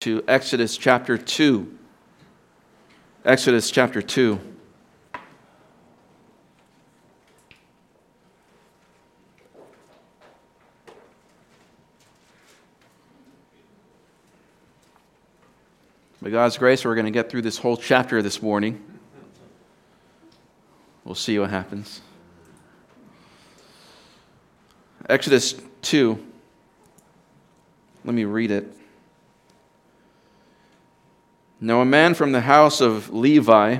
to 0.00 0.22
Exodus 0.28 0.76
chapter 0.76 1.18
2. 1.18 1.76
Exodus 3.24 3.68
chapter 3.68 4.00
2. 4.00 4.38
By 16.22 16.30
God's 16.30 16.56
grace, 16.58 16.84
we're 16.84 16.94
going 16.94 17.04
to 17.06 17.10
get 17.10 17.28
through 17.28 17.42
this 17.42 17.58
whole 17.58 17.76
chapter 17.76 18.22
this 18.22 18.40
morning. 18.40 18.80
We'll 21.04 21.16
see 21.16 21.36
what 21.40 21.50
happens. 21.50 22.02
Exodus 25.08 25.56
2. 25.82 26.24
Let 28.04 28.14
me 28.14 28.24
read 28.24 28.52
it. 28.52 28.78
Now, 31.60 31.80
a 31.80 31.84
man 31.84 32.14
from 32.14 32.30
the 32.30 32.42
house 32.42 32.80
of 32.80 33.12
Levi 33.12 33.78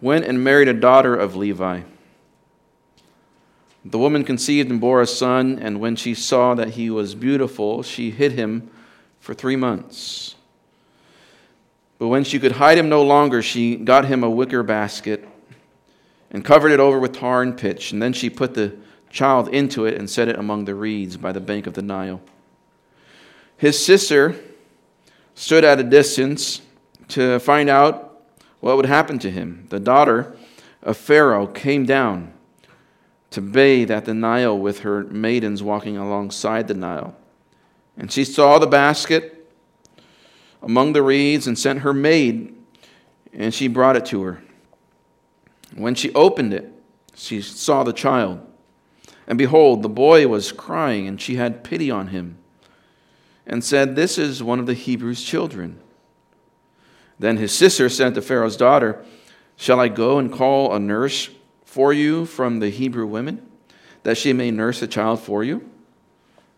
went 0.00 0.24
and 0.24 0.42
married 0.42 0.66
a 0.66 0.74
daughter 0.74 1.14
of 1.14 1.36
Levi. 1.36 1.82
The 3.84 3.98
woman 3.98 4.24
conceived 4.24 4.68
and 4.68 4.80
bore 4.80 5.00
a 5.00 5.06
son, 5.06 5.60
and 5.60 5.78
when 5.78 5.94
she 5.94 6.12
saw 6.12 6.54
that 6.54 6.70
he 6.70 6.90
was 6.90 7.14
beautiful, 7.14 7.84
she 7.84 8.10
hid 8.10 8.32
him 8.32 8.68
for 9.20 9.32
three 9.32 9.54
months. 9.54 10.34
But 11.98 12.08
when 12.08 12.24
she 12.24 12.40
could 12.40 12.52
hide 12.52 12.78
him 12.78 12.88
no 12.88 13.02
longer, 13.04 13.40
she 13.40 13.76
got 13.76 14.06
him 14.06 14.24
a 14.24 14.30
wicker 14.30 14.64
basket 14.64 15.26
and 16.32 16.44
covered 16.44 16.72
it 16.72 16.80
over 16.80 16.98
with 16.98 17.12
tar 17.12 17.42
and 17.42 17.56
pitch, 17.56 17.92
and 17.92 18.02
then 18.02 18.12
she 18.12 18.28
put 18.28 18.54
the 18.54 18.76
child 19.08 19.48
into 19.48 19.86
it 19.86 19.94
and 19.94 20.10
set 20.10 20.26
it 20.26 20.36
among 20.36 20.64
the 20.64 20.74
reeds 20.74 21.16
by 21.16 21.30
the 21.30 21.40
bank 21.40 21.68
of 21.68 21.74
the 21.74 21.82
Nile. 21.82 22.20
His 23.56 23.82
sister 23.82 24.34
stood 25.36 25.64
at 25.64 25.78
a 25.78 25.84
distance 25.84 26.62
to 27.08 27.38
find 27.38 27.68
out 27.68 28.24
what 28.60 28.76
would 28.76 28.86
happen 28.86 29.18
to 29.20 29.30
him. 29.30 29.66
The 29.68 29.78
daughter 29.78 30.34
of 30.82 30.96
Pharaoh 30.96 31.46
came 31.46 31.84
down 31.84 32.32
to 33.30 33.40
bathe 33.40 33.90
at 33.90 34.06
the 34.06 34.14
Nile 34.14 34.58
with 34.58 34.80
her 34.80 35.04
maidens 35.04 35.62
walking 35.62 35.96
alongside 35.96 36.66
the 36.66 36.74
Nile. 36.74 37.14
And 37.96 38.10
she 38.10 38.24
saw 38.24 38.58
the 38.58 38.66
basket 38.66 39.46
among 40.62 40.94
the 40.94 41.02
reeds 41.02 41.46
and 41.46 41.58
sent 41.58 41.80
her 41.80 41.92
maid, 41.92 42.54
and 43.32 43.52
she 43.52 43.68
brought 43.68 43.96
it 43.96 44.06
to 44.06 44.22
her. 44.22 44.42
When 45.74 45.94
she 45.94 46.12
opened 46.14 46.54
it, 46.54 46.72
she 47.14 47.42
saw 47.42 47.84
the 47.84 47.92
child. 47.92 48.40
And 49.26 49.36
behold, 49.36 49.82
the 49.82 49.88
boy 49.90 50.26
was 50.28 50.50
crying, 50.50 51.06
and 51.06 51.20
she 51.20 51.36
had 51.36 51.62
pity 51.62 51.90
on 51.90 52.08
him 52.08 52.38
and 53.46 53.62
said, 53.62 53.94
This 53.94 54.18
is 54.18 54.42
one 54.42 54.58
of 54.58 54.66
the 54.66 54.74
Hebrews' 54.74 55.22
children. 55.22 55.80
Then 57.18 57.36
his 57.36 57.52
sister 57.52 57.88
said 57.88 58.14
to 58.14 58.22
Pharaoh's 58.22 58.56
daughter, 58.56 59.04
Shall 59.56 59.80
I 59.80 59.88
go 59.88 60.18
and 60.18 60.32
call 60.32 60.74
a 60.74 60.78
nurse 60.78 61.30
for 61.64 61.92
you 61.92 62.26
from 62.26 62.60
the 62.60 62.70
Hebrew 62.70 63.06
women, 63.06 63.46
that 64.02 64.18
she 64.18 64.32
may 64.32 64.50
nurse 64.50 64.80
the 64.80 64.86
child 64.86 65.20
for 65.20 65.42
you? 65.42 65.68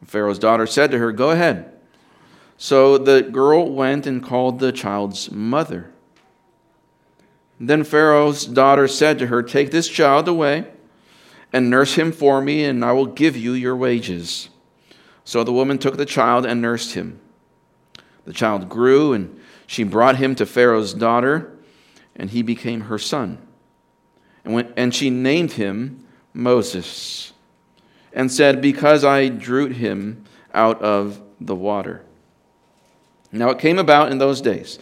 Pharaoh's 0.04 0.38
daughter 0.38 0.66
said 0.66 0.90
to 0.90 0.98
her, 0.98 1.12
Go 1.12 1.30
ahead. 1.30 1.72
So 2.56 2.98
the 2.98 3.22
girl 3.22 3.70
went 3.70 4.06
and 4.06 4.22
called 4.22 4.58
the 4.58 4.72
child's 4.72 5.30
mother. 5.30 5.92
Then 7.60 7.84
Pharaoh's 7.84 8.44
daughter 8.44 8.88
said 8.88 9.18
to 9.18 9.26
her, 9.26 9.42
Take 9.42 9.70
this 9.70 9.88
child 9.88 10.28
away 10.28 10.66
and 11.52 11.70
nurse 11.70 11.94
him 11.94 12.12
for 12.12 12.40
me, 12.40 12.64
and 12.64 12.84
I 12.84 12.92
will 12.92 13.06
give 13.06 13.36
you 13.36 13.52
your 13.52 13.76
wages. 13.76 14.48
So 15.28 15.44
the 15.44 15.52
woman 15.52 15.76
took 15.76 15.98
the 15.98 16.06
child 16.06 16.46
and 16.46 16.62
nursed 16.62 16.94
him. 16.94 17.20
The 18.24 18.32
child 18.32 18.70
grew, 18.70 19.12
and 19.12 19.38
she 19.66 19.84
brought 19.84 20.16
him 20.16 20.34
to 20.36 20.46
Pharaoh's 20.46 20.94
daughter, 20.94 21.54
and 22.16 22.30
he 22.30 22.40
became 22.40 22.80
her 22.80 22.96
son. 22.98 23.36
And, 24.42 24.54
when, 24.54 24.72
and 24.74 24.94
she 24.94 25.10
named 25.10 25.52
him 25.52 26.02
Moses, 26.32 27.34
and 28.14 28.32
said, 28.32 28.62
Because 28.62 29.04
I 29.04 29.28
drew 29.28 29.66
him 29.66 30.24
out 30.54 30.80
of 30.80 31.20
the 31.38 31.54
water. 31.54 32.00
Now 33.30 33.50
it 33.50 33.58
came 33.58 33.78
about 33.78 34.10
in 34.10 34.16
those 34.16 34.40
days, 34.40 34.78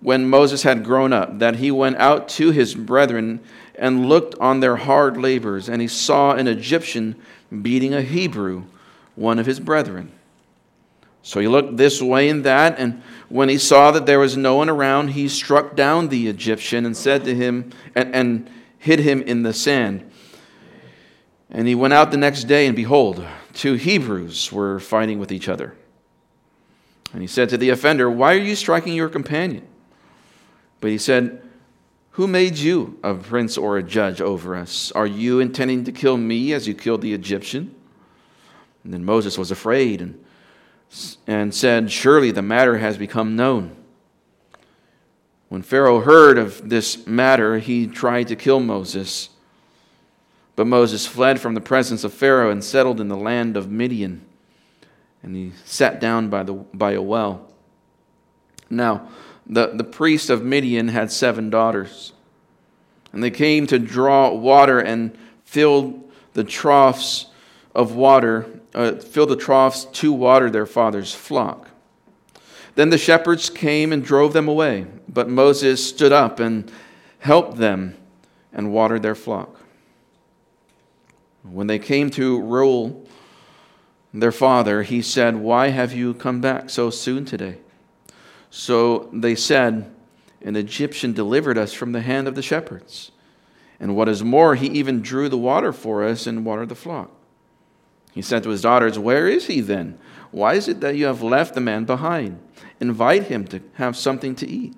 when 0.00 0.30
Moses 0.30 0.62
had 0.62 0.84
grown 0.84 1.12
up, 1.12 1.40
that 1.40 1.56
he 1.56 1.72
went 1.72 1.96
out 1.96 2.28
to 2.28 2.52
his 2.52 2.76
brethren 2.76 3.40
and 3.74 4.08
looked 4.08 4.36
on 4.38 4.60
their 4.60 4.76
hard 4.76 5.16
labors, 5.16 5.68
and 5.68 5.82
he 5.82 5.88
saw 5.88 6.34
an 6.34 6.46
Egyptian 6.46 7.16
beating 7.50 7.94
a 7.94 8.02
Hebrew 8.02 8.62
one 9.18 9.38
of 9.38 9.46
his 9.46 9.58
brethren. 9.58 10.12
So 11.22 11.40
he 11.40 11.48
looked 11.48 11.76
this 11.76 12.00
way 12.00 12.28
and 12.28 12.44
that, 12.44 12.78
and 12.78 13.02
when 13.28 13.48
he 13.48 13.58
saw 13.58 13.90
that 13.90 14.06
there 14.06 14.20
was 14.20 14.36
no 14.36 14.54
one 14.56 14.70
around, 14.70 15.08
he 15.08 15.28
struck 15.28 15.74
down 15.74 16.08
the 16.08 16.28
Egyptian 16.28 16.86
and 16.86 16.96
said 16.96 17.24
to 17.24 17.34
him, 17.34 17.70
and, 17.94 18.14
and 18.14 18.50
hid 18.78 19.00
him 19.00 19.20
in 19.22 19.42
the 19.42 19.52
sand. 19.52 20.10
And 21.50 21.66
he 21.66 21.74
went 21.74 21.94
out 21.94 22.10
the 22.10 22.16
next 22.16 22.44
day, 22.44 22.66
and 22.66 22.76
behold, 22.76 23.24
two 23.52 23.74
Hebrews 23.74 24.52
were 24.52 24.78
fighting 24.78 25.18
with 25.18 25.32
each 25.32 25.48
other. 25.48 25.74
And 27.12 27.22
he 27.22 27.28
said 27.28 27.48
to 27.48 27.56
the 27.56 27.70
offender, 27.70 28.10
Why 28.10 28.34
are 28.34 28.38
you 28.38 28.54
striking 28.54 28.94
your 28.94 29.08
companion? 29.08 29.66
But 30.80 30.90
he 30.90 30.98
said, 30.98 31.42
Who 32.12 32.26
made 32.26 32.56
you 32.56 32.98
a 33.02 33.14
prince 33.14 33.58
or 33.58 33.78
a 33.78 33.82
judge 33.82 34.20
over 34.20 34.54
us? 34.54 34.92
Are 34.92 35.06
you 35.06 35.40
intending 35.40 35.84
to 35.84 35.92
kill 35.92 36.16
me 36.16 36.52
as 36.52 36.68
you 36.68 36.74
killed 36.74 37.00
the 37.00 37.14
Egyptian? 37.14 37.74
And 38.84 38.92
then 38.92 39.04
Moses 39.04 39.36
was 39.36 39.50
afraid 39.50 40.00
and, 40.00 40.24
and 41.26 41.54
said, 41.54 41.90
Surely 41.90 42.30
the 42.30 42.42
matter 42.42 42.78
has 42.78 42.96
become 42.96 43.36
known. 43.36 43.76
When 45.48 45.62
Pharaoh 45.62 46.00
heard 46.00 46.38
of 46.38 46.68
this 46.68 47.06
matter, 47.06 47.58
he 47.58 47.86
tried 47.86 48.28
to 48.28 48.36
kill 48.36 48.60
Moses. 48.60 49.30
But 50.56 50.66
Moses 50.66 51.06
fled 51.06 51.40
from 51.40 51.54
the 51.54 51.60
presence 51.60 52.04
of 52.04 52.12
Pharaoh 52.12 52.50
and 52.50 52.62
settled 52.62 53.00
in 53.00 53.08
the 53.08 53.16
land 53.16 53.56
of 53.56 53.70
Midian. 53.70 54.24
And 55.22 55.34
he 55.34 55.52
sat 55.64 56.00
down 56.00 56.28
by, 56.28 56.42
the, 56.42 56.52
by 56.52 56.92
a 56.92 57.02
well. 57.02 57.50
Now, 58.68 59.08
the, 59.46 59.68
the 59.68 59.84
priest 59.84 60.30
of 60.30 60.44
Midian 60.44 60.88
had 60.88 61.10
seven 61.10 61.48
daughters. 61.48 62.12
And 63.12 63.22
they 63.22 63.30
came 63.30 63.66
to 63.68 63.78
draw 63.78 64.32
water 64.32 64.78
and 64.78 65.16
filled 65.44 66.10
the 66.34 66.44
troughs 66.44 67.26
of 67.74 67.94
water 67.94 68.57
uh, 68.74 68.92
filled 68.96 69.30
the 69.30 69.36
troughs 69.36 69.84
to 69.86 70.12
water 70.12 70.50
their 70.50 70.66
father's 70.66 71.14
flock. 71.14 71.68
Then 72.74 72.90
the 72.90 72.98
shepherds 72.98 73.50
came 73.50 73.92
and 73.92 74.04
drove 74.04 74.32
them 74.32 74.48
away, 74.48 74.86
but 75.08 75.28
Moses 75.28 75.86
stood 75.86 76.12
up 76.12 76.38
and 76.38 76.70
helped 77.18 77.56
them 77.56 77.96
and 78.52 78.72
watered 78.72 79.02
their 79.02 79.14
flock. 79.14 79.56
When 81.42 81.66
they 81.66 81.78
came 81.78 82.10
to 82.10 82.40
Reuel, 82.40 83.04
their 84.12 84.32
father, 84.32 84.82
he 84.82 85.02
said, 85.02 85.36
Why 85.36 85.68
have 85.68 85.92
you 85.92 86.14
come 86.14 86.40
back 86.40 86.70
so 86.70 86.90
soon 86.90 87.24
today? 87.24 87.58
So 88.50 89.10
they 89.12 89.34
said, 89.34 89.90
An 90.42 90.56
Egyptian 90.56 91.12
delivered 91.12 91.58
us 91.58 91.72
from 91.72 91.92
the 91.92 92.00
hand 92.00 92.28
of 92.28 92.34
the 92.34 92.42
shepherds. 92.42 93.10
And 93.80 93.94
what 93.94 94.08
is 94.08 94.24
more, 94.24 94.54
he 94.54 94.66
even 94.68 95.02
drew 95.02 95.28
the 95.28 95.38
water 95.38 95.72
for 95.72 96.04
us 96.04 96.26
and 96.26 96.44
watered 96.44 96.68
the 96.68 96.74
flock. 96.74 97.10
He 98.12 98.22
said 98.22 98.42
to 98.42 98.50
his 98.50 98.62
daughters, 98.62 98.98
Where 98.98 99.28
is 99.28 99.46
he 99.46 99.60
then? 99.60 99.98
Why 100.30 100.54
is 100.54 100.68
it 100.68 100.80
that 100.80 100.96
you 100.96 101.06
have 101.06 101.22
left 101.22 101.54
the 101.54 101.60
man 101.60 101.84
behind? 101.84 102.40
Invite 102.80 103.24
him 103.24 103.46
to 103.48 103.60
have 103.74 103.96
something 103.96 104.34
to 104.36 104.48
eat. 104.48 104.74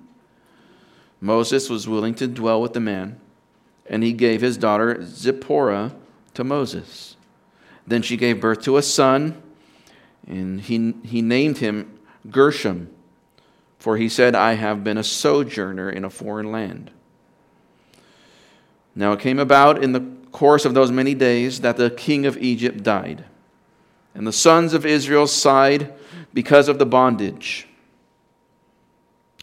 Moses 1.19 1.69
was 1.69 1.87
willing 1.87 2.15
to 2.15 2.27
dwell 2.27 2.61
with 2.61 2.73
the 2.73 2.79
man, 2.79 3.19
and 3.85 4.03
he 4.03 4.13
gave 4.13 4.41
his 4.41 4.57
daughter 4.57 5.03
Zipporah 5.03 5.93
to 6.33 6.43
Moses. 6.43 7.15
Then 7.85 8.01
she 8.01 8.17
gave 8.17 8.41
birth 8.41 8.61
to 8.63 8.77
a 8.77 8.81
son, 8.81 9.41
and 10.27 10.61
he, 10.61 10.93
he 11.03 11.21
named 11.21 11.59
him 11.59 11.99
Gershom, 12.29 12.89
for 13.77 13.97
he 13.97 14.09
said, 14.09 14.35
I 14.35 14.53
have 14.53 14.83
been 14.83 14.97
a 14.97 15.03
sojourner 15.03 15.89
in 15.89 16.05
a 16.05 16.09
foreign 16.09 16.51
land. 16.51 16.91
Now 18.95 19.13
it 19.13 19.19
came 19.19 19.39
about 19.39 19.83
in 19.83 19.93
the 19.93 20.20
course 20.31 20.65
of 20.65 20.73
those 20.73 20.91
many 20.91 21.13
days 21.13 21.61
that 21.61 21.77
the 21.77 21.89
king 21.89 22.25
of 22.25 22.37
Egypt 22.37 22.83
died. 22.83 23.25
And 24.13 24.27
the 24.27 24.33
sons 24.33 24.73
of 24.73 24.85
Israel 24.85 25.27
sighed 25.27 25.93
because 26.33 26.67
of 26.67 26.79
the 26.79 26.85
bondage. 26.85 27.67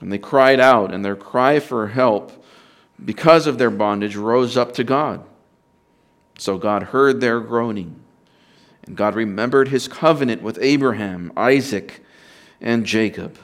And 0.00 0.12
they 0.12 0.18
cried 0.18 0.60
out, 0.60 0.92
and 0.92 1.04
their 1.04 1.16
cry 1.16 1.58
for 1.58 1.88
help 1.88 2.44
because 3.04 3.46
of 3.46 3.58
their 3.58 3.70
bondage 3.70 4.16
rose 4.16 4.56
up 4.56 4.72
to 4.74 4.84
God. 4.84 5.24
So 6.38 6.58
God 6.58 6.84
heard 6.84 7.20
their 7.20 7.40
groaning. 7.40 8.00
And 8.86 8.96
God 8.96 9.14
remembered 9.14 9.68
his 9.68 9.88
covenant 9.88 10.42
with 10.42 10.58
Abraham, 10.60 11.32
Isaac, 11.36 12.02
and 12.60 12.86
Jacob. 12.86 13.38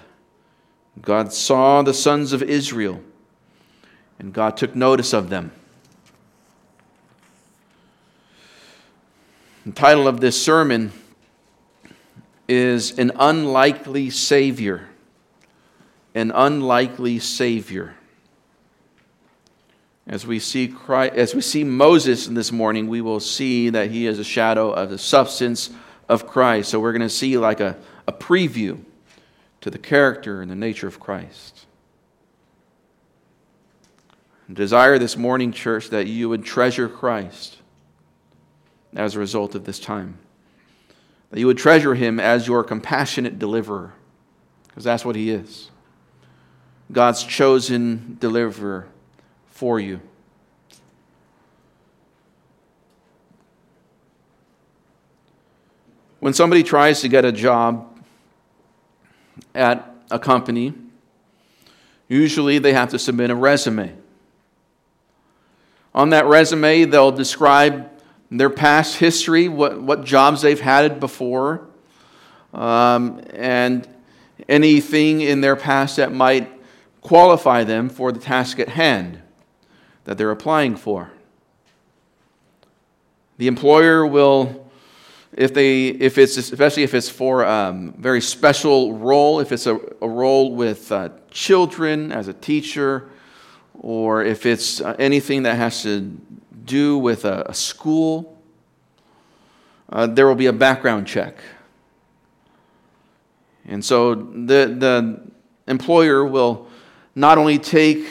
God 1.02 1.32
saw 1.32 1.82
the 1.82 1.94
sons 1.94 2.32
of 2.32 2.42
Israel, 2.42 3.00
and 4.18 4.32
God 4.32 4.56
took 4.56 4.74
notice 4.74 5.12
of 5.12 5.28
them. 5.28 5.52
The 9.64 9.72
title 9.72 10.06
of 10.06 10.20
this 10.20 10.42
sermon 10.42 10.92
is 12.46 12.98
an 12.98 13.12
unlikely 13.18 14.10
Savior. 14.10 14.88
An 16.14 16.30
unlikely 16.34 17.18
Savior. 17.18 17.94
As 20.06 20.26
we 20.26 20.38
see 20.38 20.68
Christ, 20.68 21.14
as 21.14 21.34
we 21.34 21.40
see 21.40 21.64
Moses 21.64 22.28
in 22.28 22.34
this 22.34 22.52
morning, 22.52 22.88
we 22.88 23.00
will 23.00 23.20
see 23.20 23.70
that 23.70 23.90
he 23.90 24.06
is 24.06 24.18
a 24.18 24.24
shadow 24.24 24.70
of 24.70 24.90
the 24.90 24.98
substance 24.98 25.70
of 26.10 26.26
Christ. 26.26 26.68
So 26.68 26.78
we're 26.78 26.92
going 26.92 27.00
to 27.00 27.08
see 27.08 27.38
like 27.38 27.60
a, 27.60 27.78
a 28.06 28.12
preview 28.12 28.84
to 29.62 29.70
the 29.70 29.78
character 29.78 30.42
and 30.42 30.50
the 30.50 30.54
nature 30.54 30.88
of 30.88 31.00
Christ. 31.00 31.64
Desire 34.52 34.98
this 34.98 35.16
morning, 35.16 35.52
church, 35.52 35.88
that 35.88 36.06
you 36.06 36.28
would 36.28 36.44
treasure 36.44 36.86
Christ 36.86 37.53
as 38.94 39.14
a 39.16 39.18
result 39.18 39.54
of 39.54 39.64
this 39.64 39.78
time. 39.78 40.18
That 41.30 41.40
you 41.40 41.46
would 41.46 41.58
treasure 41.58 41.94
him 41.94 42.20
as 42.20 42.46
your 42.46 42.62
compassionate 42.62 43.38
deliverer, 43.38 43.92
because 44.68 44.84
that's 44.84 45.04
what 45.04 45.16
he 45.16 45.30
is. 45.30 45.70
God's 46.92 47.24
chosen 47.24 48.16
deliverer 48.20 48.86
for 49.46 49.80
you. 49.80 50.00
When 56.20 56.32
somebody 56.32 56.62
tries 56.62 57.00
to 57.02 57.08
get 57.08 57.24
a 57.24 57.32
job 57.32 57.98
at 59.54 59.94
a 60.10 60.18
company, 60.18 60.72
usually 62.08 62.58
they 62.58 62.72
have 62.72 62.90
to 62.90 62.98
submit 62.98 63.30
a 63.30 63.34
resume. 63.34 63.94
On 65.94 66.10
that 66.10 66.26
resume, 66.26 66.86
they'll 66.86 67.12
describe 67.12 67.90
their 68.38 68.50
past 68.50 68.96
history, 68.96 69.48
what, 69.48 69.80
what 69.80 70.04
jobs 70.04 70.42
they've 70.42 70.60
had 70.60 71.00
before, 71.00 71.66
um, 72.52 73.20
and 73.32 73.88
anything 74.48 75.20
in 75.20 75.40
their 75.40 75.56
past 75.56 75.96
that 75.96 76.12
might 76.12 76.50
qualify 77.00 77.64
them 77.64 77.88
for 77.88 78.12
the 78.12 78.20
task 78.20 78.58
at 78.58 78.68
hand 78.68 79.20
that 80.04 80.18
they're 80.18 80.30
applying 80.30 80.76
for. 80.76 81.10
The 83.36 83.46
employer 83.46 84.06
will, 84.06 84.70
if 85.32 85.52
they, 85.52 85.88
if 85.88 86.18
it's 86.18 86.36
especially 86.36 86.84
if 86.84 86.94
it's 86.94 87.08
for 87.08 87.42
a 87.42 87.50
um, 87.50 87.94
very 87.98 88.20
special 88.20 88.94
role, 88.94 89.40
if 89.40 89.50
it's 89.50 89.66
a, 89.66 89.78
a 90.00 90.08
role 90.08 90.54
with 90.54 90.92
uh, 90.92 91.10
children 91.30 92.12
as 92.12 92.28
a 92.28 92.32
teacher, 92.32 93.08
or 93.80 94.24
if 94.24 94.46
it's 94.46 94.80
uh, 94.80 94.94
anything 94.98 95.42
that 95.42 95.56
has 95.56 95.82
to 95.82 96.16
do 96.64 96.98
with 96.98 97.24
a, 97.24 97.44
a 97.48 97.54
school, 97.54 98.38
uh, 99.90 100.06
there 100.06 100.26
will 100.26 100.34
be 100.34 100.46
a 100.46 100.52
background 100.52 101.06
check. 101.06 101.38
And 103.66 103.84
so 103.84 104.14
the, 104.14 104.74
the 104.78 105.20
employer 105.66 106.24
will 106.24 106.68
not 107.14 107.38
only 107.38 107.58
take 107.58 108.06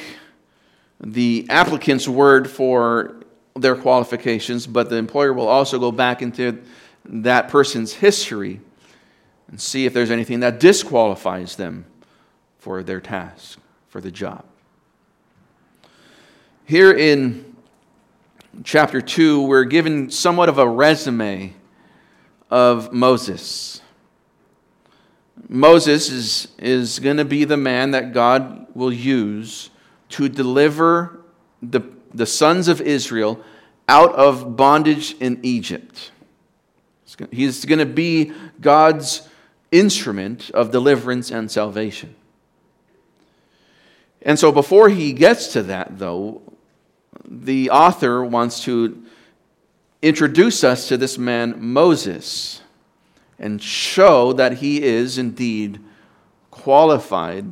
the 0.99 1.45
applicant's 1.49 2.07
word 2.07 2.49
for 2.49 3.15
their 3.55 3.75
qualifications, 3.75 4.65
but 4.65 4.89
the 4.89 4.95
employer 4.95 5.33
will 5.33 5.47
also 5.47 5.77
go 5.77 5.91
back 5.91 6.21
into 6.21 6.63
that 7.05 7.49
person's 7.49 7.93
history 7.93 8.61
and 9.47 9.59
see 9.59 9.85
if 9.85 9.93
there's 9.93 10.09
anything 10.09 10.39
that 10.39 10.59
disqualifies 10.59 11.55
them 11.55 11.85
for 12.57 12.81
their 12.81 13.01
task, 13.01 13.59
for 13.89 14.01
the 14.01 14.09
job. 14.09 14.45
Here 16.65 16.91
in 16.91 17.52
chapter 18.61 19.01
2, 19.01 19.41
we're 19.41 19.63
given 19.63 20.11
somewhat 20.11 20.47
of 20.47 20.59
a 20.59 20.67
resume 20.67 21.53
of 22.51 22.93
Moses. 22.93 23.81
Moses 25.49 26.11
is, 26.11 26.47
is 26.59 26.99
going 26.99 27.17
to 27.17 27.25
be 27.25 27.45
the 27.45 27.57
man 27.57 27.91
that 27.91 28.13
God 28.13 28.67
will 28.75 28.93
use 28.93 29.71
to 30.09 30.29
deliver 30.29 31.21
the, 31.61 31.81
the 32.13 32.27
sons 32.27 32.67
of 32.67 32.79
Israel 32.81 33.43
out 33.89 34.13
of 34.13 34.55
bondage 34.55 35.15
in 35.19 35.39
Egypt. 35.41 36.11
He's 37.31 37.65
going 37.65 37.79
to 37.79 37.85
be 37.85 38.31
God's 38.61 39.27
instrument 39.71 40.51
of 40.51 40.71
deliverance 40.71 41.31
and 41.31 41.49
salvation. 41.49 42.15
And 44.21 44.39
so, 44.39 44.51
before 44.51 44.89
he 44.89 45.11
gets 45.11 45.51
to 45.53 45.63
that, 45.63 45.99
though, 45.99 46.41
the 47.25 47.69
author 47.69 48.23
wants 48.23 48.63
to 48.63 49.03
introduce 50.01 50.63
us 50.63 50.87
to 50.89 50.97
this 50.97 51.17
man, 51.17 51.55
Moses, 51.59 52.61
and 53.39 53.61
show 53.61 54.33
that 54.33 54.57
he 54.57 54.83
is 54.83 55.17
indeed 55.17 55.79
qualified 56.51 57.51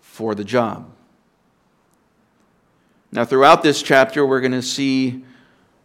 for 0.00 0.34
the 0.34 0.44
job. 0.44 0.90
Now, 3.10 3.24
throughout 3.24 3.62
this 3.62 3.82
chapter, 3.82 4.24
we're 4.26 4.40
going 4.40 4.52
to 4.52 4.62
see 4.62 5.24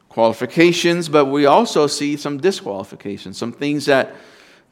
qualifications, 0.10 1.10
but 1.10 1.26
we 1.26 1.46
also 1.46 1.88
see 1.88 2.18
some 2.18 2.38
disqualifications, 2.38 3.38
some 3.38 3.52
things 3.52 3.86
that, 3.86 4.16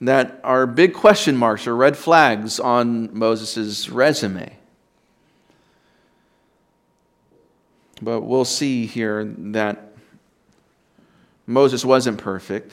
that 0.01 0.39
are 0.43 0.67
big 0.67 0.93
question 0.93 1.35
marks 1.35 1.65
or 1.65 1.75
red 1.75 1.97
flags 1.97 2.59
on 2.59 3.17
Moses' 3.17 3.89
resume. 3.89 4.57
But 8.01 8.21
we'll 8.21 8.45
see 8.45 8.85
here 8.85 9.23
that 9.25 9.93
Moses 11.45 11.85
wasn't 11.85 12.17
perfect. 12.17 12.71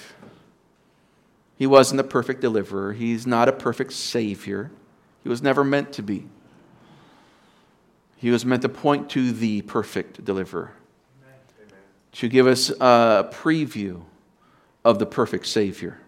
He 1.56 1.66
wasn't 1.66 2.00
a 2.00 2.04
perfect 2.04 2.40
deliverer. 2.40 2.92
He's 2.92 3.26
not 3.26 3.48
a 3.48 3.52
perfect 3.52 3.92
savior. 3.92 4.70
He 5.22 5.28
was 5.28 5.42
never 5.42 5.64
meant 5.64 5.92
to 5.94 6.02
be. 6.02 6.26
He 8.16 8.30
was 8.30 8.44
meant 8.44 8.62
to 8.62 8.68
point 8.68 9.10
to 9.10 9.32
the 9.32 9.62
perfect 9.62 10.24
deliverer, 10.24 10.72
Amen. 11.22 11.72
to 12.12 12.28
give 12.28 12.46
us 12.46 12.70
a 12.70 13.28
preview 13.32 14.02
of 14.84 14.98
the 14.98 15.06
perfect 15.06 15.46
Savior, 15.46 15.98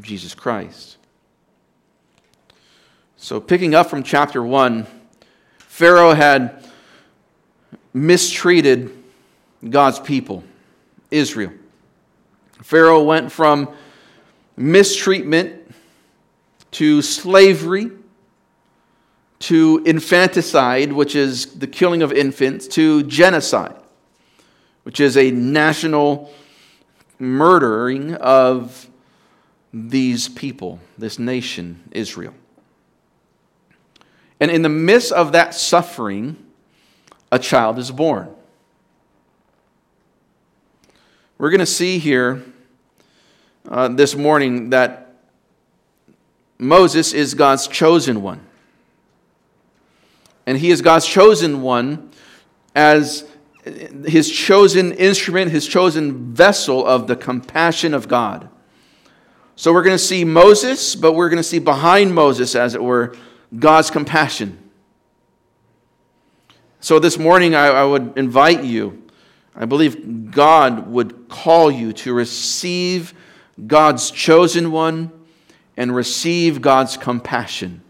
Jesus 0.00 0.34
Christ. 0.34 0.98
So, 3.16 3.40
picking 3.40 3.74
up 3.74 3.90
from 3.90 4.04
chapter 4.04 4.42
1, 4.42 4.86
Pharaoh 5.58 6.14
had 6.14 6.67
mistreated 7.92 8.90
God's 9.68 9.98
people, 9.98 10.44
Israel. 11.10 11.52
Pharaoh 12.62 13.02
went 13.02 13.32
from 13.32 13.68
mistreatment 14.56 15.74
to 16.72 17.00
slavery 17.02 17.90
to 19.40 19.82
infanticide, 19.86 20.92
which 20.92 21.14
is 21.14 21.58
the 21.58 21.66
killing 21.66 22.02
of 22.02 22.12
infants, 22.12 22.66
to 22.66 23.04
genocide, 23.04 23.76
which 24.82 25.00
is 25.00 25.16
a 25.16 25.30
national 25.30 26.32
murdering 27.18 28.14
of 28.14 28.88
these 29.72 30.28
people, 30.28 30.80
this 30.96 31.18
nation, 31.18 31.80
Israel. 31.92 32.34
And 34.40 34.50
in 34.50 34.62
the 34.62 34.68
midst 34.68 35.12
of 35.12 35.32
that 35.32 35.54
suffering, 35.54 36.36
a 37.30 37.38
child 37.38 37.78
is 37.78 37.90
born. 37.90 38.34
We're 41.38 41.50
going 41.50 41.60
to 41.60 41.66
see 41.66 41.98
here 41.98 42.42
uh, 43.68 43.88
this 43.88 44.14
morning 44.14 44.70
that 44.70 45.14
Moses 46.58 47.12
is 47.12 47.34
God's 47.34 47.68
chosen 47.68 48.22
one. 48.22 48.40
And 50.46 50.58
he 50.58 50.70
is 50.70 50.82
God's 50.82 51.06
chosen 51.06 51.62
one 51.62 52.10
as 52.74 53.24
his 54.06 54.30
chosen 54.30 54.92
instrument, 54.92 55.50
his 55.50 55.66
chosen 55.66 56.32
vessel 56.34 56.86
of 56.86 57.06
the 57.06 57.16
compassion 57.16 57.94
of 57.94 58.08
God. 58.08 58.48
So 59.56 59.72
we're 59.72 59.82
going 59.82 59.96
to 59.96 60.02
see 60.02 60.24
Moses, 60.24 60.94
but 60.94 61.12
we're 61.12 61.28
going 61.28 61.38
to 61.38 61.42
see 61.42 61.58
behind 61.58 62.14
Moses, 62.14 62.54
as 62.54 62.74
it 62.74 62.82
were, 62.82 63.14
God's 63.56 63.90
compassion. 63.90 64.67
So 66.80 66.98
this 66.98 67.18
morning, 67.18 67.54
I, 67.54 67.66
I 67.66 67.84
would 67.84 68.16
invite 68.16 68.62
you, 68.62 69.02
I 69.54 69.64
believe 69.64 70.30
God 70.30 70.86
would 70.86 71.28
call 71.28 71.70
you 71.70 71.92
to 71.94 72.12
receive 72.12 73.14
God's 73.66 74.10
chosen 74.10 74.70
one 74.70 75.10
and 75.76 75.94
receive 75.94 76.62
God's 76.62 76.96
compassion. 76.96 77.82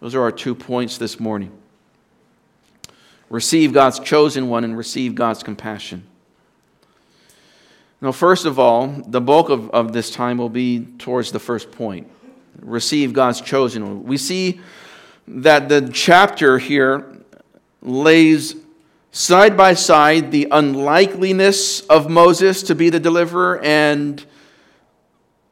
Those 0.00 0.14
are 0.14 0.22
our 0.22 0.32
two 0.32 0.54
points 0.54 0.98
this 0.98 1.20
morning. 1.20 1.52
Receive 3.30 3.72
God's 3.72 4.00
chosen 4.00 4.48
one 4.48 4.64
and 4.64 4.76
receive 4.76 5.14
God's 5.14 5.42
compassion. 5.42 6.04
Now, 8.00 8.12
first 8.12 8.44
of 8.44 8.58
all, 8.58 8.88
the 8.88 9.20
bulk 9.20 9.48
of, 9.48 9.70
of 9.70 9.92
this 9.92 10.10
time 10.10 10.38
will 10.38 10.50
be 10.50 10.84
towards 10.98 11.32
the 11.32 11.38
first 11.38 11.70
point 11.70 12.10
receive 12.60 13.12
God's 13.12 13.40
chosen 13.40 13.84
one. 13.84 14.04
We 14.04 14.16
see 14.16 14.60
that 15.26 15.68
the 15.68 15.90
chapter 15.92 16.58
here 16.58 17.13
lays 17.84 18.56
side 19.12 19.56
by 19.56 19.74
side 19.74 20.32
the 20.32 20.48
unlikeliness 20.50 21.82
of 21.82 22.10
Moses 22.10 22.64
to 22.64 22.74
be 22.74 22.90
the 22.90 22.98
deliverer 22.98 23.60
and 23.62 24.24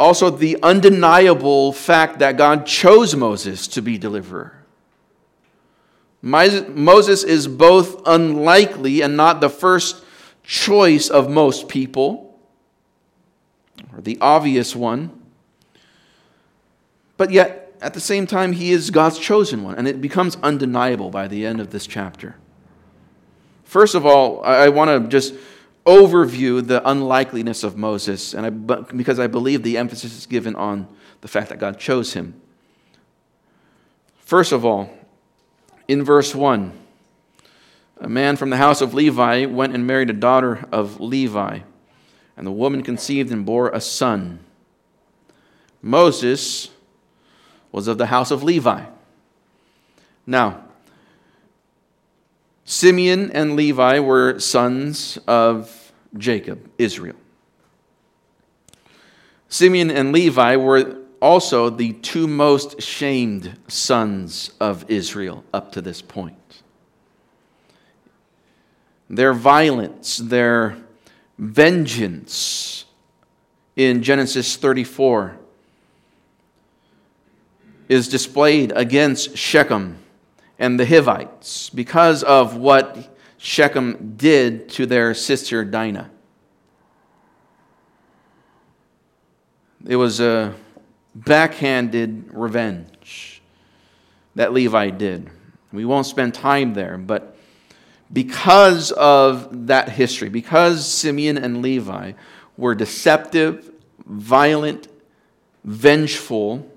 also 0.01 0.31
the 0.31 0.59
undeniable 0.63 1.73
fact 1.73 2.19
that 2.19 2.37
God 2.37 2.67
chose 2.67 3.15
Moses 3.15 3.69
to 3.69 3.83
be 3.83 3.99
deliverer. 3.99 4.59
Moses 6.23 7.23
is 7.23 7.47
both 7.47 8.03
unlikely 8.07 9.03
and 9.03 9.17
not 9.17 9.41
the 9.41 9.49
first 9.49 10.05
choice 10.43 11.09
of 11.09 11.31
most 11.31 11.69
people, 11.69 12.37
or 13.93 14.01
the 14.01 14.19
obvious 14.21 14.75
one, 14.75 15.23
but 17.17 17.31
yet 17.31 17.62
at 17.83 17.95
the 17.95 18.01
same 18.01 18.27
time, 18.27 18.53
he 18.53 18.71
is 18.71 18.91
God's 18.91 19.19
chosen 19.19 19.65
one, 19.65 19.75
and 19.75 19.89
it 19.89 20.01
becomes 20.01 20.37
undeniable 20.43 21.11
by 21.11 21.29
the 21.29 21.45
end 21.45 21.61
of 21.61 21.71
this 21.71 21.87
chapter. 21.87 22.37
First 23.65 23.95
of 23.95 24.07
all, 24.07 24.43
I 24.45 24.69
want 24.69 24.91
to 24.91 25.09
just 25.09 25.35
overview 25.85 26.65
the 26.65 26.89
unlikeliness 26.89 27.65
of 27.65 27.77
Moses, 27.77 28.35
and 28.35 28.47
I, 28.47 28.51
because 28.51 29.19
I 29.19 29.27
believe 29.27 29.63
the 29.63 29.79
emphasis 29.79 30.17
is 30.17 30.27
given 30.27 30.55
on 30.55 30.87
the 31.23 31.29
fact 31.29 31.49
that 31.49 31.59
God 31.59 31.79
chose 31.79 32.13
him. 32.13 32.41
First 34.19 34.53
of 34.53 34.65
all, 34.65 34.91
in 35.89 36.05
verse 36.05 36.35
1, 36.35 36.73
a 37.99 38.09
man 38.09 38.37
from 38.37 38.51
the 38.51 38.57
house 38.57 38.81
of 38.81 38.95
Levi 38.95 39.47
went 39.47 39.75
and 39.75 39.87
married 39.87 40.11
a 40.11 40.15
daughter 40.15 40.65
of 40.71 41.01
Levi, 41.01 41.61
and 42.37 42.47
the 42.47 42.53
woman 42.53 42.83
conceived 42.83 43.33
and 43.33 43.45
bore 43.45 43.71
a 43.71 43.81
son. 43.81 44.39
Moses 45.83 46.71
was 47.73 47.89
of 47.89 47.99
the 47.99 48.07
house 48.07 48.31
of 48.31 48.43
Levi. 48.43 48.85
Now, 50.27 50.65
Simeon 52.65 53.31
and 53.33 53.57
Levi 53.57 53.99
were 53.99 54.39
sons 54.39 55.19
of 55.27 55.93
Jacob, 56.17 56.71
Israel. 56.79 57.17
Simeon 59.49 59.91
and 59.91 60.13
Levi 60.13 60.57
were 60.57 60.99
also 61.21 61.71
the 61.71 61.93
two 61.95 62.27
most 62.27 62.81
shamed 62.81 63.59
sons 63.69 64.53
of 64.61 64.85
Israel 64.91 65.45
up 65.53 65.73
to 65.73 65.81
this 65.81 66.03
point. 66.03 66.63
Their 69.11 69.35
violence, 69.35 70.17
their 70.19 70.77
vengeance 71.39 72.85
in 73.77 74.03
Genesis 74.03 74.57
34 74.57 75.39
is 77.93 78.09
displayed 78.09 78.73
against 78.75 79.37
Shechem 79.37 79.99
and 80.59 80.81
the 80.81 80.87
Hivites 80.87 81.69
because 81.69 82.23
of 82.23 82.57
what 82.57 83.15
Shechem 83.37 84.15
did 84.17 84.71
to 84.71 84.87
their 84.87 85.13
sister 85.13 85.63
Dinah. 85.63 86.11
It 89.87 89.97
was 89.97 90.21
a 90.21 90.55
backhanded 91.15 92.31
revenge 92.33 93.43
that 94.37 94.55
Levi 94.55 94.89
did. 94.89 95.29
We 95.71 95.85
won't 95.85 96.07
spend 96.07 96.33
time 96.33 96.73
there, 96.73 96.97
but 96.97 97.37
because 98.11 98.91
of 98.93 99.67
that 99.67 99.91
history, 99.91 100.31
because 100.31 100.91
Simeon 100.91 101.37
and 101.37 101.61
Levi 101.61 102.13
were 102.57 102.75
deceptive, 102.75 103.71
violent, 104.07 104.89
vengeful 105.65 106.72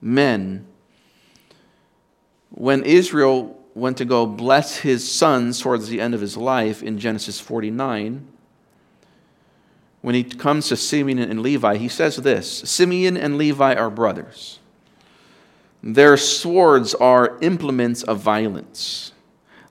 men, 0.00 0.66
when 2.50 2.82
Israel 2.84 3.58
went 3.74 3.96
to 3.98 4.04
go 4.04 4.26
bless 4.26 4.78
his 4.78 5.10
sons 5.10 5.60
towards 5.60 5.88
the 5.88 6.00
end 6.00 6.14
of 6.14 6.20
his 6.20 6.36
life 6.36 6.82
in 6.82 6.98
Genesis 6.98 7.40
49, 7.40 8.26
when 10.00 10.14
he 10.14 10.24
comes 10.24 10.68
to 10.68 10.76
Simeon 10.76 11.18
and 11.18 11.42
Levi, 11.42 11.76
he 11.76 11.88
says 11.88 12.16
this 12.16 12.58
Simeon 12.68 13.16
and 13.16 13.36
Levi 13.36 13.74
are 13.74 13.90
brothers. 13.90 14.58
Their 15.82 16.16
swords 16.16 16.94
are 16.94 17.38
implements 17.40 18.02
of 18.02 18.20
violence. 18.20 19.12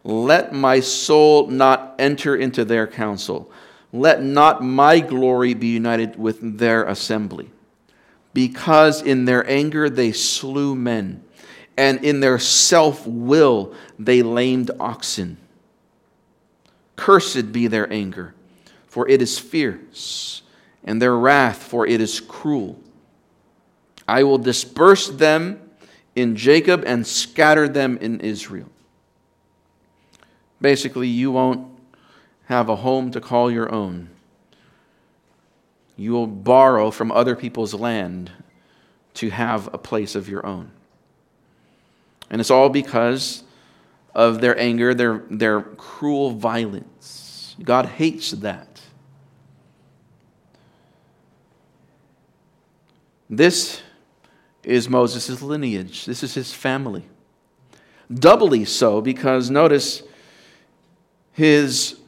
Let 0.03 0.53
my 0.53 0.79
soul 0.79 1.48
not 1.48 1.96
enter 2.00 2.36
into 2.36 2.63
their 2.63 2.88
counsel. 2.88 3.51
Let 3.91 4.24
not 4.24 4.63
my 4.63 5.00
glory 5.00 5.53
be 5.53 5.67
united 5.67 6.17
with 6.17 6.60
their 6.60 6.86
assembly. 6.86 7.50
Because 8.38 9.01
in 9.01 9.25
their 9.25 9.50
anger 9.50 9.89
they 9.89 10.12
slew 10.12 10.75
men, 10.75 11.24
and 11.75 12.03
in 12.06 12.20
their 12.20 12.38
self 12.38 13.08
will 13.08 13.74
they 13.98 14.22
lamed 14.22 14.70
oxen. 14.79 15.38
Cursed 16.96 17.51
be 17.51 17.65
their 17.65 17.91
anger 17.91 18.36
for 18.98 19.08
it 19.08 19.22
is 19.22 19.38
fierce, 19.38 20.41
and 20.84 21.00
their 21.00 21.15
wrath, 21.15 21.62
for 21.62 21.86
it 21.86 22.01
is 22.01 22.20
cruel. 22.20 22.79
I 24.08 24.24
will 24.24 24.39
disperse 24.39 25.08
them 25.08 25.62
in 26.15 26.36
Jacob 26.36 26.84
and 26.84 27.06
scatter 27.06 27.67
them 27.67 28.00
in 28.01 28.20
Israel. 28.22 28.70
Basically, 30.60 31.08
you 31.08 31.32
won't 31.32 31.67
have 32.46 32.70
a 32.70 32.77
home 32.77 33.12
to 33.12 33.22
call 33.22 33.51
your 33.51 33.72
own. 33.72 34.10
You 35.98 36.13
will 36.13 36.27
borrow 36.27 36.92
from 36.92 37.12
other 37.12 37.36
people's 37.36 37.74
land 37.74 38.32
to 39.16 39.30
have 39.32 39.74
a 39.74 39.80
place 39.80 40.16
of 40.16 40.30
your 40.30 40.46
own. 40.46 40.72
And 42.30 42.39
it's 42.39 42.51
all 42.51 42.70
because 42.70 43.44
of 44.13 44.39
their 44.42 44.58
anger, 44.60 44.94
their, 44.94 45.24
their 45.30 45.62
cruel 45.62 46.32
violence. 46.32 47.56
God 47.63 47.88
hates 47.88 48.32
that. 48.32 48.82
This 53.30 53.82
is 54.63 54.88
Moses' 54.88 55.42
lineage, 55.42 56.06
this 56.06 56.24
is 56.24 56.34
his 56.34 56.54
family. 56.54 57.06
Doubly 58.13 58.66
so 58.66 59.01
because 59.01 59.50
notice 59.50 60.04
his 61.34 62.00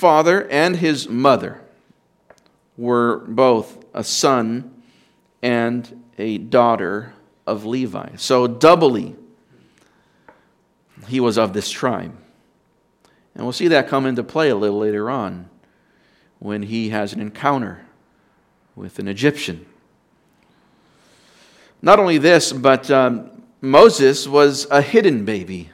father 0.00 0.48
and 0.48 0.76
his 0.76 1.08
mother 1.08 1.60
were 2.78 3.18
both 3.28 3.84
a 3.92 4.02
son 4.02 4.82
and 5.42 6.02
a 6.16 6.38
daughter 6.38 7.12
of 7.46 7.66
Levi. 7.66 8.16
So, 8.16 8.46
doubly, 8.46 9.14
he 11.06 11.20
was 11.20 11.36
of 11.36 11.52
this 11.52 11.70
tribe. 11.70 12.16
And 13.34 13.44
we'll 13.44 13.52
see 13.52 13.68
that 13.68 13.88
come 13.88 14.06
into 14.06 14.24
play 14.24 14.48
a 14.48 14.56
little 14.56 14.78
later 14.78 15.10
on 15.10 15.50
when 16.38 16.62
he 16.62 16.88
has 16.88 17.12
an 17.12 17.20
encounter 17.20 17.86
with 18.74 18.98
an 18.98 19.06
Egyptian. 19.06 19.66
Not 21.82 21.98
only 21.98 22.16
this, 22.16 22.52
but 22.52 22.90
um, 22.90 23.42
Moses 23.60 24.26
was 24.26 24.66
a 24.70 24.80
hidden 24.80 25.26
baby. 25.26 25.70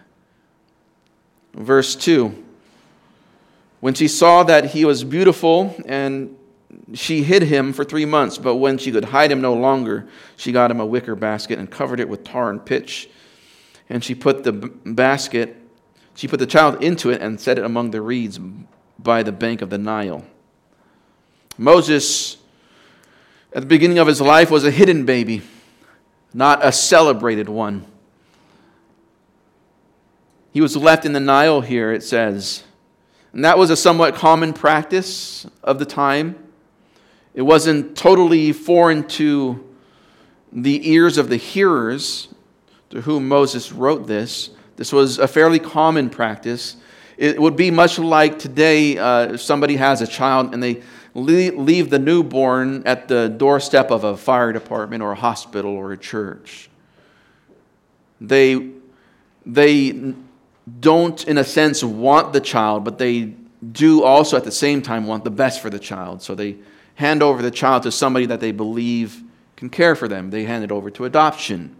Verse 1.55 1.95
2 1.95 2.46
When 3.81 3.95
she 3.95 4.09
saw 4.09 4.43
that 4.45 4.67
he 4.67 4.85
was 4.85 5.05
beautiful, 5.05 5.75
and 5.85 6.37
she 6.95 7.23
hid 7.23 7.43
him 7.43 7.73
for 7.73 7.85
three 7.85 8.05
months, 8.05 8.39
but 8.39 8.57
when 8.57 8.79
she 8.79 8.91
could 8.93 9.07
hide 9.07 9.31
him 9.31 9.41
no 9.41 9.55
longer, 9.55 10.09
she 10.37 10.53
got 10.53 10.71
him 10.71 10.81
a 10.81 10.87
wicker 10.87 11.15
basket 11.15 11.59
and 11.59 11.71
covered 11.71 12.01
it 12.01 12.09
with 12.09 12.25
tar 12.25 12.51
and 12.51 12.65
pitch. 12.65 13.09
And 13.89 14.03
she 14.03 14.15
put 14.15 14.45
the 14.45 14.53
basket, 14.53 15.57
she 16.15 16.27
put 16.27 16.39
the 16.39 16.47
child 16.47 16.83
into 16.83 17.11
it 17.11 17.21
and 17.21 17.41
set 17.41 17.59
it 17.59 17.65
among 17.65 17.91
the 17.91 18.01
reeds 18.01 18.39
by 18.99 19.23
the 19.23 19.33
bank 19.33 19.63
of 19.63 19.71
the 19.71 19.79
Nile. 19.79 20.25
Moses 21.59 22.37
at 23.53 23.63
the 23.63 23.67
beginning 23.67 23.99
of 23.99 24.07
his 24.07 24.21
life 24.21 24.51
was 24.51 24.65
a 24.65 24.71
hidden 24.71 25.07
baby, 25.07 25.43
not 26.35 26.65
a 26.65 26.73
celebrated 26.73 27.49
one. 27.49 27.87
He 30.53 30.61
was 30.61 30.77
left 30.77 31.05
in 31.05 31.13
the 31.13 31.21
Nile 31.21 31.61
here, 31.61 31.93
it 31.93 32.03
says. 32.03 32.65
And 33.37 33.45
that 33.45 33.59
was 33.59 33.69
a 33.69 33.77
somewhat 33.77 34.15
common 34.15 34.55
practice 34.55 35.47
of 35.63 35.79
the 35.79 35.85
time. 35.85 36.37
It 37.35 37.43
wasn't 37.43 37.95
totally 37.95 38.51
foreign 38.55 39.07
to 39.09 39.63
the 40.51 40.91
ears 40.91 41.19
of 41.19 41.29
the 41.29 41.37
hearers 41.37 42.29
to 42.89 43.03
whom 43.03 43.29
Moses 43.29 43.73
wrote 43.73 44.07
this. 44.07 44.49
This 44.77 44.91
was 44.91 45.19
a 45.19 45.29
fairly 45.29 45.59
common 45.59 46.09
practice. 46.09 46.77
It 47.19 47.39
would 47.39 47.57
be 47.57 47.71
much 47.71 47.99
like 47.99 48.39
today 48.39 48.97
uh, 48.97 49.35
if 49.35 49.43
somebody 49.43 49.77
has 49.77 50.01
a 50.01 50.07
child 50.07 50.55
and 50.55 50.63
they 50.63 50.83
leave 51.13 51.91
the 51.91 51.99
newborn 51.99 52.85
at 52.87 53.07
the 53.07 53.29
doorstep 53.29 53.91
of 53.91 54.05
a 54.05 54.17
fire 54.17 54.55
department 54.55 55.03
or 55.03 55.13
a 55.13 55.15
hospital 55.15 55.73
or 55.73 55.93
a 55.93 55.99
church. 55.99 56.71
They, 58.19 58.71
they 59.45 60.15
don't, 60.81 61.27
in 61.27 61.39
a 61.39 61.45
sense, 61.45 61.85
want 61.85 62.33
the 62.33 62.41
child, 62.41 62.85
but 62.85 62.99
they 62.99 63.35
do 63.73 64.03
also 64.03 64.37
at 64.37 64.45
the 64.45 64.53
same 64.53 64.83
time 64.83 65.07
want 65.07 65.25
the 65.25 65.31
best 65.31 65.61
for 65.61 65.71
the 65.71 65.79
child. 65.79 66.23
So 66.23 66.35
they 66.35 66.57
hand 66.97 67.23
over 67.23 67.43
the 67.43 67.51
child 67.51 67.85
to 67.85 67.93
somebody 67.93 68.27
that 68.27 68.41
they 68.41 68.53
believe 68.53 69.23
can 69.57 69.71
care 69.71 69.95
for 69.95 70.09
them. 70.09 70.31
They 70.31 70.45
hand 70.45 70.65
it 70.65 70.73
over 70.73 70.91
to 70.91 71.05
adoption. 71.05 71.77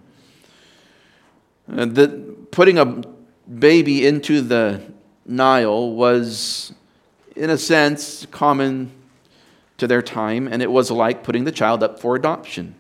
The, 1.69 2.09
putting 2.51 2.79
a 2.79 3.03
baby 3.59 4.07
into 4.07 4.41
the 4.41 4.83
Nile 5.27 5.91
was, 5.93 6.73
in 7.35 7.51
a 7.51 7.59
sense, 7.59 8.27
common 8.27 8.93
to 9.79 9.87
their 9.87 10.01
time, 10.01 10.49
and 10.49 10.63
it 10.63 10.71
was 10.71 10.91
like 10.91 11.23
putting 11.23 11.45
the 11.45 11.53
child 11.53 11.83
up 11.83 12.01
for 12.01 12.15
adoption. 12.15 12.75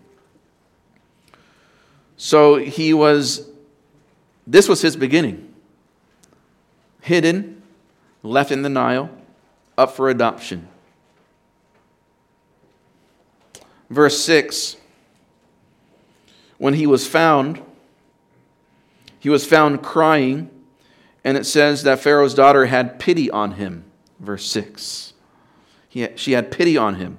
So 2.17 2.57
he 2.57 2.95
was, 2.95 3.49
this 4.47 4.69
was 4.69 4.81
his 4.81 4.97
beginning. 4.97 5.46
Hidden, 7.07 7.63
left 8.25 8.51
in 8.51 8.63
the 8.63 8.69
Nile, 8.69 9.09
up 9.79 9.93
for 9.93 10.11
adoption. 10.11 10.67
Verse 13.89 14.19
6 14.19 14.77
When 16.59 16.75
he 16.75 16.85
was 16.85 17.07
found, 17.07 17.63
he 19.21 19.29
was 19.29 19.47
found 19.47 19.85
crying, 19.85 20.51
and 21.23 21.37
it 21.37 21.47
says 21.47 21.85
that 21.85 22.01
Pharaoh's 22.01 22.35
daughter 22.35 22.67
had 22.67 22.99
pity 22.99 23.31
on 23.31 23.53
him. 23.53 23.85
Verse 24.19 24.45
6. 24.47 25.13
He, 25.89 26.09
she 26.17 26.33
had 26.33 26.51
pity 26.51 26.77
on 26.77 26.97
him. 26.97 27.19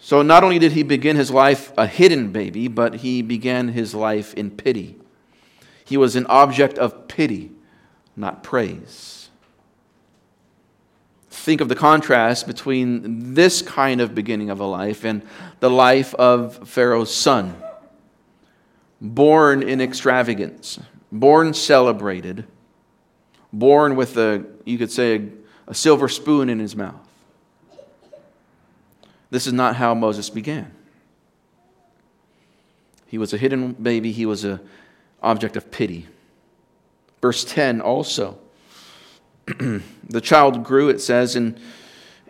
So 0.00 0.22
not 0.22 0.42
only 0.42 0.58
did 0.58 0.72
he 0.72 0.82
begin 0.82 1.14
his 1.14 1.30
life 1.30 1.72
a 1.78 1.86
hidden 1.86 2.32
baby, 2.32 2.66
but 2.66 2.96
he 2.96 3.22
began 3.22 3.68
his 3.68 3.94
life 3.94 4.34
in 4.34 4.50
pity. 4.50 4.96
He 5.84 5.96
was 5.96 6.16
an 6.16 6.26
object 6.26 6.76
of 6.76 7.06
pity, 7.06 7.52
not 8.20 8.42
praise. 8.42 9.30
Think 11.30 11.60
of 11.60 11.68
the 11.68 11.74
contrast 11.74 12.46
between 12.46 13.34
this 13.34 13.62
kind 13.62 14.00
of 14.00 14.14
beginning 14.14 14.50
of 14.50 14.60
a 14.60 14.66
life 14.66 15.04
and 15.04 15.22
the 15.60 15.70
life 15.70 16.14
of 16.16 16.68
Pharaoh's 16.68 17.12
son. 17.12 17.56
Born 19.00 19.62
in 19.62 19.80
extravagance, 19.80 20.78
born 21.10 21.54
celebrated, 21.54 22.44
born 23.52 23.96
with 23.96 24.16
a, 24.18 24.44
you 24.64 24.76
could 24.76 24.92
say, 24.92 25.28
a, 25.66 25.74
silver 25.74 26.08
spoon 26.08 26.50
in 26.50 26.58
his 26.58 26.76
mouth. 26.76 27.08
This 29.30 29.46
is 29.46 29.52
not 29.52 29.76
how 29.76 29.94
Moses 29.94 30.28
began. 30.28 30.72
He 33.06 33.16
was 33.16 33.32
a 33.32 33.38
hidden 33.38 33.72
baby, 33.72 34.12
he 34.12 34.26
was 34.26 34.44
an 34.44 34.60
object 35.22 35.56
of 35.56 35.70
pity. 35.70 36.06
Verse 37.20 37.44
10 37.44 37.80
also. 37.80 38.38
the 39.46 40.20
child 40.20 40.64
grew, 40.64 40.88
it 40.88 41.00
says, 41.00 41.36
and, 41.36 41.58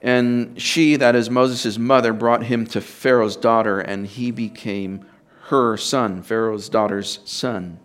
and 0.03 0.61
she, 0.61 0.97
that 0.97 1.15
is 1.15 1.31
Moses' 1.31 1.79
mother, 1.79 2.13
brought 2.13 2.45
him 2.45 2.67
to 2.69 2.81
Pharaoh's 2.81 3.37
daughter, 3.37 3.81
and 3.81 4.07
he 4.07 4.31
became 4.31 5.07
her 5.49 5.77
son, 5.77 6.23
Pharaoh's 6.23 6.69
daughter's 6.69 7.21
son. 7.25 7.79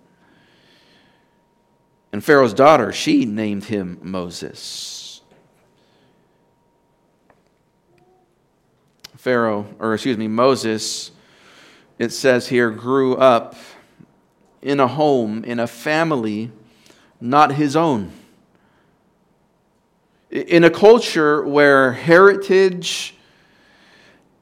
And 2.12 2.24
Pharaoh's 2.24 2.53
daughter, 2.53 2.93
she 2.93 3.25
named 3.25 3.65
him 3.65 4.00
Moses. 4.01 5.21
Pharaoh, 9.17 9.65
or 9.79 9.93
excuse 9.93 10.17
me, 10.17 10.27
Moses, 10.27 11.12
it 11.97 12.12
says 12.12 12.47
here, 12.47 12.69
grew 12.69 13.15
up 13.15 13.55
in 14.62 14.79
a 14.79 14.88
home, 14.88 15.43
in 15.43 15.59
a 15.59 15.67
family 15.67 16.51
not 17.19 17.53
his 17.53 17.75
own. 17.75 18.12
In 20.31 20.63
a 20.63 20.69
culture 20.69 21.43
where 21.45 21.93
heritage, 21.93 23.15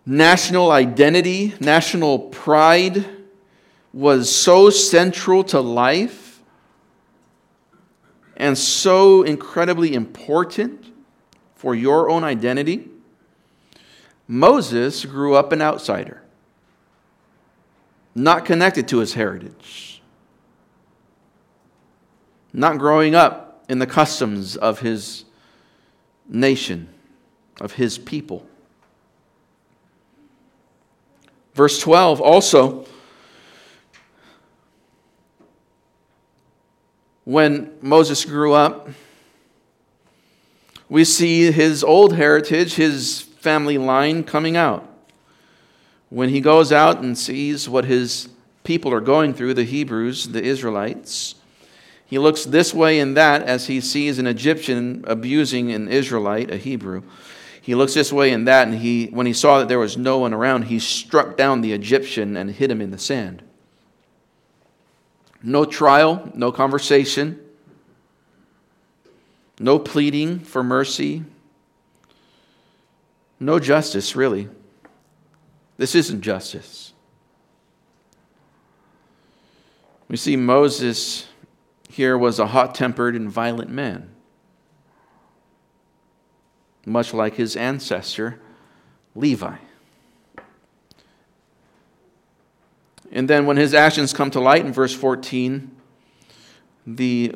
national 0.06 0.72
identity, 0.72 1.54
national 1.60 2.20
pride 2.20 3.06
was 3.94 4.34
so 4.34 4.70
central 4.70 5.44
to 5.44 5.60
life 5.60 6.42
and 8.36 8.58
so 8.58 9.22
incredibly 9.24 9.94
important 9.94 10.92
for 11.56 11.76
your 11.76 12.10
own 12.10 12.24
identity 12.24 12.90
Moses 14.28 15.06
grew 15.06 15.36
up 15.36 15.52
an 15.52 15.62
outsider, 15.62 16.24
not 18.16 18.46
connected 18.46 18.88
to 18.88 19.00
his 19.00 19.14
heritage, 19.14 19.93
not 22.54 22.78
growing 22.78 23.16
up 23.16 23.66
in 23.68 23.80
the 23.80 23.88
customs 23.88 24.56
of 24.56 24.80
his 24.80 25.26
nation, 26.30 26.88
of 27.60 27.74
his 27.74 27.98
people. 27.98 28.46
Verse 31.56 31.80
12 31.80 32.22
also, 32.22 32.86
when 37.26 37.72
Moses 37.82 38.26
grew 38.26 38.54
up, 38.54 38.90
we 40.90 41.04
see 41.04 41.52
his 41.52 41.84
old 41.84 42.14
heritage, 42.14 42.76
his 42.76 43.22
family 43.22 43.78
line 43.78 44.24
coming 44.24 44.56
out. 44.56 44.88
When 46.10 46.30
he 46.30 46.42
goes 46.42 46.72
out 46.72 47.02
and 47.02 47.18
sees 47.18 47.68
what 47.68 47.86
his 47.86 48.30
people 48.64 48.94
are 48.94 49.02
going 49.02 49.34
through, 49.34 49.56
the 49.56 49.64
Hebrews, 49.64 50.30
the 50.30 50.44
Israelites, 50.44 51.36
he 52.14 52.20
looks 52.20 52.46
this 52.46 52.76
way 52.76 53.00
and 53.00 53.18
that 53.18 53.42
as 53.42 53.66
he 53.66 53.82
sees 53.82 54.20
an 54.20 54.28
Egyptian 54.28 55.04
abusing 55.08 55.72
an 55.72 55.88
Israelite, 55.88 56.52
a 56.52 56.58
Hebrew. 56.58 57.02
He 57.60 57.74
looks 57.74 57.96
this 57.96 58.14
way 58.14 58.32
and 58.32 58.48
that, 58.48 58.68
and 58.68 58.78
he, 58.78 59.08
when 59.08 59.26
he 59.26 59.34
saw 59.34 59.58
that 59.58 59.68
there 59.68 59.80
was 59.80 59.98
no 59.98 60.20
one 60.20 60.32
around, 60.32 60.66
he 60.66 60.78
struck 60.78 61.36
down 61.36 61.62
the 61.62 61.74
Egyptian 61.74 62.38
and 62.38 62.52
hit 62.52 62.70
him 62.70 62.82
in 62.82 62.92
the 62.92 63.00
sand. 63.00 63.42
No 65.42 65.66
trial, 65.66 66.32
no 66.36 66.52
conversation, 66.52 67.40
no 69.60 69.80
pleading 69.80 70.38
for 70.38 70.64
mercy, 70.64 71.24
no 73.40 73.58
justice, 73.58 74.16
really. 74.16 74.50
This 75.78 75.96
isn't 75.96 76.22
justice. 76.22 76.94
We 80.08 80.16
see 80.16 80.36
Moses 80.36 81.26
here 81.94 82.18
was 82.18 82.40
a 82.40 82.48
hot 82.48 82.74
tempered 82.74 83.16
and 83.16 83.30
violent 83.30 83.70
man, 83.70 84.10
much 86.88 87.14
like 87.14 87.36
his 87.36 87.56
ancestor, 87.56 88.40
Levi. 89.14 89.58
And 93.12 93.30
then 93.30 93.46
when 93.46 93.58
his 93.58 93.76
actions 93.76 94.12
come 94.12 94.32
to 94.32 94.40
light 94.40 94.66
in 94.66 94.74
verse 94.74 94.92
14, 94.96 95.70
the, 96.88 97.36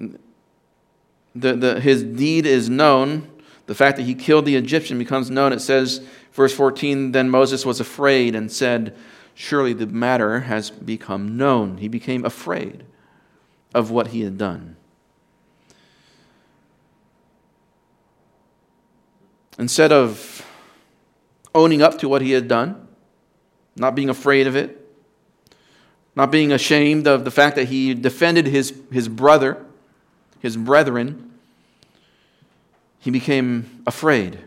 the, 0.00 1.54
the, 1.54 1.80
his 1.80 2.02
deed 2.02 2.46
is 2.46 2.68
known 2.68 3.30
the 3.66 3.74
fact 3.76 3.98
that 3.98 4.02
he 4.02 4.16
killed 4.16 4.46
the 4.46 4.56
Egyptian 4.56 4.98
becomes 4.98 5.30
known. 5.30 5.52
It 5.52 5.60
says, 5.60 6.04
verse 6.32 6.52
14, 6.52 7.12
then 7.12 7.30
Moses 7.30 7.64
was 7.64 7.78
afraid 7.78 8.34
and 8.34 8.50
said, 8.50 8.96
Surely 9.32 9.74
the 9.74 9.86
matter 9.86 10.40
has 10.40 10.70
become 10.70 11.36
known. 11.36 11.76
He 11.76 11.86
became 11.86 12.24
afraid 12.24 12.84
of 13.74 13.90
what 13.90 14.08
he 14.08 14.22
had 14.22 14.36
done. 14.36 14.76
Instead 19.58 19.92
of 19.92 20.46
owning 21.54 21.82
up 21.82 21.98
to 21.98 22.08
what 22.08 22.22
he 22.22 22.32
had 22.32 22.48
done, 22.48 22.88
not 23.76 23.94
being 23.94 24.08
afraid 24.08 24.46
of 24.46 24.56
it, 24.56 24.76
not 26.16 26.30
being 26.30 26.52
ashamed 26.52 27.06
of 27.06 27.24
the 27.24 27.30
fact 27.30 27.56
that 27.56 27.68
he 27.68 27.94
defended 27.94 28.46
his, 28.46 28.74
his 28.90 29.08
brother, 29.08 29.64
his 30.40 30.56
brethren, 30.56 31.30
he 32.98 33.10
became 33.10 33.82
afraid 33.86 34.38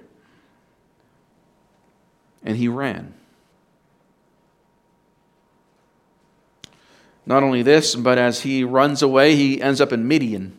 and 2.44 2.58
he 2.58 2.68
ran. 2.68 3.14
Not 7.26 7.44
only 7.44 7.62
this, 7.62 7.96
but 7.96 8.18
as 8.18 8.42
he 8.42 8.64
runs 8.64 9.02
away, 9.02 9.36
he 9.36 9.62
ends 9.62 9.80
up 9.80 9.94
in 9.94 10.08
Midian. 10.08 10.58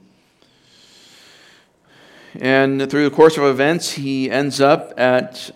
And 2.40 2.90
through 2.90 3.08
the 3.08 3.14
course 3.14 3.36
of 3.36 3.44
events, 3.44 3.92
he 3.92 4.30
ends 4.30 4.60
up 4.60 4.98
at 4.98 5.50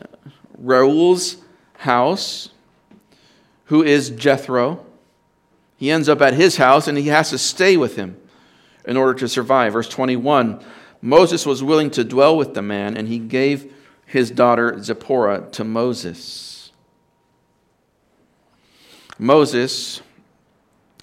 Reuel's 0.57 1.39
house, 1.79 2.51
who 3.67 3.83
is 3.83 4.11
Jethro. 4.11 4.85
He 5.77 5.91
ends 5.91 6.09
up 6.09 6.21
at 6.21 6.35
his 6.35 6.57
house 6.57 6.89
and 6.89 6.99
he 6.99 7.09
has 7.09 7.31
to 7.31 7.39
stay 7.39 7.77
with 7.77 7.97
him 7.97 8.17
in 8.85 8.97
order 8.97 9.15
to 9.21 9.29
survive. 9.29 9.73
Verse 9.73 9.89
21 9.89 10.63
Moses 11.01 11.47
was 11.47 11.63
willing 11.63 11.91
to 11.91 12.03
dwell 12.03 12.37
with 12.37 12.55
the 12.55 12.63
man, 12.63 12.97
and 12.97 13.07
he 13.07 13.21
gave 13.21 13.73
his 14.05 14.33
daughter 14.33 14.83
Zipporah 14.83 15.49
to 15.53 15.63
Moses. 15.63 16.73
Moses 19.17 20.03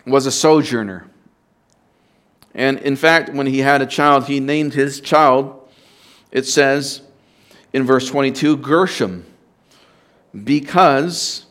was 0.05 0.25
a 0.25 0.31
sojourner. 0.31 1.07
And 2.53 2.79
in 2.79 2.95
fact, 2.95 3.29
when 3.29 3.47
he 3.47 3.59
had 3.59 3.81
a 3.81 3.85
child, 3.85 4.25
he 4.25 4.39
named 4.39 4.73
his 4.73 5.01
child, 5.01 5.69
it 6.31 6.45
says 6.45 7.01
in 7.73 7.83
verse 7.83 8.07
22, 8.07 8.57
Gershom, 8.57 9.25
because 10.43 11.45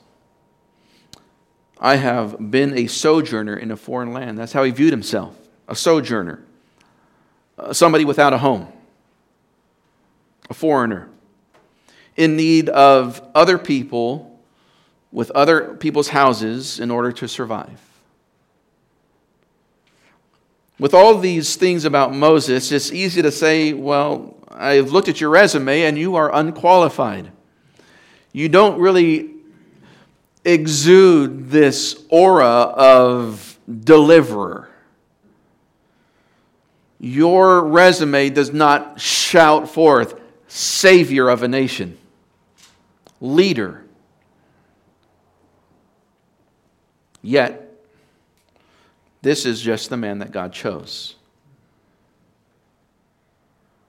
I 1.79 1.97
have 1.97 2.51
been 2.51 2.77
a 2.79 2.87
sojourner 2.87 3.57
in 3.57 3.71
a 3.71 3.77
foreign 3.77 4.13
land. 4.15 4.39
That's 4.39 4.53
how 4.53 4.65
he 4.65 4.71
viewed 4.71 4.93
himself, 4.93 5.37
a 5.69 5.77
sojourner. 5.77 6.43
Uh, 7.59 7.73
somebody 7.73 8.05
without 8.05 8.33
a 8.33 8.39
home, 8.39 8.67
a 10.49 10.55
foreigner. 10.55 11.09
in 12.17 12.37
need 12.37 12.69
of 12.69 13.21
other 13.35 13.59
people 13.59 14.41
with 15.13 15.31
other 15.33 15.75
people's 15.75 16.09
houses 16.09 16.81
in 16.81 16.91
order 16.91 17.13
to 17.13 17.29
survive. 17.29 17.81
With 20.79 20.93
all 20.93 21.19
these 21.19 21.57
things 21.57 21.85
about 21.85 22.13
Moses, 22.15 22.73
it's 22.73 22.93
easy 22.93 23.23
to 23.23 23.31
say, 23.31 23.73
well, 23.73 24.37
I've 24.51 24.91
looked 24.91 25.09
at 25.09 25.21
your 25.21 25.31
resume 25.31 25.83
and 25.83 25.97
you 25.97 26.17
are 26.17 26.35
unqualified. 26.35 27.31
You 28.33 28.49
don't 28.49 28.81
really 28.81 29.31
exude 30.45 31.51
this 31.51 32.05
aura 32.11 32.47
of 32.47 33.59
deliverer. 33.85 34.69
Your 36.99 37.65
resume 37.65 38.31
does 38.31 38.53
not 38.53 39.01
shout 39.01 39.69
forth, 39.69 40.21
Savior 40.49 41.29
of 41.29 41.43
a 41.43 41.49
nation, 41.49 41.99
leader. 43.21 43.85
Yet, 47.23 47.64
this 49.25 49.47
is 49.47 49.63
just 49.63 49.89
the 49.89 49.97
man 49.97 50.19
that 50.19 50.33
God 50.33 50.53
chose. 50.53 51.17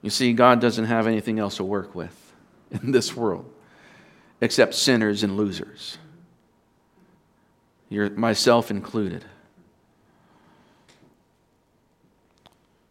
You 0.00 0.08
see, 0.08 0.32
God 0.32 0.62
doesn't 0.62 0.86
have 0.86 1.06
anything 1.06 1.38
else 1.38 1.58
to 1.58 1.64
work 1.64 1.94
with 1.94 2.32
in 2.70 2.90
this 2.90 3.14
world 3.14 3.44
except 4.40 4.74
sinners 4.74 5.22
and 5.22 5.36
losers. 5.36 5.98
You're, 7.90 8.08
myself 8.10 8.70
included. 8.70 9.26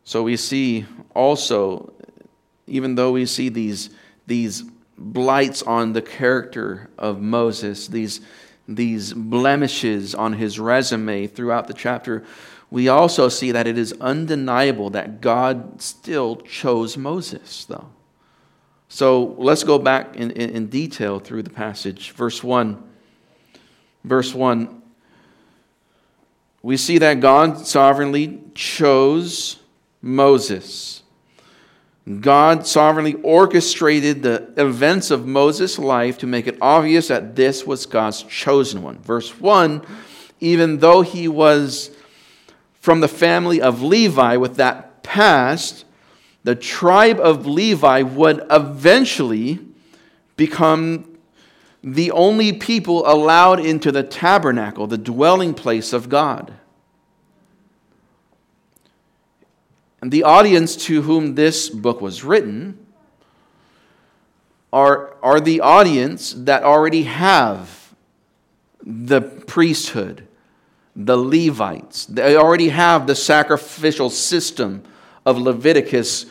So 0.03 0.21
we 0.21 0.37
see 0.37 0.85
also, 1.15 1.93
even 2.67 2.93
though 2.93 3.11
we 3.11 3.25
see 3.25 3.49
these, 3.49 3.89
these 4.27 4.63
blights 4.99 5.63
on 5.63 5.93
the 5.93 6.01
character 6.01 6.91
of 6.95 7.19
Moses, 7.19 7.87
these, 7.87 8.21
these 8.67 9.13
blemishes 9.13 10.15
on 10.15 10.33
his 10.33 10.59
resume 10.59 11.27
throughout 11.27 11.67
the 11.67 11.73
chapter, 11.73 12.23
we 12.71 12.87
also 12.87 13.29
see 13.29 13.51
that 13.51 13.67
it 13.67 13.77
is 13.77 13.93
undeniable 14.01 14.89
that 14.91 15.21
God 15.21 15.81
still 15.81 16.37
chose 16.37 16.97
Moses, 16.97 17.65
though. 17.65 17.89
So 18.89 19.35
let's 19.37 19.63
go 19.63 19.77
back 19.77 20.15
in, 20.15 20.31
in, 20.31 20.49
in 20.49 20.67
detail 20.67 21.19
through 21.19 21.43
the 21.43 21.49
passage. 21.49 22.11
Verse 22.11 22.43
1. 22.43 22.81
Verse 24.03 24.33
1 24.33 24.81
we 26.65 26.77
see 26.77 26.97
that 26.97 27.19
God 27.19 27.67
sovereignly 27.67 28.41
chose 28.55 29.57
Moses. 30.01 31.03
God 32.21 32.67
sovereignly 32.67 33.15
orchestrated 33.23 34.21
the 34.21 34.53
events 34.57 35.09
of 35.09 35.25
Moses' 35.25 35.79
life 35.79 36.19
to 36.19 36.27
make 36.27 36.45
it 36.45 36.57
obvious 36.61 37.07
that 37.07 37.35
this 37.35 37.65
was 37.65 37.85
God's 37.87 38.21
chosen 38.23 38.83
one. 38.83 38.99
Verse 38.99 39.39
1 39.39 39.85
even 40.39 40.79
though 40.79 41.01
he 41.01 41.27
was 41.27 41.91
from 42.73 42.99
the 42.99 43.07
family 43.07 43.61
of 43.61 43.81
Levi 43.81 44.35
with 44.37 44.57
that 44.57 45.01
past, 45.03 45.85
the 46.43 46.55
tribe 46.55 47.19
of 47.19 47.47
Levi 47.47 48.01
would 48.01 48.45
eventually 48.51 49.59
become 50.35 51.17
the 51.83 52.11
only 52.11 52.53
people 52.53 53.07
allowed 53.07 53.59
into 53.59 53.91
the 53.91 54.03
tabernacle, 54.03 54.87
the 54.87 54.97
dwelling 54.97 55.53
place 55.53 55.93
of 55.93 56.09
God. 56.09 56.53
And 60.05 60.11
the 60.11 60.21
audience 60.21 60.75
to 60.85 61.01
whom 61.01 61.33
this 61.33 61.67
book 61.67 61.99
was 61.99 62.23
written 62.23 62.77
are, 64.71 65.15
are 65.23 65.39
the 65.39 65.61
audience 65.61 66.31
that 66.33 66.61
already 66.61 67.05
have 67.05 67.95
the 68.83 69.21
priesthood, 69.21 70.27
the 70.95 71.17
Levites. 71.17 72.05
They 72.05 72.35
already 72.35 72.69
have 72.69 73.07
the 73.07 73.15
sacrificial 73.15 74.11
system 74.11 74.83
of 75.25 75.39
Leviticus 75.39 76.27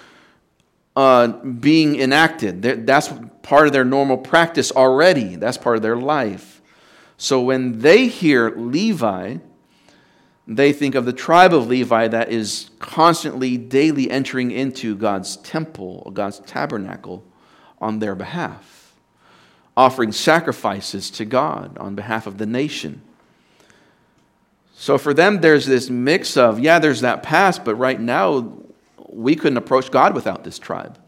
uh, 0.94 1.26
being 1.26 1.98
enacted. 1.98 2.62
That's 2.86 3.12
part 3.42 3.66
of 3.66 3.72
their 3.72 3.84
normal 3.84 4.18
practice 4.18 4.70
already, 4.70 5.34
that's 5.34 5.58
part 5.58 5.74
of 5.74 5.82
their 5.82 5.96
life. 5.96 6.62
So 7.16 7.40
when 7.40 7.80
they 7.80 8.06
hear 8.06 8.50
Levi, 8.50 9.38
they 10.46 10.72
think 10.72 10.94
of 10.94 11.06
the 11.06 11.12
tribe 11.12 11.54
of 11.54 11.68
Levi 11.68 12.08
that 12.08 12.30
is 12.30 12.70
constantly, 12.78 13.56
daily 13.56 14.10
entering 14.10 14.50
into 14.50 14.94
God's 14.94 15.36
temple, 15.38 16.10
God's 16.12 16.40
tabernacle 16.40 17.24
on 17.80 17.98
their 17.98 18.14
behalf, 18.14 18.94
offering 19.76 20.12
sacrifices 20.12 21.10
to 21.12 21.24
God 21.24 21.78
on 21.78 21.94
behalf 21.94 22.26
of 22.26 22.38
the 22.38 22.46
nation. 22.46 23.00
So 24.74 24.98
for 24.98 25.14
them, 25.14 25.40
there's 25.40 25.66
this 25.66 25.88
mix 25.88 26.36
of, 26.36 26.58
yeah, 26.60 26.78
there's 26.78 27.00
that 27.00 27.22
past, 27.22 27.64
but 27.64 27.76
right 27.76 27.98
now, 27.98 28.58
we 29.08 29.36
couldn't 29.36 29.56
approach 29.56 29.90
God 29.90 30.14
without 30.14 30.44
this 30.44 30.58
tribe. 30.58 30.98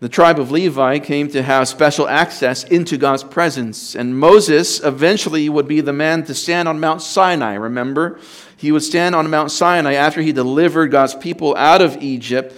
The 0.00 0.08
tribe 0.08 0.40
of 0.40 0.50
Levi 0.50 0.98
came 0.98 1.28
to 1.28 1.42
have 1.42 1.68
special 1.68 2.08
access 2.08 2.64
into 2.64 2.96
God's 2.96 3.22
presence, 3.22 3.94
and 3.94 4.18
Moses 4.18 4.82
eventually 4.82 5.46
would 5.50 5.68
be 5.68 5.82
the 5.82 5.92
man 5.92 6.24
to 6.24 6.34
stand 6.34 6.68
on 6.68 6.80
Mount 6.80 7.02
Sinai. 7.02 7.54
Remember? 7.54 8.18
He 8.56 8.72
would 8.72 8.82
stand 8.82 9.14
on 9.14 9.28
Mount 9.28 9.50
Sinai 9.50 9.92
after 9.92 10.22
he 10.22 10.32
delivered 10.32 10.90
God's 10.90 11.14
people 11.14 11.54
out 11.54 11.82
of 11.82 12.02
Egypt. 12.02 12.56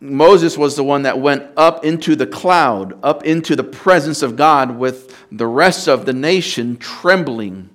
Moses 0.00 0.56
was 0.56 0.76
the 0.76 0.84
one 0.84 1.02
that 1.02 1.18
went 1.18 1.44
up 1.58 1.84
into 1.84 2.16
the 2.16 2.26
cloud, 2.26 2.98
up 3.02 3.24
into 3.24 3.54
the 3.54 3.64
presence 3.64 4.22
of 4.22 4.34
God 4.34 4.78
with 4.78 5.14
the 5.30 5.46
rest 5.46 5.88
of 5.88 6.06
the 6.06 6.14
nation 6.14 6.78
trembling 6.78 7.68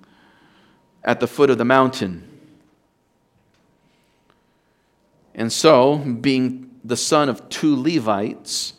at 1.03 1.19
the 1.19 1.27
foot 1.27 1.51
of 1.51 1.59
the 1.59 1.65
mountain. 1.65 2.27
And 5.35 5.53
so, 5.53 5.97
being 5.97 6.68
the 6.89 6.97
son 6.97 7.29
of 7.29 7.47
two 7.49 7.81
Levites, 7.81 8.73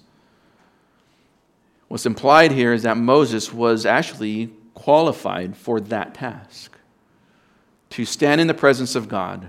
what's 1.87 2.07
implied 2.07 2.51
here 2.51 2.73
is 2.73 2.83
that 2.83 2.96
Moses 2.96 3.53
was 3.53 3.87
actually 3.87 4.51
qualified 4.75 5.57
for 5.57 5.81
that 5.81 6.14
task 6.14 6.77
to 7.90 8.05
stand 8.05 8.40
in 8.40 8.49
the 8.49 8.55
presence 8.55 8.96
of 8.96 9.09
God, 9.09 9.46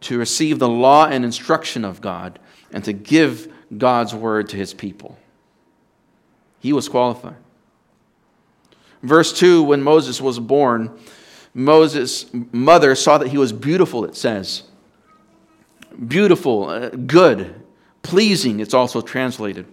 to 0.00 0.18
receive 0.18 0.58
the 0.58 0.68
law 0.68 1.06
and 1.06 1.24
instruction 1.24 1.84
of 1.84 2.00
God, 2.00 2.38
and 2.72 2.82
to 2.84 2.92
give 2.92 3.52
God's 3.76 4.14
word 4.14 4.48
to 4.48 4.56
his 4.56 4.72
people. 4.72 5.18
He 6.60 6.72
was 6.72 6.88
qualified. 6.88 7.36
Verse 9.02 9.38
2 9.38 9.62
When 9.62 9.82
Moses 9.82 10.22
was 10.22 10.38
born, 10.38 10.98
Moses' 11.52 12.26
mother 12.32 12.94
saw 12.94 13.18
that 13.18 13.28
he 13.28 13.38
was 13.38 13.52
beautiful, 13.52 14.06
it 14.06 14.16
says. 14.16 14.62
Beautiful, 16.08 16.68
uh, 16.68 16.88
good, 16.88 17.63
pleasing, 18.04 18.60
it's 18.60 18.74
also 18.74 19.00
translated. 19.00 19.66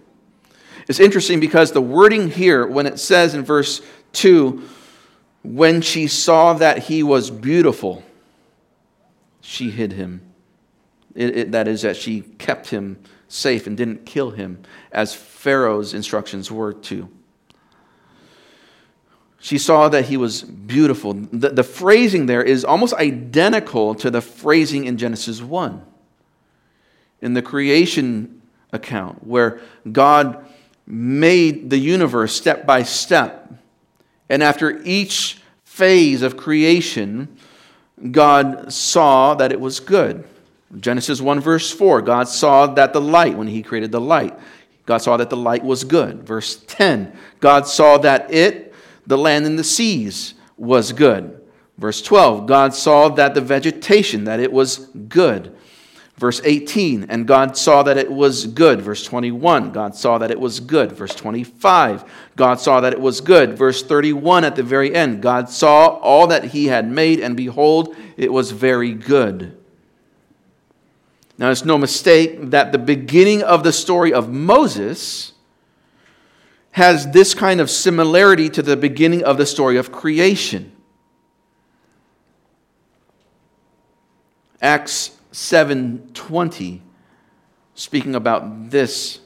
It's 0.88 0.98
interesting 0.98 1.38
because 1.38 1.70
the 1.70 1.80
wording 1.80 2.28
here, 2.28 2.66
when 2.66 2.86
it 2.86 2.98
says 2.98 3.34
in 3.34 3.44
verse 3.44 3.80
2, 4.14 4.68
when 5.44 5.80
she 5.80 6.08
saw 6.08 6.54
that 6.54 6.78
he 6.78 7.04
was 7.04 7.30
beautiful, 7.30 8.02
she 9.40 9.70
hid 9.70 9.92
him. 9.92 10.22
It, 11.14 11.36
it, 11.36 11.52
that 11.52 11.68
is, 11.68 11.82
that 11.82 11.96
she 11.96 12.22
kept 12.22 12.68
him 12.68 12.98
safe 13.28 13.66
and 13.66 13.76
didn't 13.76 14.06
kill 14.06 14.30
him, 14.30 14.62
as 14.90 15.14
Pharaoh's 15.14 15.94
instructions 15.94 16.50
were 16.50 16.72
to. 16.72 17.08
She 19.38 19.58
saw 19.58 19.88
that 19.88 20.06
he 20.06 20.16
was 20.16 20.42
beautiful. 20.42 21.14
The, 21.14 21.50
the 21.50 21.64
phrasing 21.64 22.26
there 22.26 22.42
is 22.42 22.64
almost 22.64 22.94
identical 22.94 23.94
to 23.96 24.10
the 24.10 24.20
phrasing 24.20 24.84
in 24.84 24.96
Genesis 24.96 25.42
1. 25.42 25.84
In 27.22 27.32
the 27.32 27.40
creation 27.42 28.42
account, 28.72 29.26
where 29.26 29.60
God 29.90 30.44
made 30.86 31.70
the 31.70 31.78
universe 31.78 32.34
step 32.34 32.66
by 32.66 32.82
step, 32.82 33.50
and 34.28 34.42
after 34.42 34.82
each 34.82 35.40
phase 35.64 36.20
of 36.20 36.36
creation, 36.36 37.34
God 38.10 38.72
saw 38.72 39.34
that 39.34 39.52
it 39.52 39.60
was 39.60 39.80
good. 39.80 40.24
Genesis 40.78 41.20
1, 41.20 41.40
verse 41.40 41.70
4, 41.70 42.02
God 42.02 42.28
saw 42.28 42.66
that 42.66 42.92
the 42.92 43.00
light, 43.00 43.36
when 43.36 43.46
He 43.46 43.62
created 43.62 43.92
the 43.92 44.00
light, 44.00 44.38
God 44.86 44.98
saw 44.98 45.16
that 45.16 45.30
the 45.30 45.36
light 45.36 45.62
was 45.62 45.84
good. 45.84 46.24
Verse 46.24 46.56
10, 46.66 47.16
God 47.40 47.66
saw 47.66 47.98
that 47.98 48.32
it, 48.32 48.74
the 49.06 49.18
land 49.18 49.46
and 49.46 49.58
the 49.58 49.64
seas 49.64 50.34
was 50.56 50.92
good. 50.92 51.40
Verse 51.78 52.02
12, 52.02 52.46
God 52.46 52.74
saw 52.74 53.08
that 53.10 53.34
the 53.34 53.40
vegetation, 53.40 54.24
that 54.24 54.40
it 54.40 54.52
was 54.52 54.86
good. 55.08 55.56
Verse 56.22 56.40
18, 56.44 57.06
and 57.08 57.26
God 57.26 57.56
saw 57.56 57.82
that 57.82 57.98
it 57.98 58.08
was 58.08 58.46
good. 58.46 58.80
Verse 58.80 59.02
21, 59.02 59.72
God 59.72 59.96
saw 59.96 60.18
that 60.18 60.30
it 60.30 60.38
was 60.38 60.60
good. 60.60 60.92
Verse 60.92 61.16
25, 61.16 62.04
God 62.36 62.60
saw 62.60 62.80
that 62.80 62.92
it 62.92 63.00
was 63.00 63.20
good. 63.20 63.58
Verse 63.58 63.82
31 63.82 64.44
at 64.44 64.54
the 64.54 64.62
very 64.62 64.94
end, 64.94 65.20
God 65.20 65.48
saw 65.48 65.88
all 65.96 66.28
that 66.28 66.44
he 66.44 66.66
had 66.66 66.88
made, 66.88 67.18
and 67.18 67.36
behold, 67.36 67.96
it 68.16 68.32
was 68.32 68.52
very 68.52 68.94
good. 68.94 69.58
Now, 71.38 71.50
it's 71.50 71.64
no 71.64 71.76
mistake 71.76 72.50
that 72.50 72.70
the 72.70 72.78
beginning 72.78 73.42
of 73.42 73.64
the 73.64 73.72
story 73.72 74.12
of 74.12 74.32
Moses 74.32 75.32
has 76.70 77.10
this 77.10 77.34
kind 77.34 77.60
of 77.60 77.68
similarity 77.68 78.48
to 78.50 78.62
the 78.62 78.76
beginning 78.76 79.24
of 79.24 79.38
the 79.38 79.46
story 79.46 79.76
of 79.76 79.90
creation. 79.90 80.70
Acts 84.60 85.18
7:20 85.32 86.82
speaking 87.74 88.14
about 88.14 88.70
this 88.70 89.20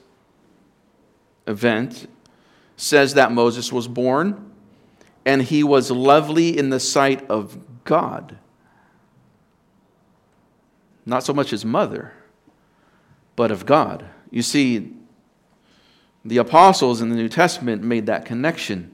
event 1.47 2.09
says 2.77 3.15
that 3.15 3.33
Moses 3.33 3.73
was 3.73 3.89
born 3.89 4.53
and 5.25 5.43
he 5.43 5.65
was 5.65 5.91
lovely 5.91 6.57
in 6.57 6.71
the 6.71 6.79
sight 6.79 7.29
of 7.29 7.59
God. 7.85 8.39
Not 11.05 11.25
so 11.25 11.33
much 11.33 11.51
his 11.51 11.65
mother, 11.65 12.13
but 13.35 13.51
of 13.51 13.67
God. 13.67 14.05
You 14.31 14.43
see, 14.43 14.93
the 16.25 16.39
apostles 16.39 17.01
in 17.01 17.09
the 17.09 17.17
New 17.17 17.29
Testament 17.29 17.83
made 17.83 18.07
that 18.07 18.25
connection. 18.25 18.93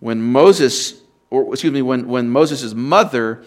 When 0.00 0.22
Moses, 0.22 1.02
or 1.30 1.52
excuse 1.52 1.72
me, 1.72 1.82
when, 1.82 2.08
when 2.08 2.28
Moses' 2.28 2.74
mother 2.74 3.44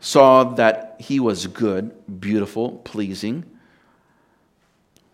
saw 0.00 0.44
that 0.44 0.96
he 0.98 1.20
was 1.20 1.46
good, 1.46 2.20
beautiful, 2.20 2.72
pleasing, 2.84 3.44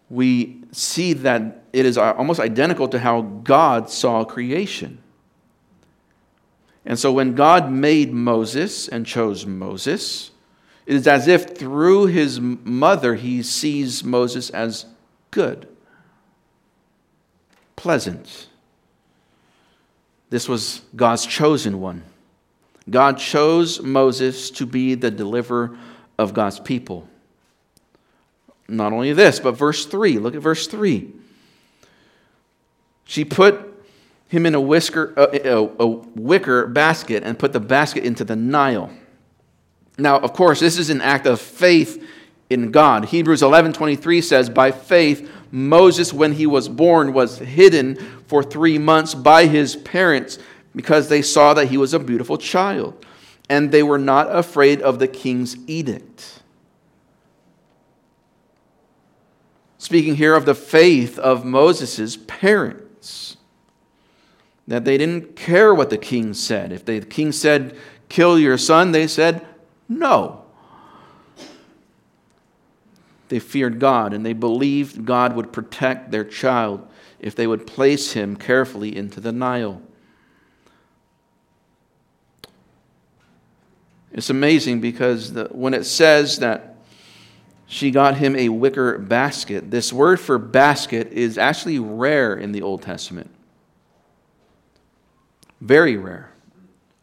we 0.08 0.62
see 0.70 1.12
that 1.12 1.64
it 1.72 1.84
is 1.84 1.98
uh, 1.98 2.12
almost 2.12 2.38
identical 2.38 2.88
to 2.88 2.98
how 2.98 3.22
God 3.22 3.90
saw 3.90 4.24
creation. 4.24 4.98
And 6.84 6.98
so 6.98 7.12
when 7.12 7.34
God 7.34 7.70
made 7.70 8.12
Moses 8.12 8.86
and 8.86 9.04
chose 9.04 9.44
Moses, 9.44 10.30
it 10.86 10.94
is 10.94 11.08
as 11.08 11.26
if 11.26 11.56
through 11.56 12.06
his 12.06 12.38
mother 12.40 13.16
he 13.16 13.42
sees 13.42 14.04
Moses 14.04 14.50
as 14.50 14.86
good, 15.32 15.66
pleasant. 17.74 18.46
This 20.30 20.48
was 20.48 20.82
God's 20.94 21.26
chosen 21.26 21.80
one. 21.80 22.04
God 22.88 23.18
chose 23.18 23.82
Moses 23.82 24.50
to 24.52 24.66
be 24.66 24.94
the 24.94 25.10
deliverer 25.10 25.76
of 26.18 26.34
God's 26.34 26.60
people. 26.60 27.08
Not 28.68 28.92
only 28.92 29.12
this, 29.12 29.40
but 29.40 29.52
verse 29.52 29.86
3. 29.86 30.18
Look 30.18 30.34
at 30.34 30.42
verse 30.42 30.66
3. 30.66 31.12
She 33.04 33.24
put 33.24 33.60
him 34.28 34.46
in 34.46 34.54
a, 34.54 34.60
whisker, 34.60 35.14
a, 35.16 35.56
a, 35.56 35.64
a 35.64 35.86
wicker 35.86 36.66
basket 36.66 37.22
and 37.22 37.38
put 37.38 37.52
the 37.52 37.60
basket 37.60 38.04
into 38.04 38.24
the 38.24 38.36
Nile. 38.36 38.90
Now, 39.98 40.18
of 40.18 40.32
course, 40.32 40.60
this 40.60 40.78
is 40.78 40.90
an 40.90 41.00
act 41.00 41.26
of 41.26 41.40
faith 41.40 42.04
in 42.50 42.70
God. 42.70 43.06
Hebrews 43.06 43.42
11:23 43.42 44.20
says, 44.20 44.50
"By 44.50 44.70
faith 44.70 45.28
Moses 45.50 46.12
when 46.12 46.32
he 46.32 46.46
was 46.46 46.68
born 46.68 47.12
was 47.12 47.38
hidden 47.38 47.96
for 48.26 48.42
3 48.42 48.78
months 48.78 49.14
by 49.14 49.46
his 49.46 49.76
parents 49.76 50.38
because 50.76 51.08
they 51.08 51.22
saw 51.22 51.54
that 51.54 51.66
he 51.66 51.76
was 51.76 51.92
a 51.92 51.98
beautiful 51.98 52.38
child, 52.38 53.04
and 53.48 53.72
they 53.72 53.82
were 53.82 53.98
not 53.98 54.28
afraid 54.30 54.80
of 54.80 55.00
the 55.00 55.08
king's 55.08 55.56
edict." 55.66 56.42
Speaking 59.78 60.16
here 60.16 60.34
of 60.34 60.46
the 60.46 60.54
faith 60.54 61.18
of 61.18 61.44
Moses' 61.44 62.18
parents, 62.26 63.36
that 64.66 64.84
they 64.84 64.98
didn't 64.98 65.36
care 65.36 65.74
what 65.74 65.90
the 65.90 65.98
king 65.98 66.34
said. 66.34 66.72
If 66.72 66.84
the 66.84 67.00
king 67.00 67.32
said, 67.32 67.76
Kill 68.08 68.38
your 68.38 68.58
son, 68.58 68.92
they 68.92 69.06
said, 69.06 69.46
No. 69.88 70.42
They 73.28 73.38
feared 73.38 73.80
God 73.80 74.12
and 74.12 74.24
they 74.24 74.32
believed 74.32 75.04
God 75.04 75.34
would 75.34 75.52
protect 75.52 76.10
their 76.10 76.24
child 76.24 76.86
if 77.18 77.34
they 77.34 77.46
would 77.46 77.66
place 77.66 78.12
him 78.12 78.36
carefully 78.36 78.96
into 78.96 79.20
the 79.20 79.32
Nile. 79.32 79.82
It's 84.16 84.30
amazing 84.30 84.80
because 84.80 85.34
the, 85.34 85.44
when 85.52 85.74
it 85.74 85.84
says 85.84 86.38
that 86.38 86.76
she 87.66 87.90
got 87.90 88.16
him 88.16 88.34
a 88.34 88.48
wicker 88.48 88.98
basket, 88.98 89.70
this 89.70 89.92
word 89.92 90.18
for 90.18 90.38
basket 90.38 91.12
is 91.12 91.36
actually 91.36 91.78
rare 91.78 92.34
in 92.34 92.52
the 92.52 92.62
Old 92.62 92.80
Testament. 92.80 93.30
Very 95.60 95.98
rare. 95.98 96.32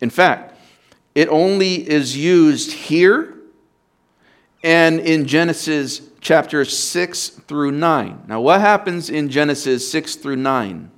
In 0.02 0.10
fact, 0.10 0.58
it 1.13 1.30
only 1.30 1.88
is 1.88 2.17
used 2.17 2.71
here 2.71 3.36
and 4.63 4.99
in 4.99 5.26
Genesis 5.28 6.02
chapter 6.19 6.65
6 6.65 7.30
through 7.30 7.71
9. 7.71 8.23
Now, 8.28 8.41
what 8.41 8.60
happens 8.60 9.12
in 9.12 9.30
Genesis 9.30 9.89
6 9.91 10.15
through 10.15 10.38
9? 10.38 10.89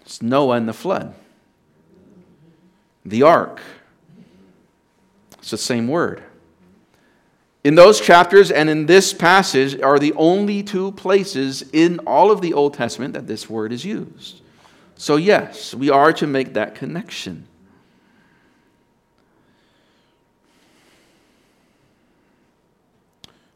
It's 0.00 0.22
Noah 0.22 0.56
and 0.56 0.68
the 0.68 0.72
flood, 0.72 1.14
the 3.04 3.22
ark. 3.22 3.60
It's 5.44 5.50
the 5.50 5.58
same 5.58 5.88
word. 5.88 6.22
In 7.64 7.74
those 7.74 8.00
chapters 8.00 8.50
and 8.50 8.70
in 8.70 8.86
this 8.86 9.12
passage 9.12 9.78
are 9.78 9.98
the 9.98 10.14
only 10.14 10.62
two 10.62 10.92
places 10.92 11.62
in 11.70 11.98
all 12.06 12.30
of 12.30 12.40
the 12.40 12.54
Old 12.54 12.72
Testament 12.72 13.12
that 13.12 13.26
this 13.26 13.50
word 13.50 13.70
is 13.70 13.84
used. 13.84 14.40
So, 14.96 15.16
yes, 15.16 15.74
we 15.74 15.90
are 15.90 16.14
to 16.14 16.26
make 16.26 16.54
that 16.54 16.74
connection. 16.74 17.46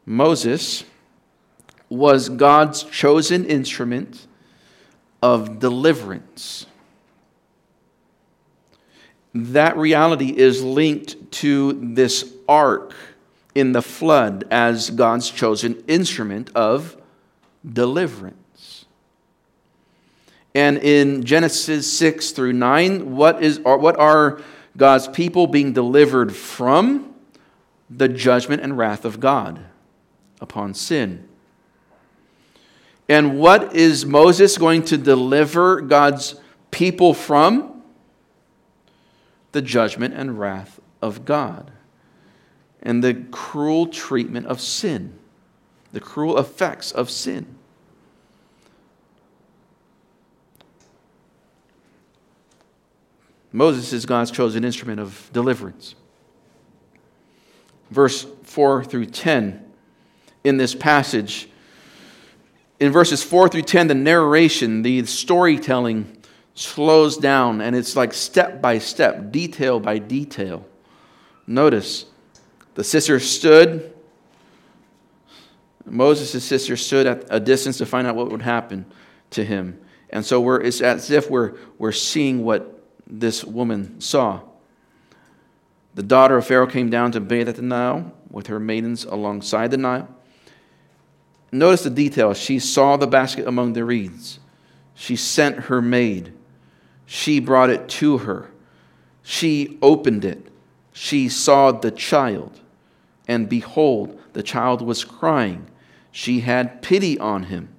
Moses 0.04 0.84
was 1.88 2.28
God's 2.28 2.82
chosen 2.82 3.46
instrument 3.46 4.26
of 5.22 5.58
deliverance 5.58 6.66
that 9.46 9.76
reality 9.76 10.36
is 10.36 10.62
linked 10.62 11.30
to 11.32 11.72
this 11.94 12.32
ark 12.48 12.94
in 13.54 13.72
the 13.72 13.82
flood 13.82 14.46
as 14.50 14.90
God's 14.90 15.30
chosen 15.30 15.82
instrument 15.88 16.50
of 16.54 16.96
deliverance. 17.64 18.86
And 20.54 20.78
in 20.78 21.24
Genesis 21.24 21.92
6 21.98 22.30
through 22.32 22.52
9, 22.52 23.14
what, 23.14 23.42
is, 23.42 23.60
what 23.60 23.98
are 23.98 24.40
God's 24.76 25.08
people 25.08 25.46
being 25.46 25.72
delivered 25.72 26.34
from? 26.34 27.14
The 27.90 28.08
judgment 28.08 28.62
and 28.62 28.76
wrath 28.76 29.04
of 29.04 29.18
God 29.20 29.60
upon 30.40 30.74
sin. 30.74 31.28
And 33.08 33.38
what 33.38 33.74
is 33.74 34.04
Moses 34.04 34.58
going 34.58 34.84
to 34.86 34.98
deliver 34.98 35.80
God's 35.80 36.34
people 36.70 37.14
from? 37.14 37.67
The 39.52 39.62
judgment 39.62 40.14
and 40.14 40.38
wrath 40.38 40.80
of 41.00 41.24
God 41.24 41.70
and 42.82 43.02
the 43.02 43.14
cruel 43.30 43.86
treatment 43.86 44.46
of 44.46 44.60
sin, 44.60 45.18
the 45.92 46.00
cruel 46.00 46.38
effects 46.38 46.92
of 46.92 47.10
sin. 47.10 47.46
Moses 53.52 53.92
is 53.92 54.04
God's 54.06 54.30
chosen 54.30 54.64
instrument 54.64 55.00
of 55.00 55.30
deliverance. 55.32 55.94
Verse 57.90 58.26
4 58.42 58.84
through 58.84 59.06
10 59.06 59.64
in 60.44 60.58
this 60.58 60.74
passage. 60.74 61.48
In 62.78 62.92
verses 62.92 63.24
4 63.24 63.48
through 63.48 63.62
10, 63.62 63.88
the 63.88 63.94
narration, 63.94 64.82
the 64.82 65.04
storytelling 65.06 66.17
slows 66.58 67.16
down 67.16 67.60
and 67.60 67.76
it's 67.76 67.94
like 67.94 68.12
step 68.12 68.60
by 68.60 68.78
step, 68.78 69.30
detail 69.30 69.78
by 69.78 69.98
detail. 69.98 70.66
Notice 71.46 72.06
the 72.74 72.82
sister 72.82 73.20
stood, 73.20 73.92
Moses' 75.86 76.44
sister 76.44 76.76
stood 76.76 77.06
at 77.06 77.24
a 77.30 77.38
distance 77.38 77.78
to 77.78 77.86
find 77.86 78.06
out 78.06 78.16
what 78.16 78.30
would 78.30 78.42
happen 78.42 78.86
to 79.30 79.44
him. 79.44 79.80
And 80.10 80.24
so 80.24 80.40
we're, 80.40 80.60
it's 80.60 80.80
as 80.80 81.10
if 81.10 81.30
we're, 81.30 81.54
we're 81.78 81.92
seeing 81.92 82.44
what 82.44 82.82
this 83.06 83.44
woman 83.44 84.00
saw. 84.00 84.40
The 85.94 86.02
daughter 86.02 86.36
of 86.36 86.46
Pharaoh 86.46 86.66
came 86.66 86.90
down 86.90 87.12
to 87.12 87.20
bathe 87.20 87.48
at 87.48 87.56
the 87.56 87.62
Nile 87.62 88.12
with 88.30 88.48
her 88.48 88.58
maidens 88.58 89.04
alongside 89.04 89.70
the 89.70 89.76
Nile. 89.76 90.08
Notice 91.52 91.84
the 91.84 91.90
details. 91.90 92.38
She 92.38 92.58
saw 92.58 92.96
the 92.96 93.06
basket 93.06 93.46
among 93.46 93.72
the 93.72 93.84
reeds. 93.84 94.40
She 94.94 95.16
sent 95.16 95.56
her 95.64 95.80
maid 95.80 96.32
she 97.10 97.40
brought 97.40 97.70
it 97.70 97.88
to 97.88 98.18
her. 98.18 98.50
She 99.22 99.78
opened 99.80 100.26
it. 100.26 100.46
She 100.92 101.30
saw 101.30 101.72
the 101.72 101.90
child. 101.90 102.60
And 103.26 103.48
behold, 103.48 104.20
the 104.34 104.42
child 104.42 104.82
was 104.82 105.04
crying. 105.04 105.66
She 106.12 106.40
had 106.40 106.82
pity 106.82 107.18
on 107.18 107.44
him. 107.44 107.70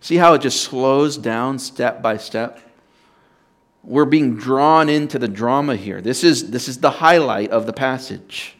See 0.00 0.16
how 0.16 0.34
it 0.34 0.42
just 0.42 0.60
slows 0.60 1.16
down 1.16 1.60
step 1.60 2.02
by 2.02 2.16
step? 2.16 2.58
We're 3.84 4.06
being 4.06 4.34
drawn 4.34 4.88
into 4.88 5.20
the 5.20 5.28
drama 5.28 5.76
here. 5.76 6.00
This 6.00 6.24
is, 6.24 6.50
this 6.50 6.66
is 6.66 6.78
the 6.78 6.90
highlight 6.90 7.52
of 7.52 7.66
the 7.66 7.72
passage. 7.72 8.56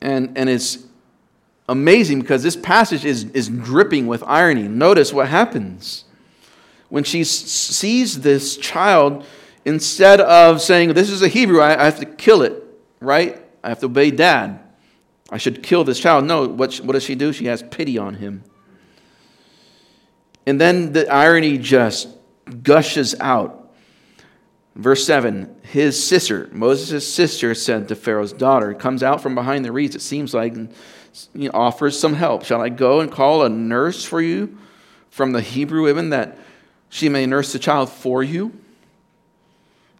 And, 0.00 0.36
and 0.36 0.48
it's 0.48 0.86
amazing 1.68 2.20
because 2.20 2.42
this 2.42 2.56
passage 2.56 3.04
is, 3.04 3.24
is 3.30 3.48
dripping 3.48 4.08
with 4.08 4.24
irony. 4.24 4.66
Notice 4.66 5.12
what 5.12 5.28
happens. 5.28 6.02
When 6.88 7.04
she 7.04 7.24
sees 7.24 8.20
this 8.20 8.56
child, 8.56 9.24
instead 9.64 10.20
of 10.20 10.60
saying, 10.62 10.94
This 10.94 11.10
is 11.10 11.22
a 11.22 11.28
Hebrew, 11.28 11.60
I, 11.62 11.84
have 11.84 11.98
to 12.00 12.06
kill 12.06 12.42
it, 12.42 12.62
right? 13.00 13.42
I 13.62 13.68
have 13.68 13.80
to 13.80 13.86
obey 13.86 14.10
dad. 14.10 14.60
I 15.30 15.38
should 15.38 15.62
kill 15.62 15.84
this 15.84 15.98
child. 15.98 16.24
No, 16.24 16.46
what, 16.46 16.76
what 16.76 16.92
does 16.92 17.02
she 17.02 17.16
do? 17.16 17.32
She 17.32 17.46
has 17.46 17.62
pity 17.62 17.98
on 17.98 18.14
him. 18.14 18.44
And 20.46 20.60
then 20.60 20.92
the 20.92 21.12
irony 21.12 21.58
just 21.58 22.08
gushes 22.62 23.14
out. 23.20 23.74
Verse 24.76 25.04
7 25.04 25.56
His 25.62 26.02
sister, 26.02 26.48
Moses' 26.52 27.12
sister, 27.12 27.54
said 27.54 27.88
to 27.88 27.96
Pharaoh's 27.96 28.32
daughter, 28.32 28.72
comes 28.74 29.02
out 29.02 29.20
from 29.20 29.34
behind 29.34 29.64
the 29.64 29.72
reeds, 29.72 29.96
it 29.96 30.02
seems 30.02 30.32
like, 30.32 30.54
and 30.54 30.72
offers 31.52 31.98
some 31.98 32.14
help. 32.14 32.44
Shall 32.44 32.60
I 32.60 32.68
go 32.68 33.00
and 33.00 33.10
call 33.10 33.42
a 33.42 33.48
nurse 33.48 34.04
for 34.04 34.20
you 34.20 34.58
from 35.10 35.32
the 35.32 35.40
Hebrew 35.40 35.82
women 35.82 36.10
that 36.10 36.38
she 36.88 37.08
may 37.08 37.26
nurse 37.26 37.52
the 37.52 37.58
child 37.58 37.90
for 37.90 38.22
you? 38.22 38.52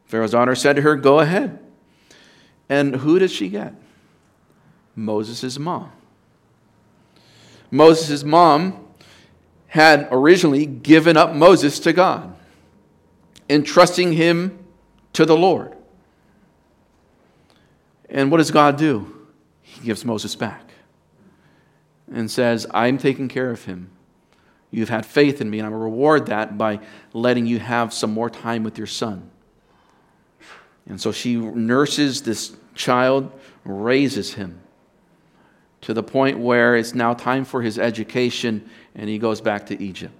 Pharaoh's 0.07 0.31
daughter 0.31 0.55
said 0.55 0.77
to 0.77 0.83
her, 0.83 0.97
Go 0.97 1.21
ahead. 1.21 1.59
And 2.69 2.97
who 2.97 3.19
does 3.19 3.33
she 3.33 3.49
get? 3.49 3.75
Moses' 4.95 5.59
mom. 5.59 5.93
Moses' 7.71 8.25
mom 8.25 8.87
had 9.69 10.09
originally 10.11 10.67
given 10.67 11.17
up 11.17 11.35
Moses 11.35 11.79
to 11.81 11.93
God, 11.93 12.35
entrusting 13.49 14.13
him 14.13 14.59
to 15.13 15.25
the 15.25 15.37
Lord. 15.37 15.77
And 18.09 18.31
what 18.31 18.39
does 18.39 18.51
God 18.51 18.79
do? 18.79 19.27
He 19.63 19.85
gives 19.85 20.05
Moses 20.05 20.35
back 20.37 20.71
and 22.11 22.31
says, 22.31 22.67
I'm 22.71 22.99
taking 22.99 23.29
care 23.29 23.51
of 23.51 23.65
him. 23.65 23.91
You've 24.77 24.91
had 24.91 25.07
faith 25.07 25.41
in 25.41 25.49
me, 25.49 25.59
and 25.59 25.67
I 25.67 25.71
will 25.71 25.79
reward 25.79 26.27
that 26.27 26.59
by 26.59 26.81
letting 27.15 27.47
you 27.47 27.59
have 27.59 27.95
some 27.95 28.11
more 28.11 28.29
time 28.29 28.63
with 28.63 28.77
your 28.77 28.87
son. 28.87 29.31
And 30.87 31.01
so 31.01 31.13
she 31.13 31.37
nurses 31.37 32.21
this 32.21 32.55
child, 32.75 33.33
raises 33.65 34.35
him 34.35 34.61
to 35.81 35.95
the 35.95 36.03
point 36.03 36.39
where 36.41 36.77
it's 36.77 36.95
now 36.95 37.15
time 37.15 37.47
for 37.47 37.63
his 37.63 37.79
education, 37.79 38.69
and 38.95 39.09
he 39.09 39.17
goes 39.17 39.41
back 39.41 39.65
to 39.69 39.83
Egypt. 39.83 40.13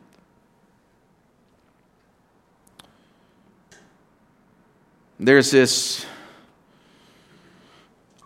There's 5.21 5.51
this 5.51 6.07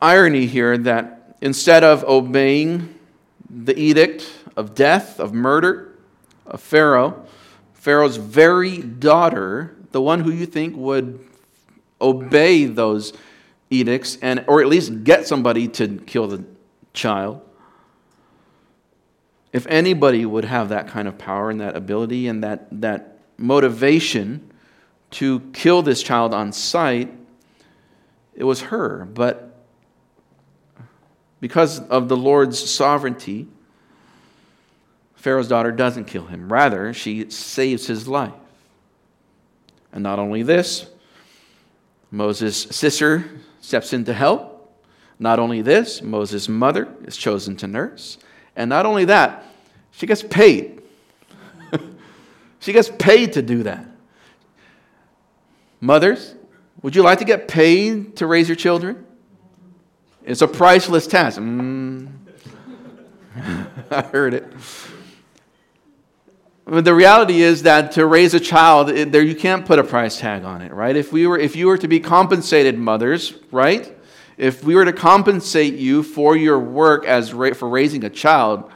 irony 0.01 0.47
here 0.47 0.79
that 0.79 1.37
instead 1.41 1.83
of 1.83 2.05
obeying 2.05 2.95
the 3.51 3.77
edict 3.77 4.33
of 4.57 4.77
death, 4.77 5.19
of 5.19 5.35
murder, 5.35 5.90
of 6.51 6.61
Pharaoh, 6.61 7.27
Pharaoh's 7.75 8.17
very 8.17 8.79
daughter, 8.79 9.77
the 9.93 10.01
one 10.03 10.21
who 10.21 10.31
you 10.31 10.47
think 10.47 10.77
would 10.77 11.19
obey 12.01 12.67
those 12.67 13.13
edicts 13.71 14.19
and 14.21 14.45
or 14.47 14.61
at 14.61 14.67
least 14.67 15.05
get 15.05 15.27
somebody 15.27 15.69
to 15.69 15.99
kill 16.07 16.27
the 16.27 16.45
child. 16.93 17.41
If 19.53 19.67
anybody 19.67 20.25
would 20.27 20.45
have 20.45 20.69
that 20.69 20.89
kind 20.89 21.09
of 21.09 21.19
power 21.19 21.51
and 21.51 21.61
that 21.61 21.77
ability 21.77 22.29
and 22.29 22.45
that, 22.45 22.69
that 22.81 23.19
motivation 23.37 24.53
to 25.13 25.41
kill 25.53 25.83
this 25.83 26.03
child 26.03 26.33
on 26.35 26.53
sight 26.53 27.13
it 28.41 28.45
was 28.45 28.63
her. 28.63 29.05
But 29.05 29.55
because 31.41 31.81
of 31.89 32.09
the 32.09 32.17
lord's 32.17 32.59
sovereignty 32.59 33.49
pharaoh's 35.21 35.49
daughter 35.49 35.71
doesn't 35.71 36.07
kill 36.07 36.27
him 36.27 36.53
rather 36.53 36.93
she 36.93 37.31
saves 37.31 37.87
his 37.87 38.09
life 38.09 38.33
and 39.93 40.03
not 40.03 40.19
only 40.19 40.43
this 40.43 40.91
Moses' 42.11 42.63
sister 42.63 43.25
steps 43.61 43.93
in 43.93 44.05
to 44.05 44.13
help. 44.13 44.57
Not 45.19 45.39
only 45.39 45.63
this, 45.63 46.03
Moses' 46.03 46.49
mother 46.49 46.89
is 47.05 47.17
chosen 47.17 47.57
to 47.57 47.67
nurse. 47.67 48.19
And 48.57 48.69
not 48.69 48.87
only 48.87 49.05
that, 49.05 49.45
she 49.93 50.07
gets 50.07 50.23
paid. 50.23 50.83
she 52.61 52.73
gets 52.73 52.91
paid 52.99 53.35
to 53.35 53.43
do 53.43 53.63
that. 53.65 53.87
Mothers, 55.81 56.35
would 56.83 56.97
you 56.97 57.03
like 57.03 57.19
to 57.19 57.25
get 57.25 57.49
paid 57.49 58.17
to 58.17 58.27
raise 58.27 58.49
your 58.49 58.57
children? 58.57 59.07
It's 60.25 60.43
a 60.43 60.49
priceless 60.49 61.07
task. 61.07 61.39
Mm. 61.39 62.09
I 63.91 64.03
heard 64.03 64.35
it. 64.35 64.53
But 66.71 66.85
the 66.85 66.95
reality 66.95 67.43
is 67.43 67.65
that 67.65 67.91
to 67.93 68.07
raise 68.07 68.33
a 68.33 68.39
child, 68.39 68.91
it, 68.91 69.11
there 69.11 69.23
you 69.23 69.35
can't 69.35 69.67
put 69.67 69.81
a 69.81 69.83
price 69.83 70.21
tag 70.21 70.45
on 70.45 70.63
it, 70.63 70.73
right? 70.73 70.95
If 70.95 71.13
we 71.13 71.27
were, 71.27 71.37
if 71.37 71.57
you 71.57 71.67
were 71.67 71.77
to 71.77 71.89
be 71.89 71.99
compensated, 71.99 72.79
mothers, 72.79 73.35
right? 73.51 73.93
If 74.37 74.63
we 74.63 74.77
were 74.77 74.85
to 74.85 74.93
compensate 74.93 75.75
you 75.75 76.05
for 76.05 76.37
your 76.37 76.61
work 76.61 77.05
as 77.05 77.35
ra- 77.35 77.55
for 77.55 77.69
raising 77.69 78.05
a 78.05 78.09
child, 78.09 78.71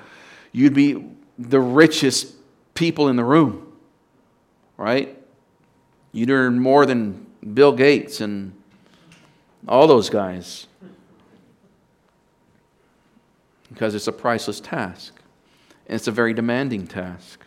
you'd 0.51 0.75
be 0.75 1.09
the 1.39 1.61
richest 1.61 2.35
people 2.75 3.09
in 3.09 3.15
the 3.15 3.23
room, 3.23 3.73
right? 4.77 5.17
You'd 6.11 6.31
earn 6.31 6.59
more 6.59 6.87
than 6.87 7.25
Bill 7.55 7.73
Gates 7.73 8.21
and 8.21 8.55
all 9.69 9.87
those 9.87 10.11
guys 10.11 10.67
because 13.69 13.95
it's 13.95 14.09
a 14.09 14.13
priceless 14.13 14.59
task. 14.59 15.15
And 15.87 15.95
it's 15.95 16.09
a 16.09 16.13
very 16.13 16.35
demanding 16.35 16.89
task. 16.89 17.44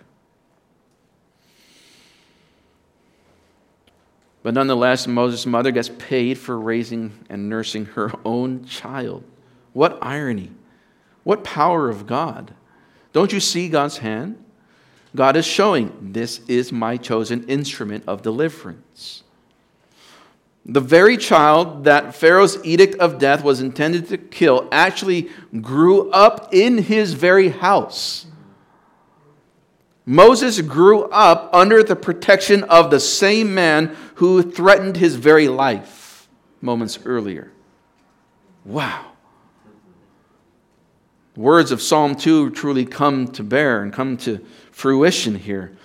But 4.47 4.53
nonetheless, 4.53 5.07
Moses' 5.07 5.45
mother 5.45 5.71
gets 5.71 5.89
paid 5.89 6.37
for 6.37 6.57
raising 6.57 7.11
and 7.29 7.49
nursing 7.49 7.83
her 7.83 8.13
own 8.23 8.63
child. 8.63 9.25
What 9.73 9.99
irony! 10.01 10.51
What 11.25 11.43
power 11.43 11.89
of 11.89 12.07
God! 12.07 12.53
Don't 13.11 13.33
you 13.33 13.41
see 13.41 13.67
God's 13.67 13.97
hand? 13.97 14.41
God 15.13 15.35
is 15.35 15.45
showing, 15.45 16.13
This 16.13 16.39
is 16.47 16.71
my 16.71 16.95
chosen 16.95 17.43
instrument 17.49 18.05
of 18.07 18.21
deliverance. 18.21 19.23
The 20.65 20.79
very 20.79 21.17
child 21.17 21.83
that 21.83 22.15
Pharaoh's 22.15 22.57
edict 22.63 22.95
of 22.99 23.19
death 23.19 23.43
was 23.43 23.59
intended 23.59 24.07
to 24.07 24.17
kill 24.17 24.69
actually 24.71 25.29
grew 25.59 26.09
up 26.11 26.53
in 26.53 26.77
his 26.77 27.11
very 27.11 27.49
house. 27.49 28.27
Moses 30.09 30.61
grew 30.61 31.03
up 31.03 31.49
under 31.51 31.83
the 31.83 31.95
protection 31.97 32.63
of 32.63 32.89
the 32.89 32.99
same 32.99 33.53
man 33.53 33.93
who 34.15 34.41
threatened 34.41 34.95
his 34.95 35.15
very 35.15 35.49
life 35.49 36.29
moments 36.61 36.97
earlier. 37.03 37.51
Wow. 38.63 39.11
Words 41.35 41.71
of 41.71 41.81
Psalm 41.81 42.15
2 42.15 42.51
truly 42.51 42.85
come 42.85 43.27
to 43.33 43.43
bear 43.43 43.83
and 43.83 43.91
come 43.91 44.15
to 44.19 44.39
fruition 44.71 45.35
here, 45.35 45.75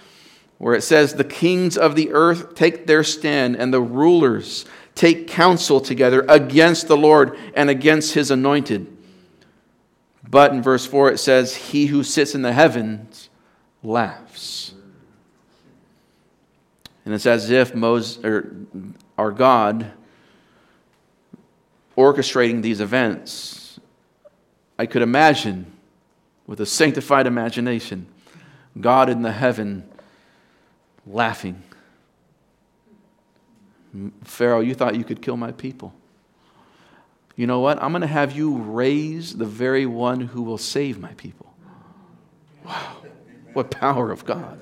where 0.58 0.76
it 0.76 0.82
says, 0.82 1.14
The 1.14 1.24
kings 1.24 1.76
of 1.76 1.96
the 1.96 2.12
earth 2.12 2.54
take 2.54 2.86
their 2.86 3.02
stand, 3.02 3.56
and 3.56 3.74
the 3.74 3.82
rulers 3.82 4.64
take 4.94 5.26
counsel 5.26 5.80
together 5.80 6.24
against 6.28 6.86
the 6.86 6.96
Lord 6.96 7.36
and 7.54 7.68
against 7.68 8.14
his 8.14 8.30
anointed. 8.30 8.86
But 10.30 10.52
in 10.52 10.62
verse 10.62 10.86
4, 10.86 11.10
it 11.10 11.18
says, 11.18 11.56
He 11.56 11.86
who 11.86 12.04
sits 12.04 12.36
in 12.36 12.42
the 12.42 12.52
heavens 12.52 13.28
laughs. 13.82 14.74
And 17.04 17.14
it's 17.14 17.26
as 17.26 17.50
if 17.50 17.74
Moses, 17.74 18.24
or 18.24 18.54
our 19.18 19.32
God 19.32 19.92
orchestrating 21.96 22.62
these 22.62 22.80
events. 22.80 23.80
I 24.78 24.86
could 24.86 25.02
imagine, 25.02 25.66
with 26.46 26.60
a 26.60 26.66
sanctified 26.66 27.26
imagination, 27.26 28.06
God 28.80 29.08
in 29.08 29.22
the 29.22 29.32
heaven 29.32 29.88
laughing. 31.06 31.62
Pharaoh, 34.24 34.60
you 34.60 34.74
thought 34.74 34.94
you 34.96 35.04
could 35.04 35.20
kill 35.20 35.36
my 35.36 35.52
people. 35.52 35.92
You 37.36 37.46
know 37.46 37.60
what? 37.60 37.82
I'm 37.82 37.92
going 37.92 38.02
to 38.02 38.06
have 38.06 38.32
you 38.32 38.56
raise 38.56 39.36
the 39.36 39.44
very 39.44 39.86
one 39.86 40.20
who 40.20 40.42
will 40.42 40.58
save 40.58 40.98
my 40.98 41.12
people. 41.14 41.54
Wow. 42.64 43.01
What 43.52 43.70
power 43.70 44.10
of 44.10 44.24
God. 44.24 44.60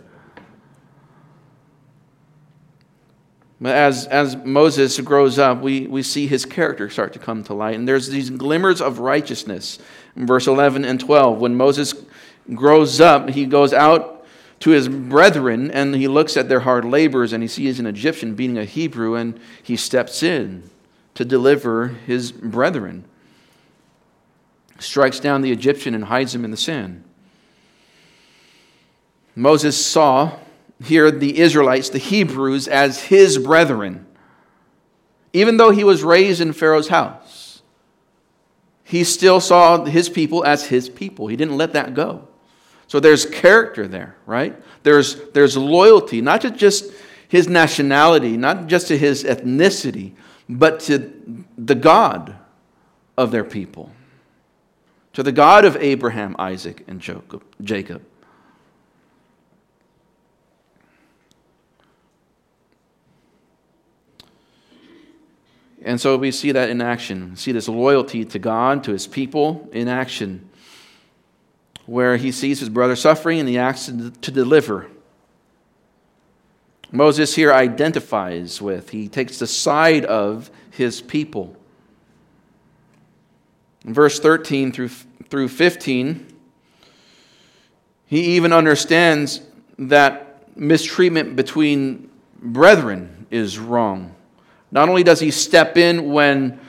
As, 3.62 4.07
as 4.07 4.36
Moses 4.36 4.99
grows 5.01 5.38
up, 5.38 5.61
we, 5.61 5.86
we 5.86 6.03
see 6.03 6.26
his 6.26 6.47
character 6.47 6.88
start 6.88 7.12
to 7.12 7.18
come 7.18 7.45
to 7.45 7.55
light. 7.55 7.74
And 7.74 7.86
there's 7.86 8.09
these 8.09 8.30
glimmers 8.30 8.80
of 8.80 9.01
righteousness 9.01 9.78
in 10.16 10.26
verse 10.26 10.47
11 10.47 10.84
and 10.84 10.99
12. 10.99 11.38
When 11.38 11.55
Moses 11.55 11.95
grows 12.55 13.01
up, 13.01 13.28
he 13.30 13.45
goes 13.45 13.74
out 13.74 14.24
to 14.61 14.70
his 14.70 14.88
brethren 14.88 15.70
and 15.70 15.95
he 15.95 16.09
looks 16.09 16.36
at 16.36 16.49
their 16.49 16.61
hard 16.61 16.84
labors 16.86 17.32
and 17.32 17.43
he 17.43 17.49
sees 17.49 17.78
an 17.78 17.86
Egyptian 17.86 18.34
beating 18.34 18.59
a 18.59 18.64
Hebrew 18.64 19.14
and 19.14 19.38
he 19.62 19.76
steps 19.76 20.22
in 20.22 20.70
to 21.14 21.24
deliver 21.24 21.88
his 21.88 22.32
brethren. 22.32 23.05
strikes 24.78 25.20
down 25.20 25.43
the 25.43 25.53
Egyptian 25.53 25.95
and 25.95 26.05
hides 26.05 26.34
him 26.34 26.47
in 26.47 26.51
the 26.51 26.57
sand. 26.57 27.05
Moses 29.41 29.84
saw 29.84 30.38
here 30.84 31.11
the 31.11 31.38
Israelites, 31.38 31.88
the 31.88 31.99
Hebrews, 31.99 32.68
as 32.68 33.01
his 33.01 33.38
brethren. 33.38 34.07
Even 35.32 35.57
though 35.57 35.70
he 35.70 35.82
was 35.82 36.03
raised 36.03 36.43
in 36.43 36.53
Pharaoh's 36.53 36.88
house, 36.88 37.62
he 38.84 39.03
still 39.03 39.41
saw 39.41 39.84
his 39.84 40.11
people 40.11 40.45
as 40.45 40.66
his 40.66 40.91
people. 40.91 41.28
He 41.28 41.36
didn't 41.36 41.57
let 41.57 41.72
that 41.72 41.95
go. 41.95 42.28
So 42.86 43.01
there's 43.01 43.24
character 43.24 43.88
there, 43.88 44.14
right? 44.26 44.61
There's, 44.82 45.30
there's 45.30 45.57
loyalty, 45.57 46.20
not 46.20 46.43
to 46.43 46.51
just 46.51 46.93
his 47.28 47.49
nationality, 47.49 48.36
not 48.36 48.66
just 48.66 48.88
to 48.88 48.99
his 48.99 49.24
ethnicity, 49.24 50.12
but 50.51 50.80
to 50.80 51.45
the 51.57 51.76
God 51.76 52.36
of 53.16 53.30
their 53.30 53.45
people, 53.45 53.91
to 55.14 55.22
the 55.22 55.32
God 55.32 55.64
of 55.64 55.76
Abraham, 55.76 56.36
Isaac, 56.38 56.84
and 56.88 57.01
Jacob. 57.62 58.03
And 65.83 66.01
so 66.01 66.16
we 66.16 66.31
see 66.31 66.53
that 66.53 66.68
in 66.68 66.81
action. 66.81 67.31
We 67.31 67.37
see 67.37 67.53
this 67.53 67.68
loyalty 67.68 68.24
to 68.26 68.39
God, 68.39 68.85
to 68.85 68.93
his 68.93 69.07
people 69.07 69.68
in 69.72 69.89
action, 69.89 70.49
where 71.87 72.16
he 72.16 72.33
sees 72.33 72.61
his 72.61 72.68
brother 72.68 72.97
suffering 72.97 73.41
and 73.41 73.49
he 73.49 73.59
acts 73.59 73.87
to 73.87 74.31
deliver. 74.31 74.89
Moses 76.93 77.35
here 77.35 77.53
identifies 77.53 78.61
with, 78.61 78.91
he 78.91 79.09
takes 79.09 79.39
the 79.39 79.47
side 79.47 80.05
of 80.05 80.51
his 80.70 81.01
people. 81.01 81.57
In 83.85 83.95
verse 83.95 84.20
13 84.20 84.72
through, 84.72 84.89
through 85.28 85.49
15, 85.49 86.26
he 88.07 88.37
even 88.37 88.53
understands 88.53 89.41
that 89.78 90.57
mistreatment 90.57 91.37
between 91.37 92.11
brethren 92.35 93.26
is 93.31 93.59
wrong. 93.59 94.14
Not 94.71 94.89
only 94.89 95.03
does 95.03 95.21
he 95.21 95.31
step 95.31 95.77
in 95.77 96.12
when 96.12 96.61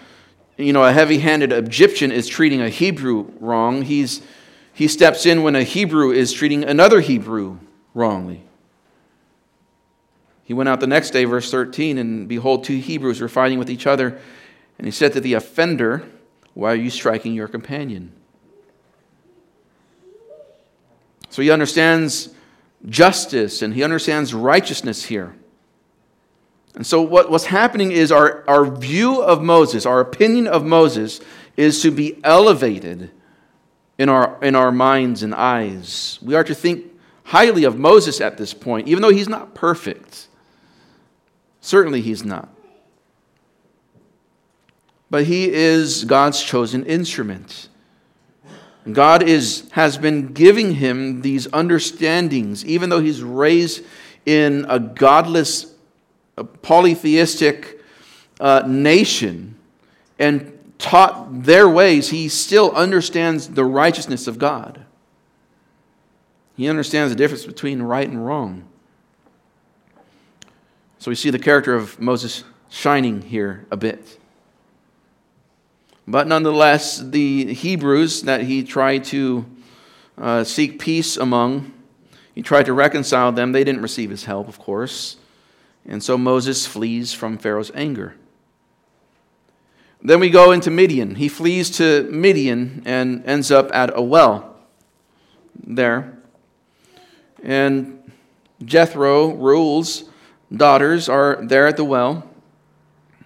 you 0.62 0.74
know, 0.74 0.84
a 0.84 0.92
heavy 0.92 1.20
handed 1.20 1.52
Egyptian 1.52 2.12
is 2.12 2.28
treating 2.28 2.62
a 2.62 2.70
Hebrew 2.70 3.32
wrong, 3.40 3.82
he's, 3.82 4.22
he 4.74 4.88
steps 4.88 5.26
in 5.26 5.44
when 5.44 5.56
a 5.56 5.64
Hebrew 5.64 6.12
is 6.12 6.32
treating 6.32 6.64
another 6.64 7.02
Hebrew 7.02 7.60
wrongly. 7.94 8.44
He 10.44 10.54
went 10.54 10.70
out 10.70 10.80
the 10.80 10.88
next 10.88 11.12
day, 11.12 11.26
verse 11.26 11.50
13, 11.50 11.98
and 11.98 12.28
behold, 12.28 12.64
two 12.64 12.78
Hebrews 12.78 13.22
were 13.22 13.30
fighting 13.30 13.58
with 13.58 13.70
each 13.70 13.88
other. 13.88 14.20
And 14.78 14.86
he 14.86 14.92
said 14.92 15.14
to 15.14 15.22
the 15.22 15.34
offender, 15.34 16.04
Why 16.54 16.72
are 16.74 16.76
you 16.76 16.90
striking 16.90 17.34
your 17.34 17.48
companion? 17.48 18.12
So 21.30 21.42
he 21.42 21.50
understands 21.50 22.34
justice 22.86 23.62
and 23.62 23.74
he 23.74 23.84
understands 23.84 24.34
righteousness 24.34 25.06
here. 25.06 25.36
And 26.76 26.86
so, 26.86 27.02
what, 27.02 27.30
what's 27.30 27.46
happening 27.46 27.92
is 27.92 28.12
our, 28.12 28.44
our 28.48 28.66
view 28.66 29.22
of 29.22 29.42
Moses, 29.42 29.86
our 29.86 30.00
opinion 30.00 30.48
of 30.48 30.66
Moses, 30.66 31.20
is 31.58 31.82
to 31.82 31.92
be 31.92 32.20
elevated 32.24 33.12
in 33.98 34.10
our, 34.10 34.42
in 34.42 34.56
our 34.56 34.72
minds 34.72 35.22
and 35.22 35.36
eyes. 35.36 36.18
We 36.22 36.36
are 36.36 36.44
to 36.44 36.56
think 36.56 36.86
highly 37.26 37.66
of 37.66 37.78
Moses 37.78 38.22
at 38.22 38.38
this 38.38 38.54
point, 38.54 38.88
even 38.88 39.02
though 39.02 39.12
he's 39.12 39.30
not 39.30 39.54
perfect. 39.54 40.28
Certainly, 41.60 42.02
he's 42.02 42.24
not. 42.24 42.50
But 45.10 45.26
he 45.26 45.52
is 45.52 46.06
God's 46.06 46.42
chosen 46.42 46.86
instrument. 46.86 47.68
God 48.92 49.22
is, 49.22 49.70
has 49.72 49.98
been 49.98 50.34
giving 50.34 50.76
him 50.76 51.22
these 51.22 51.48
understandings, 51.54 52.66
even 52.66 52.90
though 52.90 53.02
he's 53.02 53.22
raised 53.22 53.86
in 54.26 54.66
a 54.70 54.80
godless 54.80 55.71
polytheistic 56.62 57.80
uh, 58.40 58.64
nation 58.66 59.56
and 60.18 60.58
taught 60.78 61.44
their 61.44 61.70
ways, 61.70 62.10
he 62.10 62.28
still 62.28 62.72
understands 62.72 63.50
the 63.50 63.64
righteousness 63.64 64.28
of 64.28 64.40
God. 64.40 64.86
He 66.58 66.68
understands 66.68 67.12
the 67.12 67.18
difference 67.18 67.46
between 67.46 67.82
right 67.82 68.08
and 68.08 68.26
wrong. 68.26 68.66
So 71.00 71.10
we 71.10 71.16
see 71.16 71.30
the 71.30 71.40
character 71.40 71.74
of 71.74 72.00
Moses 72.00 72.44
shining 72.70 73.22
here 73.22 73.66
a 73.72 73.78
bit. 73.78 74.20
But 76.08 76.28
nonetheless, 76.28 77.00
the 77.00 77.54
Hebrews 77.54 78.24
that 78.24 78.42
he 78.42 78.64
tried 78.64 79.04
to 79.06 79.46
uh, 80.18 80.44
seek 80.44 80.80
peace 80.80 81.16
among, 81.18 81.74
he 82.36 82.42
tried 82.42 82.66
to 82.66 82.74
reconcile 82.74 83.32
them. 83.32 83.52
They 83.52 83.64
didn't 83.64 83.82
receive 83.82 84.10
his 84.10 84.26
help, 84.26 84.48
of 84.48 84.60
course. 84.60 85.18
And 85.86 86.04
so 86.04 86.18
Moses 86.18 86.66
flees 86.66 87.14
from 87.14 87.38
Pharaoh's 87.38 87.72
anger. 87.74 88.16
Then 90.04 90.20
we 90.20 90.30
go 90.30 90.52
into 90.52 90.72
Midian. 90.72 91.16
He 91.16 91.28
flees 91.28 91.70
to 91.78 92.04
Midian 92.12 92.82
and 92.86 93.24
ends 93.26 93.52
up 93.52 93.70
at 93.74 93.92
a 93.96 94.02
well 94.02 94.56
there. 95.64 96.18
And 97.44 98.12
Jethro, 98.64 99.32
Reuel's 99.36 100.06
daughters, 100.56 101.08
are 101.10 101.40
there 101.44 101.68
at 101.68 101.78
the 101.78 101.84
well, 101.84 102.28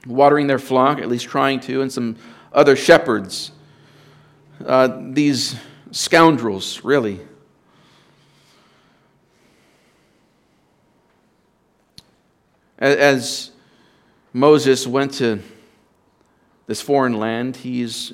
watering 0.05 0.47
their 0.47 0.59
flock, 0.59 0.99
at 0.99 1.07
least 1.07 1.25
trying 1.25 1.59
to, 1.61 1.81
and 1.81 1.91
some 1.91 2.17
other 2.53 2.75
shepherds. 2.75 3.51
Uh, 4.65 4.97
these 5.11 5.55
scoundrels, 5.91 6.83
really, 6.83 7.19
As 12.86 13.49
Moses 14.31 14.86
went 14.86 15.15
to 15.15 15.39
this 16.67 16.81
foreign 16.81 17.13
land, 17.13 17.55
he's 17.55 18.13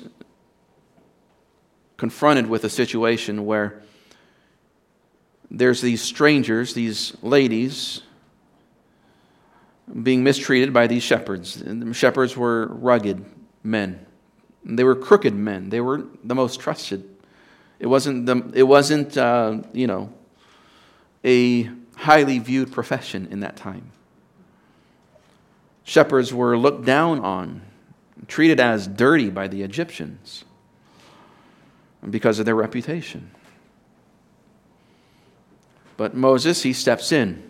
confronted 1.98 2.46
with 2.46 2.64
a 2.64 2.70
situation 2.70 3.44
where 3.44 3.82
there's 5.50 5.82
these 5.82 6.00
strangers, 6.00 6.72
these 6.72 7.14
ladies, 7.20 8.00
being 10.02 10.24
mistreated 10.24 10.72
by 10.72 10.86
these 10.86 11.02
shepherds. 11.02 11.60
And 11.60 11.82
the 11.82 11.92
shepherds 11.92 12.34
were 12.34 12.68
rugged 12.68 13.22
men. 13.62 14.06
They 14.64 14.84
were 14.84 14.96
crooked 14.96 15.34
men. 15.34 15.68
They 15.68 15.82
were 15.82 16.04
the 16.24 16.34
most 16.34 16.60
trusted. 16.60 17.06
It 17.78 17.88
wasn't, 17.88 18.24
the, 18.24 18.50
it 18.54 18.62
wasn't 18.62 19.18
uh, 19.18 19.58
you 19.74 19.86
know, 19.86 20.14
a 21.22 21.68
highly 21.94 22.38
viewed 22.38 22.72
profession 22.72 23.28
in 23.30 23.40
that 23.40 23.56
time. 23.56 23.92
Shepherds 25.92 26.32
were 26.32 26.56
looked 26.56 26.86
down 26.86 27.20
on, 27.20 27.60
treated 28.26 28.58
as 28.58 28.86
dirty 28.86 29.28
by 29.28 29.46
the 29.46 29.60
Egyptians 29.60 30.42
because 32.08 32.38
of 32.38 32.46
their 32.46 32.54
reputation. 32.54 33.30
But 35.98 36.14
Moses, 36.14 36.62
he 36.62 36.72
steps 36.72 37.12
in. 37.12 37.42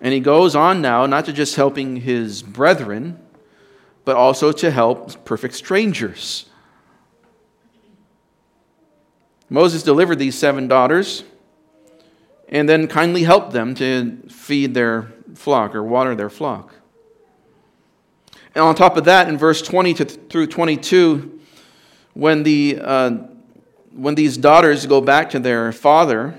And 0.00 0.14
he 0.14 0.20
goes 0.20 0.56
on 0.56 0.80
now, 0.80 1.04
not 1.04 1.26
to 1.26 1.32
just 1.34 1.56
helping 1.56 1.96
his 1.96 2.42
brethren, 2.42 3.20
but 4.06 4.16
also 4.16 4.50
to 4.52 4.70
help 4.70 5.22
perfect 5.26 5.52
strangers. 5.52 6.46
Moses 9.50 9.82
delivered 9.82 10.18
these 10.18 10.38
seven 10.38 10.68
daughters 10.68 11.22
and 12.48 12.66
then 12.66 12.88
kindly 12.88 13.24
helped 13.24 13.52
them 13.52 13.74
to 13.74 14.22
feed 14.30 14.72
their 14.72 15.12
flock 15.34 15.74
or 15.74 15.82
water 15.82 16.14
their 16.14 16.30
flock. 16.30 16.76
And 18.54 18.64
on 18.64 18.74
top 18.74 18.96
of 18.96 19.04
that, 19.04 19.28
in 19.28 19.38
verse 19.38 19.62
20 19.62 19.94
to, 19.94 20.04
through 20.04 20.48
22, 20.48 21.40
when, 22.14 22.42
the, 22.42 22.78
uh, 22.82 23.10
when 23.92 24.14
these 24.14 24.36
daughters 24.36 24.86
go 24.86 25.00
back 25.00 25.30
to 25.30 25.38
their 25.38 25.72
father, 25.72 26.38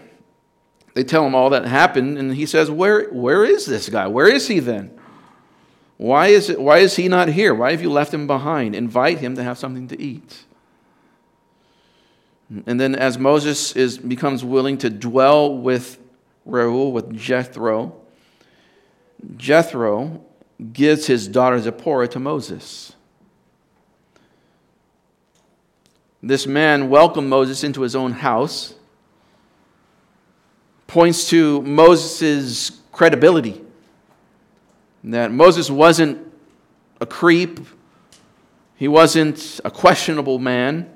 they 0.93 1.03
tell 1.03 1.26
him 1.26 1.34
all 1.34 1.49
that 1.49 1.66
happened, 1.66 2.18
and 2.18 2.36
he 2.36 2.45
says, 2.45 2.70
Where, 2.70 3.09
where 3.09 3.43
is 3.43 3.66
this 3.66 3.89
guy? 3.89 4.07
Where 4.07 4.28
is 4.28 4.47
he 4.47 4.59
then? 4.59 4.91
Why 5.97 6.28
is, 6.28 6.49
it, 6.49 6.59
why 6.59 6.80
is 6.80 6.95
he 6.95 7.07
not 7.07 7.30
here? 7.30 7.55
Why 7.55 7.72
have 7.72 7.82
you 7.82 7.91
left 7.91 8.14
him 8.14 8.28
behind? 8.28 8.76
Invite 8.76 9.20
him 9.20 9.36
to 9.36 9.43
have 9.43 9.57
something 9.57 9.88
to 9.88 9.99
eat. 10.01 10.43
And 12.68 12.80
then, 12.80 12.93
as 12.93 13.18
Moses 13.18 13.76
is, 13.76 13.97
becomes 13.97 14.43
willing 14.43 14.78
to 14.80 14.89
dwell 14.89 15.57
with 15.57 15.97
Reuel, 16.45 16.91
with 16.91 17.16
Jethro, 17.16 17.95
Jethro 19.38 20.24
gives 20.72 21.08
his 21.08 21.28
daughter 21.28 21.60
Zipporah 21.60 22.08
to 22.10 22.20
Moses. 22.20 22.93
This 26.22 26.47
man 26.47 26.89
welcomed 26.89 27.28
Moses 27.28 27.64
into 27.64 27.82
his 27.82 27.95
own 27.95 28.14
house, 28.14 28.76
points 30.88 31.30
to 31.30 31.62
Moses' 31.64 32.72
credibility. 32.91 33.62
That 35.04 35.32
Moses 35.32 35.70
wasn't 35.70 36.32
a 37.01 37.06
creep, 37.06 37.60
he 38.78 38.88
wasn't 38.88 39.60
a 39.66 39.72
questionable 39.72 40.39
man. 40.39 40.89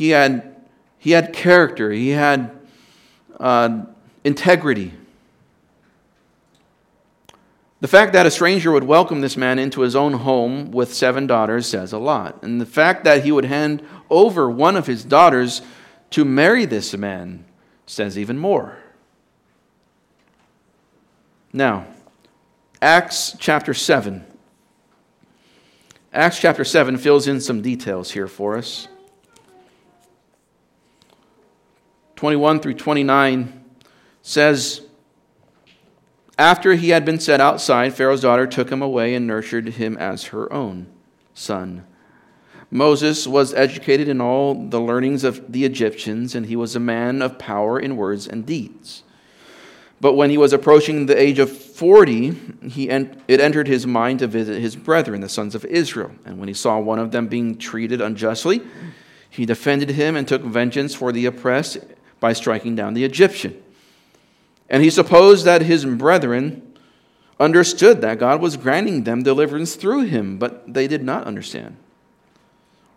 he 0.00 0.10
had, 0.10 0.56
he 0.98 1.10
had 1.10 1.32
character, 1.32 1.90
he 1.90 2.10
had 2.10 2.58
uh, 3.38 3.84
integrity. 4.24 4.92
The 7.80 7.88
fact 7.88 8.12
that 8.12 8.26
a 8.26 8.30
stranger 8.30 8.70
would 8.72 8.84
welcome 8.84 9.22
this 9.22 9.38
man 9.38 9.58
into 9.58 9.80
his 9.80 9.96
own 9.96 10.12
home 10.12 10.70
with 10.70 10.92
seven 10.92 11.26
daughters 11.26 11.66
says 11.66 11.92
a 11.92 11.98
lot. 11.98 12.42
And 12.42 12.60
the 12.60 12.66
fact 12.66 13.04
that 13.04 13.24
he 13.24 13.32
would 13.32 13.46
hand 13.46 13.82
over 14.10 14.50
one 14.50 14.76
of 14.76 14.86
his 14.86 15.02
daughters 15.02 15.62
to 16.10 16.24
marry 16.24 16.66
this 16.66 16.94
man 16.94 17.46
says 17.86 18.18
even 18.18 18.38
more. 18.38 18.76
Now, 21.52 21.86
Acts 22.82 23.34
chapter 23.38 23.72
7. 23.72 24.24
Acts 26.12 26.38
chapter 26.38 26.64
7 26.64 26.98
fills 26.98 27.26
in 27.26 27.40
some 27.40 27.62
details 27.62 28.10
here 28.10 28.26
for 28.26 28.56
us. 28.56 28.88
21 32.16 32.60
through 32.60 32.74
29 32.74 33.64
says, 34.22 34.82
After 36.40 36.72
he 36.72 36.88
had 36.88 37.04
been 37.04 37.20
set 37.20 37.38
outside, 37.38 37.92
Pharaoh's 37.92 38.22
daughter 38.22 38.46
took 38.46 38.72
him 38.72 38.80
away 38.80 39.14
and 39.14 39.26
nurtured 39.26 39.68
him 39.74 39.98
as 39.98 40.24
her 40.24 40.50
own 40.50 40.86
son. 41.34 41.84
Moses 42.70 43.26
was 43.26 43.52
educated 43.52 44.08
in 44.08 44.22
all 44.22 44.54
the 44.54 44.80
learnings 44.80 45.22
of 45.22 45.52
the 45.52 45.66
Egyptians, 45.66 46.34
and 46.34 46.46
he 46.46 46.56
was 46.56 46.74
a 46.74 46.80
man 46.80 47.20
of 47.20 47.38
power 47.38 47.78
in 47.78 47.94
words 47.94 48.26
and 48.26 48.46
deeds. 48.46 49.02
But 50.00 50.14
when 50.14 50.30
he 50.30 50.38
was 50.38 50.54
approaching 50.54 51.04
the 51.04 51.20
age 51.20 51.38
of 51.38 51.54
40, 51.54 52.30
he 52.70 52.88
en- 52.88 53.22
it 53.28 53.38
entered 53.38 53.68
his 53.68 53.86
mind 53.86 54.20
to 54.20 54.26
visit 54.26 54.62
his 54.62 54.76
brethren, 54.76 55.20
the 55.20 55.28
sons 55.28 55.54
of 55.54 55.66
Israel. 55.66 56.12
And 56.24 56.38
when 56.38 56.48
he 56.48 56.54
saw 56.54 56.78
one 56.78 56.98
of 56.98 57.10
them 57.10 57.26
being 57.26 57.58
treated 57.58 58.00
unjustly, 58.00 58.62
he 59.28 59.44
defended 59.44 59.90
him 59.90 60.16
and 60.16 60.26
took 60.26 60.40
vengeance 60.40 60.94
for 60.94 61.12
the 61.12 61.26
oppressed 61.26 61.80
by 62.18 62.32
striking 62.32 62.74
down 62.74 62.94
the 62.94 63.04
Egyptian. 63.04 63.62
And 64.70 64.84
he 64.84 64.90
supposed 64.90 65.44
that 65.44 65.62
his 65.62 65.84
brethren 65.84 66.62
understood 67.40 68.00
that 68.02 68.20
God 68.20 68.40
was 68.40 68.56
granting 68.56 69.02
them 69.02 69.24
deliverance 69.24 69.74
through 69.74 70.02
him, 70.02 70.38
but 70.38 70.72
they 70.72 70.86
did 70.86 71.02
not 71.02 71.24
understand. 71.24 71.76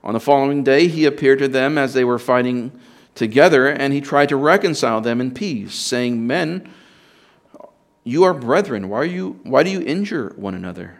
On 0.03 0.13
the 0.13 0.19
following 0.19 0.63
day, 0.63 0.87
he 0.87 1.05
appeared 1.05 1.39
to 1.39 1.47
them 1.47 1.77
as 1.77 1.93
they 1.93 2.03
were 2.03 2.19
fighting 2.19 2.71
together, 3.15 3.67
and 3.67 3.91
he 3.93 4.01
tried 4.01 4.29
to 4.29 4.35
reconcile 4.35 5.01
them 5.01 5.19
in 5.19 5.31
peace, 5.31 5.73
saying, 5.73 6.27
Men, 6.27 6.69
you 8.03 8.23
are 8.23 8.33
brethren. 8.33 8.89
Why, 8.89 8.99
are 8.99 9.05
you, 9.05 9.39
why 9.43 9.63
do 9.63 9.69
you 9.69 9.81
injure 9.81 10.33
one 10.35 10.53
another? 10.53 10.99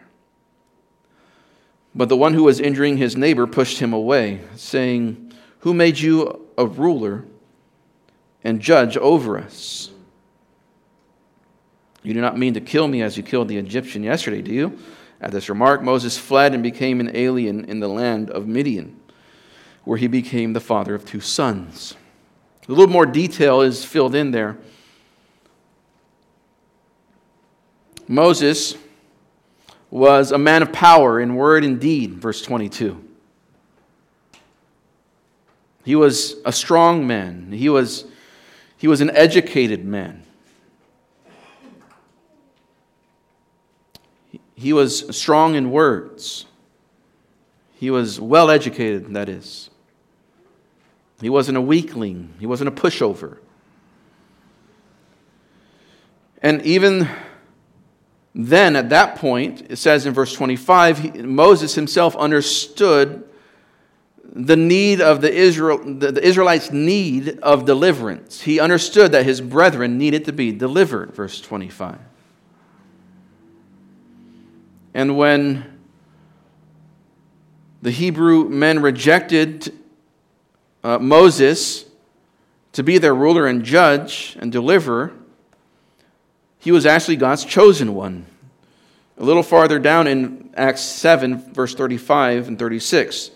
But 1.94 2.08
the 2.08 2.16
one 2.16 2.34
who 2.34 2.44
was 2.44 2.58
injuring 2.58 2.96
his 2.96 3.16
neighbor 3.16 3.46
pushed 3.46 3.78
him 3.78 3.92
away, 3.92 4.40
saying, 4.56 5.32
Who 5.60 5.74
made 5.74 5.98
you 5.98 6.48
a 6.58 6.66
ruler 6.66 7.24
and 8.42 8.60
judge 8.60 8.96
over 8.96 9.38
us? 9.38 9.90
You 12.04 12.12
do 12.12 12.20
not 12.20 12.38
mean 12.38 12.54
to 12.54 12.60
kill 12.60 12.86
me 12.86 13.02
as 13.02 13.16
you 13.16 13.22
killed 13.22 13.48
the 13.48 13.56
Egyptian 13.56 14.04
yesterday, 14.04 14.42
do 14.42 14.52
you? 14.52 14.78
At 15.22 15.32
this 15.32 15.48
remark, 15.48 15.82
Moses 15.82 16.18
fled 16.18 16.52
and 16.52 16.62
became 16.62 17.00
an 17.00 17.10
alien 17.16 17.64
in 17.64 17.80
the 17.80 17.88
land 17.88 18.30
of 18.30 18.46
Midian, 18.46 19.00
where 19.84 19.96
he 19.96 20.06
became 20.06 20.52
the 20.52 20.60
father 20.60 20.94
of 20.94 21.06
two 21.06 21.20
sons. 21.20 21.96
A 22.68 22.72
little 22.72 22.92
more 22.92 23.06
detail 23.06 23.62
is 23.62 23.84
filled 23.86 24.14
in 24.14 24.32
there. 24.32 24.58
Moses 28.06 28.76
was 29.90 30.30
a 30.30 30.38
man 30.38 30.60
of 30.60 30.72
power 30.72 31.20
in 31.20 31.36
word 31.36 31.64
and 31.64 31.80
deed, 31.80 32.14
verse 32.14 32.42
22. 32.42 33.02
He 35.84 35.96
was 35.96 36.36
a 36.44 36.52
strong 36.52 37.06
man. 37.06 37.52
He 37.52 37.70
was, 37.70 38.04
he 38.76 38.88
was 38.88 39.00
an 39.00 39.10
educated 39.10 39.86
man. 39.86 40.23
He 44.54 44.72
was 44.72 45.16
strong 45.16 45.54
in 45.54 45.70
words. 45.70 46.46
He 47.74 47.90
was 47.90 48.20
well 48.20 48.50
educated, 48.50 49.12
that 49.14 49.28
is. 49.28 49.70
He 51.20 51.30
wasn't 51.30 51.58
a 51.58 51.60
weakling, 51.60 52.34
he 52.38 52.46
wasn't 52.46 52.68
a 52.68 52.72
pushover. 52.72 53.38
And 56.42 56.60
even 56.62 57.08
then, 58.34 58.76
at 58.76 58.90
that 58.90 59.16
point, 59.16 59.66
it 59.70 59.76
says 59.76 60.04
in 60.04 60.12
verse 60.12 60.34
25, 60.34 60.98
he, 60.98 61.10
Moses 61.22 61.74
himself 61.74 62.14
understood 62.16 63.24
the 64.24 64.56
need 64.56 65.00
of 65.00 65.20
the, 65.20 65.32
Israel, 65.32 65.78
the 65.78 66.22
Israelites' 66.22 66.70
need 66.70 67.38
of 67.40 67.64
deliverance. 67.64 68.40
He 68.40 68.60
understood 68.60 69.12
that 69.12 69.24
his 69.24 69.40
brethren 69.40 69.96
needed 69.96 70.24
to 70.26 70.32
be 70.32 70.52
delivered, 70.52 71.14
verse 71.14 71.40
25. 71.40 71.98
And 74.94 75.18
when 75.18 75.78
the 77.82 77.90
Hebrew 77.90 78.48
men 78.48 78.80
rejected 78.80 79.76
uh, 80.84 80.98
Moses 80.98 81.84
to 82.72 82.82
be 82.82 82.98
their 82.98 83.14
ruler 83.14 83.46
and 83.46 83.64
judge 83.64 84.36
and 84.40 84.52
deliverer, 84.52 85.12
he 86.58 86.72
was 86.72 86.86
actually 86.86 87.16
God's 87.16 87.44
chosen 87.44 87.94
one. 87.94 88.26
A 89.18 89.24
little 89.24 89.42
farther 89.42 89.78
down 89.78 90.06
in 90.06 90.50
Acts 90.56 90.82
7, 90.82 91.52
verse 91.52 91.74
35 91.74 92.48
and 92.48 92.58
36. 92.58 93.30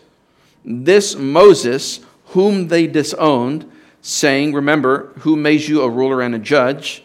This 0.64 1.14
Moses, 1.14 2.00
whom 2.26 2.68
they 2.68 2.86
disowned, 2.86 3.70
saying, 4.00 4.54
Remember, 4.54 5.12
who 5.18 5.36
made 5.36 5.62
you 5.62 5.82
a 5.82 5.90
ruler 5.90 6.22
and 6.22 6.34
a 6.34 6.38
judge, 6.38 7.04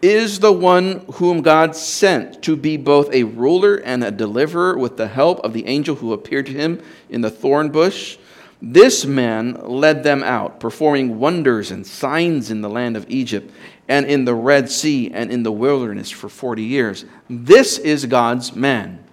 is 0.00 0.38
the 0.38 0.52
one 0.52 1.04
whom 1.14 1.42
God 1.42 1.74
sent 1.74 2.42
to 2.42 2.56
be 2.56 2.76
both 2.76 3.12
a 3.12 3.24
ruler 3.24 3.76
and 3.76 4.04
a 4.04 4.10
deliverer 4.10 4.78
with 4.78 4.96
the 4.96 5.08
help 5.08 5.40
of 5.40 5.52
the 5.52 5.66
angel 5.66 5.96
who 5.96 6.12
appeared 6.12 6.46
to 6.46 6.52
him 6.52 6.80
in 7.10 7.20
the 7.20 7.30
thorn 7.30 7.70
bush. 7.70 8.18
This 8.60 9.04
man 9.04 9.54
led 9.64 10.02
them 10.02 10.22
out, 10.22 10.60
performing 10.60 11.18
wonders 11.18 11.70
and 11.70 11.86
signs 11.86 12.50
in 12.50 12.60
the 12.60 12.68
land 12.68 12.96
of 12.96 13.06
Egypt 13.08 13.52
and 13.88 14.06
in 14.06 14.24
the 14.24 14.34
Red 14.34 14.70
Sea 14.70 15.10
and 15.10 15.30
in 15.30 15.42
the 15.42 15.52
wilderness 15.52 16.10
for 16.10 16.28
40 16.28 16.62
years. 16.62 17.04
This 17.30 17.78
is 17.78 18.06
God's 18.06 18.54
man. 18.54 19.04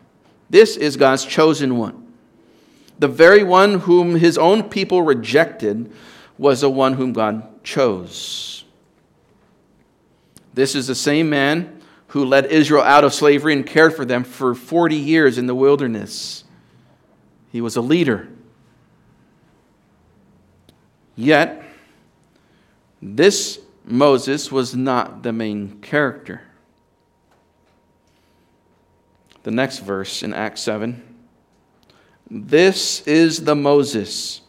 This 0.50 0.78
is 0.78 0.98
God's 0.98 1.26
chosen 1.26 1.78
one. 1.78 2.14
The 3.00 3.08
very 3.08 3.44
one 3.44 3.80
whom 3.82 4.16
his 4.16 4.38
own 4.38 4.64
people 4.64 5.02
rejected 5.02 5.92
was 6.38 6.62
the 6.62 6.70
one 6.70 6.94
whom 6.94 7.14
God 7.14 7.64
chose. 7.64 8.65
This 10.56 10.74
is 10.74 10.88
the 10.88 10.96
same 10.96 11.30
man 11.30 11.82
who 12.08 12.24
led 12.24 12.46
Israel 12.46 12.82
out 12.82 13.04
of 13.04 13.14
slavery 13.14 13.54
and 13.54 13.66
cared 13.66 13.94
for 13.94 14.06
them 14.06 14.24
for 14.24 14.56
40 14.56 14.96
years 14.96 15.38
in 15.38 15.48
the 15.48 15.56
wilderness. 15.56 16.46
He 17.52 17.60
was 17.60 17.76
a 17.76 17.82
leader. 17.82 18.30
Yet, 21.16 21.62
this 23.02 23.60
Moses 23.84 24.50
was 24.52 24.74
not 24.74 25.24
the 25.24 25.34
main 25.34 25.82
character. 25.82 26.42
The 29.44 29.52
next 29.52 29.80
verse 29.80 30.24
in 30.24 30.34
Acts 30.34 30.62
7 30.62 31.04
This 32.32 33.06
is 33.06 33.44
the 33.44 33.56
Moses 33.56 34.42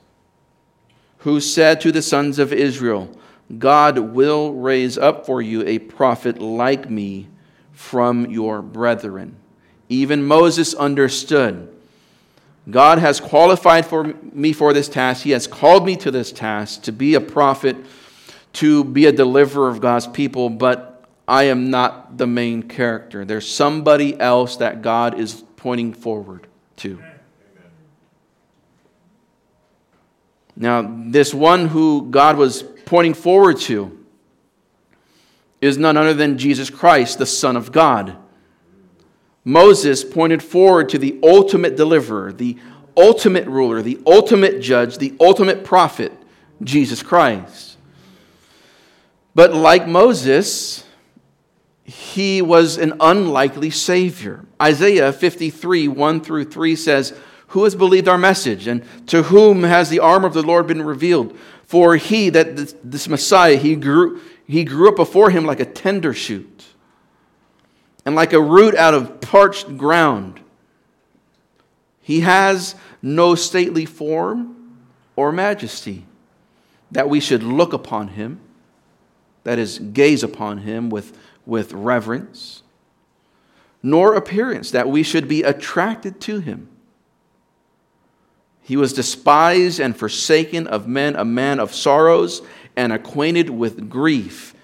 who 1.19 1.41
said 1.41 1.81
to 1.81 1.91
the 1.91 2.03
sons 2.03 2.39
of 2.39 2.53
Israel, 2.53 3.11
God 3.59 3.99
will 3.99 4.53
raise 4.53 4.99
up 4.99 5.27
for 5.27 5.41
you 5.41 5.63
a 5.67 5.79
prophet 5.79 6.41
like 6.41 6.91
me 6.91 7.29
from 7.73 8.31
your 8.31 8.63
brethren. 8.63 9.37
Even 9.89 10.27
Moses 10.27 10.75
understood. 10.75 11.73
God 12.69 12.99
has 12.99 13.21
qualified 13.21 13.87
for 13.87 14.05
me 14.33 14.53
for 14.53 14.73
this 14.73 14.89
task. 14.89 15.23
He 15.23 15.31
has 15.31 15.47
called 15.47 15.87
me 15.87 15.97
to 15.97 16.11
this 16.11 16.33
task 16.33 16.83
to 16.83 16.93
be 16.93 17.15
a 17.15 17.21
prophet 17.21 17.77
to 18.55 18.83
be 18.85 19.05
a 19.05 19.13
deliverer 19.13 19.69
of 19.69 19.83
God's 19.83 20.07
people, 20.07 20.49
but 20.49 21.05
I 21.29 21.45
am 21.45 21.71
not 21.71 22.17
the 22.17 22.27
main 22.27 22.63
character. 22.63 23.25
There's 23.25 23.49
somebody 23.49 24.19
else 24.19 24.57
that 24.57 24.81
God 24.81 25.21
is 25.21 25.45
pointing 25.57 25.93
forward 25.93 26.47
to. 26.79 27.03
Now, 30.57 30.91
this 31.09 31.35
one 31.35 31.69
who 31.69 32.09
God 32.11 32.39
was 32.39 32.65
pointing 32.87 33.13
forward 33.13 33.59
to 33.59 34.07
is 35.61 35.77
none 35.77 35.97
other 35.97 36.15
than 36.15 36.39
Jesus 36.39 36.71
Christ, 36.71 37.19
the 37.19 37.27
Son 37.27 37.57
of 37.57 37.73
God. 37.73 38.17
Moses 39.45 40.03
pointed 40.05 40.43
forward 40.43 40.89
to 40.89 40.99
the 40.99 41.19
ultimate 41.23 41.77
deliverer, 41.77 42.33
the 42.33 42.57
ultimate 42.97 43.47
ruler, 43.47 43.83
the 43.83 44.01
ultimate 44.07 44.61
judge, 44.61 44.99
the 44.99 45.15
ultimate 45.21 45.65
prophet, 45.65 46.13
Jesus 46.63 47.03
Christ. 47.03 47.77
But 49.35 49.53
like 49.55 49.87
Moses, 49.87 50.85
he 51.85 52.41
was 52.41 52.79
an 52.79 52.95
unlikely 53.01 53.71
Savior. 53.71 54.45
Isaiah 54.61 55.13
53, 55.13 55.89
1 55.89 56.21
through 56.23 56.45
3 56.45 56.75
says, 56.75 57.17
Who 57.49 57.65
has 57.65 57.75
believed 57.75 58.09
our 58.09 58.19
message? 58.19 58.67
And 58.67 58.83
to 59.09 59.25
whom 59.25 59.63
has 59.63 59.91
the 59.91 60.01
arm 60.01 60.25
of 60.25 60.35
the 60.35 60.43
Lord 60.43 60.67
been 60.67 60.83
revealed? 60.83 61.37
For 61.67 61.97
he, 61.97 62.31
that 62.31 62.57
this, 62.57 62.75
this 62.83 63.09
Messiah, 63.09 63.57
he 63.57 63.75
grew, 63.75 64.21
he 64.47 64.65
grew 64.65 64.89
up 64.89 64.97
before 64.97 65.31
him 65.31 65.45
like 65.45 65.61
a 65.61 65.65
tender 65.65 66.15
shoot 66.15 66.65
and 68.05 68.15
like 68.15 68.33
a 68.33 68.41
root 68.41 68.77
out 68.77 68.95
of 68.95 69.21
parched 69.21 69.77
ground. 69.77 70.41
He 72.01 72.21
has 72.21 72.77
no 73.03 73.35
stately 73.35 73.85
form 73.85 74.79
or 75.17 75.33
majesty 75.33 76.07
that 76.93 77.09
we 77.09 77.19
should 77.19 77.43
look 77.43 77.73
upon 77.73 78.09
him, 78.09 78.41
that 79.43 79.59
is, 79.59 79.81
gaze 79.81 80.23
upon 80.23 80.59
him 80.59 80.89
with, 80.89 81.19
with 81.45 81.73
reverence, 81.73 82.63
nor 83.83 84.15
appearance 84.15 84.71
that 84.71 84.89
we 84.89 85.03
should 85.03 85.27
be 85.27 85.43
attracted 85.43 86.21
to 86.21 86.39
him. 86.39 86.69
He 88.67 88.77
was 88.77 88.93
despised 88.93 89.79
and 89.79 89.97
forsaken 89.97 90.67
of 90.67 90.89
men, 90.89 91.15
a 91.15 91.25
man 91.25 91.61
of 91.61 91.73
sorrows 91.73 92.43
and 92.75 92.93
acquainted 92.93 93.49
with 93.49 93.89
grief. 93.89 94.57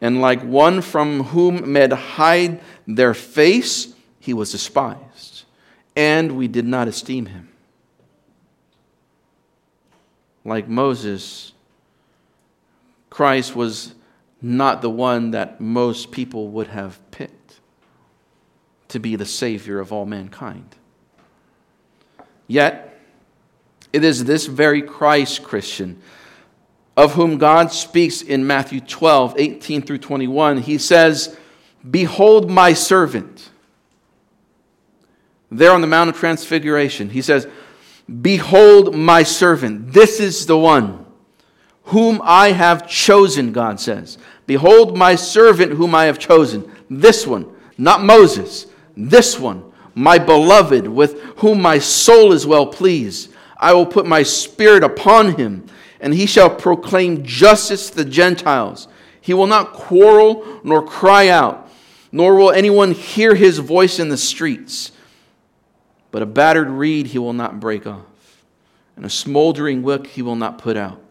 And 0.00 0.20
like 0.20 0.42
one 0.42 0.80
from 0.82 1.22
whom 1.22 1.72
men 1.72 1.92
hide 1.92 2.60
their 2.88 3.14
face, 3.14 3.94
he 4.18 4.34
was 4.34 4.50
despised, 4.50 5.44
and 5.94 6.32
we 6.32 6.48
did 6.48 6.64
not 6.64 6.88
esteem 6.88 7.26
him. 7.26 7.48
Like 10.44 10.66
Moses, 10.66 11.52
Christ 13.10 13.54
was 13.54 13.94
not 14.42 14.82
the 14.82 14.90
one 14.90 15.30
that 15.30 15.60
most 15.60 16.10
people 16.10 16.48
would 16.48 16.66
have 16.66 16.98
picked 17.12 17.60
to 18.88 18.98
be 18.98 19.14
the 19.14 19.24
Savior 19.24 19.78
of 19.78 19.92
all 19.92 20.04
mankind. 20.04 20.74
Yet, 22.48 22.95
it 23.92 24.04
is 24.04 24.24
this 24.24 24.46
very 24.46 24.82
Christ, 24.82 25.42
Christian, 25.42 26.00
of 26.96 27.14
whom 27.14 27.38
God 27.38 27.72
speaks 27.72 28.22
in 28.22 28.46
Matthew 28.46 28.80
12, 28.80 29.34
18 29.38 29.82
through 29.82 29.98
21. 29.98 30.58
He 30.58 30.78
says, 30.78 31.36
Behold 31.88 32.50
my 32.50 32.72
servant. 32.72 33.50
There 35.50 35.72
on 35.72 35.80
the 35.80 35.86
Mount 35.86 36.10
of 36.10 36.16
Transfiguration, 36.16 37.10
he 37.10 37.22
says, 37.22 37.46
Behold 38.22 38.94
my 38.94 39.22
servant. 39.22 39.92
This 39.92 40.20
is 40.20 40.46
the 40.46 40.58
one 40.58 41.06
whom 41.84 42.20
I 42.24 42.50
have 42.50 42.88
chosen, 42.88 43.52
God 43.52 43.78
says. 43.78 44.18
Behold 44.46 44.96
my 44.96 45.14
servant 45.14 45.72
whom 45.72 45.94
I 45.94 46.04
have 46.04 46.18
chosen. 46.18 46.70
This 46.90 47.26
one, 47.26 47.46
not 47.78 48.02
Moses, 48.02 48.66
this 48.96 49.38
one, 49.38 49.72
my 49.94 50.18
beloved, 50.18 50.86
with 50.86 51.20
whom 51.38 51.62
my 51.62 51.78
soul 51.78 52.32
is 52.32 52.46
well 52.46 52.66
pleased. 52.66 53.32
I 53.56 53.72
will 53.72 53.86
put 53.86 54.06
my 54.06 54.22
spirit 54.22 54.84
upon 54.84 55.36
him, 55.36 55.66
and 56.00 56.12
he 56.12 56.26
shall 56.26 56.50
proclaim 56.50 57.24
justice 57.24 57.90
to 57.90 57.96
the 57.96 58.04
Gentiles. 58.04 58.88
He 59.20 59.34
will 59.34 59.46
not 59.46 59.72
quarrel 59.72 60.60
nor 60.62 60.84
cry 60.84 61.28
out, 61.28 61.70
nor 62.12 62.36
will 62.36 62.50
anyone 62.50 62.92
hear 62.92 63.34
his 63.34 63.58
voice 63.58 63.98
in 63.98 64.08
the 64.08 64.16
streets. 64.16 64.92
But 66.10 66.22
a 66.22 66.26
battered 66.26 66.70
reed 66.70 67.08
he 67.08 67.18
will 67.18 67.32
not 67.32 67.60
break 67.60 67.86
off, 67.86 68.42
and 68.94 69.04
a 69.04 69.10
smoldering 69.10 69.82
wick 69.82 70.06
he 70.06 70.22
will 70.22 70.36
not 70.36 70.58
put 70.58 70.76
out, 70.76 71.02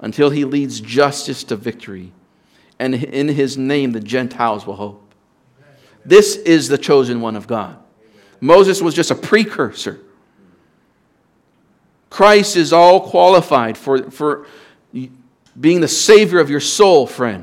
until 0.00 0.30
he 0.30 0.44
leads 0.44 0.80
justice 0.80 1.44
to 1.44 1.56
victory. 1.56 2.12
And 2.78 2.94
in 2.94 3.28
his 3.28 3.56
name 3.56 3.92
the 3.92 4.00
Gentiles 4.00 4.66
will 4.66 4.76
hope. 4.76 5.14
This 6.04 6.34
is 6.36 6.66
the 6.68 6.78
chosen 6.78 7.20
one 7.20 7.36
of 7.36 7.46
God. 7.46 7.78
Moses 8.40 8.82
was 8.82 8.94
just 8.94 9.12
a 9.12 9.14
precursor 9.14 10.00
Christ 12.12 12.56
is 12.56 12.74
all 12.74 13.00
qualified 13.00 13.78
for, 13.78 14.10
for 14.10 14.46
being 15.58 15.80
the 15.80 15.88
Savior 15.88 16.40
of 16.40 16.50
your 16.50 16.60
soul, 16.60 17.06
friend. 17.06 17.42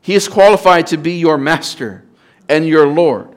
He 0.00 0.14
is 0.14 0.28
qualified 0.28 0.86
to 0.86 0.96
be 0.96 1.14
your 1.14 1.36
master 1.36 2.04
and 2.48 2.64
your 2.64 2.86
Lord. 2.86 3.34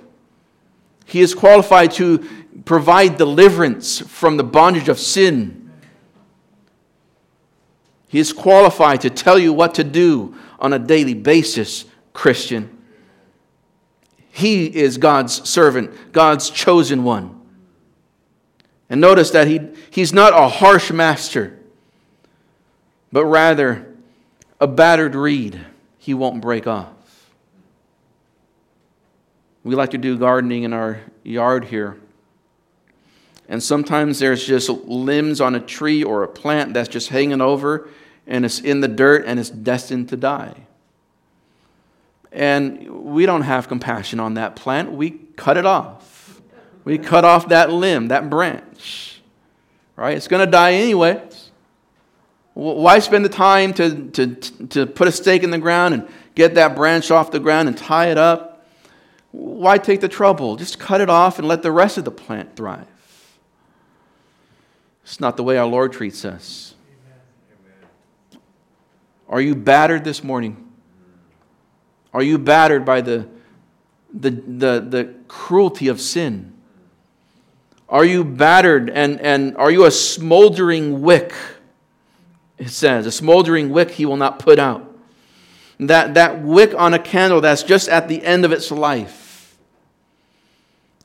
He 1.06 1.22
is 1.22 1.34
qualified 1.34 1.90
to 1.94 2.24
provide 2.66 3.18
deliverance 3.18 3.98
from 4.00 4.38
the 4.38 4.44
bondage 4.44 4.90
of 4.90 5.00
sin. 5.00 5.72
He 8.08 8.20
is 8.20 8.32
qualified 8.32 9.02
to 9.02 9.10
tell 9.10 9.40
you 9.40 9.54
what 9.54 9.74
to 9.74 9.84
do 9.84 10.36
on 10.60 10.72
a 10.72 10.78
daily 10.78 11.16
basis, 11.16 11.86
Christian. 12.14 12.78
He 14.30 14.68
is 14.68 15.00
God's 15.00 15.50
servant, 15.50 16.12
God's 16.12 16.52
chosen 16.52 17.04
one. 17.04 17.35
And 18.90 19.02
notice 19.02 19.32
that 19.32 19.48
he, 19.48 19.62
he's 19.90 20.14
not 20.14 20.34
a 20.34 20.48
harsh 20.48 20.92
master, 20.92 21.60
but 23.12 23.26
rather 23.26 23.94
a 24.60 24.68
battered 24.68 25.16
reed 25.16 25.60
he 25.98 26.14
won't 26.14 26.42
break 26.42 26.68
off. 26.68 26.92
We 29.64 29.74
like 29.74 29.92
to 29.92 29.98
do 29.98 30.18
gardening 30.18 30.64
in 30.64 30.74
our 30.74 31.02
yard 31.24 31.66
here. 31.66 31.98
And 33.50 33.62
sometimes 33.62 34.20
there's 34.20 34.46
just 34.46 34.70
limbs 34.70 35.42
on 35.42 35.56
a 35.56 35.60
tree 35.60 36.04
or 36.04 36.24
a 36.24 36.28
plant 36.28 36.74
that's 36.74 36.90
just 36.90 37.10
hanging 37.10 37.42
over 37.42 37.90
and 38.28 38.46
it's 38.46 38.60
in 38.60 38.82
the 38.82 38.88
dirt 38.88 39.26
and 39.26 39.40
it's 39.40 39.50
destined 39.50 40.10
to 40.10 40.18
die. 40.18 40.56
And 42.32 43.06
we 43.06 43.26
don't 43.26 43.44
have 43.44 43.68
compassion 43.68 44.20
on 44.20 44.34
that 44.36 44.56
plant, 44.56 44.92
we 44.92 45.12
cut 45.36 45.58
it 45.58 45.66
off. 45.66 46.15
We 46.86 47.00
cut 47.00 47.26
off 47.26 47.50
that 47.50 47.72
limb, 47.72 48.08
that 48.10 48.30
branch. 48.30 49.22
Right? 49.96 50.16
It's 50.16 50.28
going 50.28 50.46
to 50.46 50.50
die 50.50 50.74
anyway. 50.74 51.22
Why 52.54 53.00
spend 53.00 53.26
the 53.26 53.30
time 53.30 53.74
to, 53.74 54.10
to, 54.12 54.36
to 54.68 54.86
put 54.86 55.10
a 55.10 55.12
stake 55.12 55.44
in 55.44 55.50
the 55.50 55.58
ground 55.58 55.94
and 55.94 56.08
get 56.36 56.56
that 56.56 56.76
branch 56.76 57.12
off 57.12 57.32
the 57.32 57.40
ground 57.40 57.68
and 57.68 57.78
tie 57.78 58.12
it 58.12 58.18
up? 58.18 58.66
Why 59.32 59.78
take 59.78 60.00
the 60.00 60.08
trouble? 60.08 60.56
Just 60.56 60.80
cut 60.80 61.02
it 61.02 61.10
off 61.10 61.40
and 61.40 61.48
let 61.48 61.64
the 61.64 61.72
rest 61.72 61.98
of 61.98 62.06
the 62.06 62.12
plant 62.12 62.56
thrive. 62.56 62.88
It's 65.04 65.20
not 65.20 65.36
the 65.36 65.44
way 65.44 65.58
our 65.58 65.66
Lord 65.68 65.92
treats 65.92 66.24
us. 66.24 66.76
Are 69.28 69.42
you 69.42 69.56
battered 69.56 70.04
this 70.04 70.24
morning? 70.24 70.72
Are 72.14 72.24
you 72.24 72.38
battered 72.38 72.86
by 72.86 73.02
the, 73.02 73.28
the, 74.14 74.30
the, 74.30 74.86
the 74.88 75.16
cruelty 75.28 75.90
of 75.90 76.00
sin? 76.00 76.55
Are 77.88 78.06
you 78.06 78.24
battered 78.24 78.90
and, 78.90 79.20
and 79.22 79.56
are 79.58 79.70
you 79.70 79.86
a 79.86 79.92
smoldering 79.92 81.02
wick? 81.02 81.34
It 82.58 82.70
says, 82.70 83.06
a 83.06 83.12
smoldering 83.12 83.70
wick 83.70 83.92
he 83.92 84.06
will 84.06 84.18
not 84.18 84.40
put 84.40 84.60
out. 84.60 84.92
That, 85.80 86.14
that 86.14 86.42
wick 86.42 86.74
on 86.74 86.94
a 86.94 87.00
candle 87.00 87.42
that's 87.42 87.64
just 87.64 87.90
at 87.90 88.08
the 88.08 88.24
end 88.24 88.46
of 88.46 88.52
its 88.52 88.72
life. 88.72 89.58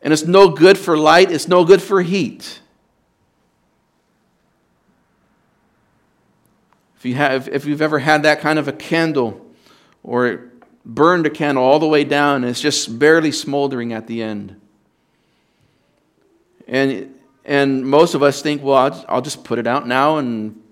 And 0.01 0.12
it's 0.12 0.24
no 0.24 0.49
good 0.49 0.78
for 0.78 0.97
light, 0.97 1.31
it's 1.31 1.49
no 1.49 1.64
good 1.64 1.83
for 1.83 2.01
heat. 2.01 2.61
If, 6.97 7.05
you 7.05 7.14
have, 7.14 7.49
if 7.49 7.66
you've 7.66 7.83
ever 7.83 7.99
had 7.99 8.22
that 8.22 8.41
kind 8.41 8.59
of 8.59 8.68
a 8.68 8.72
candle 8.72 9.45
or 10.03 10.51
burned 10.85 11.26
a 11.26 11.31
candle 11.31 11.64
all 11.64 11.78
the 11.78 11.89
way 11.89 12.05
down 12.05 12.37
and 12.37 12.47
it's 12.51 12.61
just 12.61 12.99
barely 12.99 13.33
smoldering 13.33 13.93
at 13.93 14.07
the 14.07 14.22
end, 14.22 14.60
and, 16.71 17.12
and 17.45 17.85
most 17.85 18.14
of 18.14 18.23
us 18.23 18.41
think, 18.41 18.62
well, 18.62 19.05
I'll, 19.09 19.21
just 19.21 19.43
put 19.43 19.59
it 19.59 19.66
out 19.66 19.89
now 19.89 20.18
and, 20.18 20.62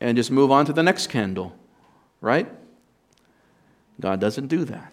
and 0.00 0.16
just 0.16 0.32
move 0.32 0.50
on 0.50 0.66
to 0.66 0.72
the 0.72 0.82
next 0.82 1.06
candle, 1.06 1.54
right? 2.20 2.50
God 4.00 4.20
doesn't 4.20 4.48
do 4.48 4.64
that. 4.64 4.92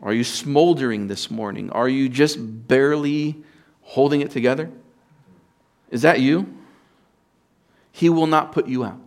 Are 0.00 0.12
you 0.12 0.22
smoldering 0.22 1.08
this 1.08 1.30
morning? 1.32 1.70
Are 1.70 1.88
you 1.88 2.08
just 2.08 2.38
barely 2.38 3.42
holding 3.82 4.20
it 4.20 4.30
together? 4.30 4.70
Is 5.90 6.02
that 6.02 6.20
you? 6.20 6.56
He 7.90 8.08
will 8.08 8.28
not 8.28 8.52
put 8.52 8.68
you 8.68 8.84
out. 8.84 9.00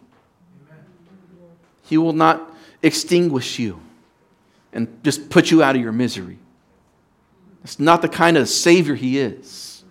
He 1.83 1.97
will 1.97 2.13
not 2.13 2.53
extinguish 2.83 3.59
you 3.59 3.79
and 4.73 5.01
just 5.05 5.29
put 5.29 5.51
you 5.51 5.63
out 5.63 5.77
of 5.77 5.81
your 5.81 5.93
misery. 5.93 6.39
That's 7.67 7.79
not 7.79 8.01
the 8.01 8.07
kind 8.07 8.37
of 8.37 8.47
Savior 8.47 8.95
He 8.95 9.19
is. 9.19 9.83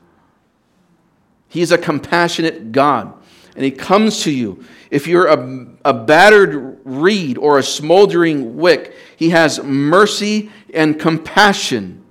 He's 1.46 1.72
a 1.72 1.76
compassionate 1.76 2.72
God, 2.72 3.12
and 3.54 3.62
He 3.66 3.70
comes 3.70 4.22
to 4.22 4.30
you. 4.30 4.64
If 4.90 5.06
you're 5.06 5.26
a, 5.26 5.66
a 5.84 5.92
battered 5.92 6.80
reed 6.84 7.36
or 7.36 7.58
a 7.58 7.62
smoldering 7.62 8.56
wick, 8.56 8.96
He 9.18 9.28
has 9.28 9.62
mercy 9.62 10.50
and 10.72 10.98
compassion 10.98 12.02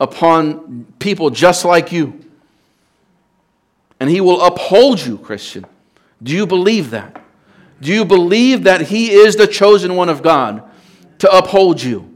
upon 0.00 0.86
people 0.98 1.30
just 1.30 1.64
like 1.64 1.92
you. 1.92 2.24
And 4.00 4.10
He 4.10 4.20
will 4.20 4.42
uphold 4.42 4.98
you, 4.98 5.16
Christian. 5.16 5.64
Do 6.20 6.32
you 6.32 6.44
believe 6.44 6.90
that? 6.90 7.24
Do 7.80 7.92
you 7.92 8.04
believe 8.04 8.64
that 8.64 8.80
He 8.80 9.12
is 9.12 9.36
the 9.36 9.46
chosen 9.46 9.94
one 9.94 10.08
of 10.08 10.22
God 10.22 10.68
to 11.20 11.30
uphold 11.30 11.80
you? 11.80 12.15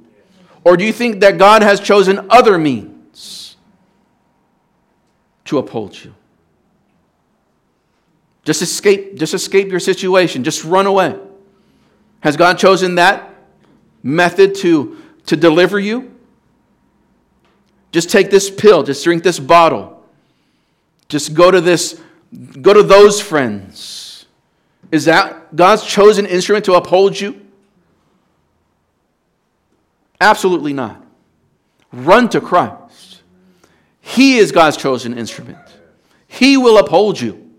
Or 0.64 0.76
do 0.76 0.84
you 0.84 0.92
think 0.92 1.20
that 1.20 1.38
God 1.38 1.62
has 1.62 1.80
chosen 1.80 2.26
other 2.30 2.58
means 2.58 2.90
to 5.50 5.58
uphold 5.58 6.04
you. 6.04 6.14
Just 8.44 8.62
escape, 8.62 9.16
just 9.16 9.34
escape 9.34 9.68
your 9.68 9.80
situation. 9.80 10.44
Just 10.44 10.62
run 10.64 10.86
away. 10.86 11.18
Has 12.20 12.36
God 12.36 12.56
chosen 12.56 12.94
that 12.94 13.34
method 14.04 14.54
to, 14.56 14.96
to 15.26 15.36
deliver 15.36 15.80
you? 15.80 16.14
Just 17.90 18.10
take 18.10 18.30
this 18.30 18.48
pill, 18.48 18.84
just 18.84 19.02
drink 19.02 19.24
this 19.24 19.40
bottle. 19.40 20.04
Just 21.08 21.34
go 21.34 21.50
to 21.50 21.60
this, 21.60 22.00
go 22.62 22.72
to 22.72 22.84
those 22.84 23.20
friends. 23.20 24.26
Is 24.92 25.06
that 25.06 25.56
God's 25.56 25.84
chosen 25.84 26.26
instrument 26.26 26.64
to 26.66 26.74
uphold 26.74 27.20
you? 27.20 27.44
Absolutely 30.20 30.72
not. 30.72 31.02
Run 31.92 32.28
to 32.30 32.40
Christ. 32.40 33.22
He 34.00 34.38
is 34.38 34.52
God's 34.52 34.76
chosen 34.76 35.16
instrument. 35.16 35.58
He 36.26 36.56
will 36.56 36.78
uphold 36.78 37.20
you. 37.20 37.50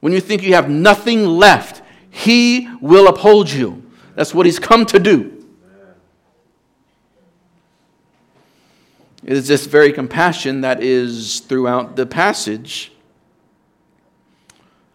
When 0.00 0.12
you 0.12 0.20
think 0.20 0.42
you 0.42 0.54
have 0.54 0.68
nothing 0.68 1.26
left, 1.26 1.82
He 2.10 2.68
will 2.80 3.08
uphold 3.08 3.50
you. 3.50 3.90
That's 4.14 4.34
what 4.34 4.46
He's 4.46 4.58
come 4.58 4.86
to 4.86 4.98
do. 4.98 5.32
It 9.24 9.32
is 9.32 9.48
this 9.48 9.66
very 9.66 9.92
compassion 9.92 10.60
that 10.60 10.82
is 10.82 11.40
throughout 11.40 11.96
the 11.96 12.06
passage 12.06 12.92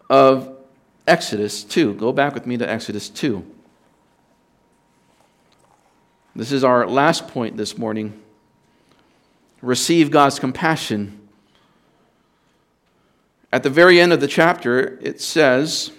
of 0.08 0.56
Exodus 1.06 1.64
2. 1.64 1.94
Go 1.94 2.12
back 2.12 2.32
with 2.32 2.46
me 2.46 2.56
to 2.56 2.68
Exodus 2.68 3.10
2. 3.10 3.44
This 6.34 6.50
is 6.50 6.64
our 6.64 6.86
last 6.86 7.28
point 7.28 7.58
this 7.58 7.76
morning. 7.76 8.18
Receive 9.60 10.10
God's 10.10 10.38
compassion. 10.38 11.28
At 13.52 13.62
the 13.62 13.70
very 13.70 14.00
end 14.00 14.14
of 14.14 14.20
the 14.20 14.28
chapter, 14.28 14.98
it 15.02 15.20
says, 15.20 15.92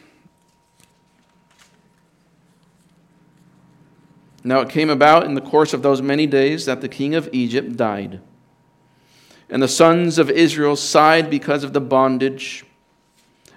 Now 4.43 4.59
it 4.59 4.69
came 4.69 4.89
about 4.89 5.23
in 5.25 5.35
the 5.35 5.41
course 5.41 5.71
of 5.73 5.83
those 5.83 6.01
many 6.01 6.25
days 6.25 6.65
that 6.65 6.81
the 6.81 6.89
king 6.89 7.13
of 7.13 7.29
Egypt 7.31 7.77
died. 7.77 8.19
And 9.49 9.61
the 9.61 9.67
sons 9.67 10.17
of 10.17 10.31
Israel 10.31 10.75
sighed 10.75 11.29
because 11.29 11.63
of 11.63 11.73
the 11.73 11.79
bondage, 11.79 12.65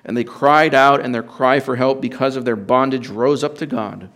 and 0.05 0.15
they 0.15 0.25
cried 0.25 0.75
out, 0.75 1.01
and 1.01 1.15
their 1.15 1.23
cry 1.23 1.59
for 1.59 1.77
help 1.77 2.03
because 2.03 2.37
of 2.37 2.45
their 2.45 2.55
bondage 2.55 3.09
rose 3.09 3.43
up 3.43 3.57
to 3.59 3.67
God. 3.67 4.11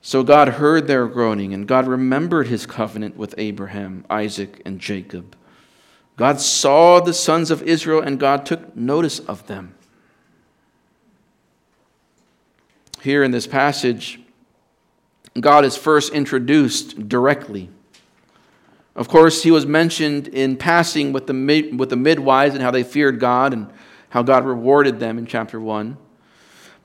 So 0.00 0.22
God 0.22 0.48
heard 0.48 0.86
their 0.86 1.06
groaning, 1.06 1.52
and 1.52 1.66
God 1.66 1.86
remembered 1.86 2.46
his 2.46 2.66
covenant 2.66 3.16
with 3.16 3.34
Abraham, 3.36 4.04
Isaac, 4.08 4.62
and 4.64 4.78
Jacob. 4.78 5.36
God 6.16 6.40
saw 6.40 7.00
the 7.00 7.12
sons 7.12 7.50
of 7.50 7.62
Israel, 7.62 8.00
and 8.00 8.18
God 8.18 8.46
took 8.46 8.76
notice 8.76 9.18
of 9.20 9.46
them. 9.46 9.74
Here 13.02 13.22
in 13.22 13.30
this 13.30 13.46
passage, 13.46 14.20
God 15.38 15.64
is 15.64 15.76
first 15.76 16.12
introduced 16.12 17.08
directly. 17.08 17.70
Of 18.96 19.08
course, 19.08 19.44
he 19.44 19.52
was 19.52 19.64
mentioned 19.64 20.26
in 20.28 20.56
passing 20.56 21.12
with 21.12 21.28
the, 21.28 21.70
with 21.76 21.90
the 21.90 21.96
midwives 21.96 22.54
and 22.54 22.62
how 22.62 22.72
they 22.72 22.82
feared 22.82 23.20
God 23.20 23.52
and 23.52 23.70
how 24.08 24.22
God 24.22 24.44
rewarded 24.44 24.98
them 24.98 25.18
in 25.18 25.26
chapter 25.26 25.60
1. 25.60 25.96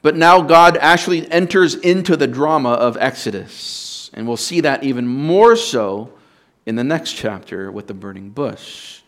But 0.04 0.18
now 0.18 0.42
God 0.42 0.78
actually 0.78 1.32
enters 1.32 1.76
into 1.76 2.18
the 2.18 2.28
drama 2.28 2.74
of 2.74 2.98
Exodus. 2.98 4.12
And 4.14 4.28
we'll 4.28 4.38
see 4.38 4.60
that 4.60 4.84
even 4.84 5.08
more 5.08 5.56
so 5.56 6.12
in 6.66 6.76
the 6.76 6.84
next 6.84 7.14
chapter 7.14 7.72
with 7.72 7.88
the 7.88 7.94
burning 7.94 8.30
bush. 8.30 9.00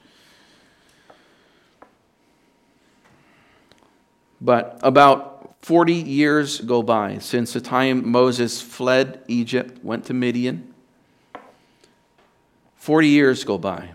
But 4.40 4.80
about 4.82 5.56
40 5.64 5.94
years 5.94 6.62
go 6.62 6.82
by 6.82 7.18
since 7.18 7.52
the 7.52 7.62
time 7.62 8.10
Moses 8.10 8.62
fled 8.62 9.22
Egypt, 9.28 9.84
went 9.84 10.06
to 10.06 10.14
Midian. 10.14 10.74
40 12.78 13.10
years 13.10 13.44
go 13.44 13.58
by. 13.58 13.90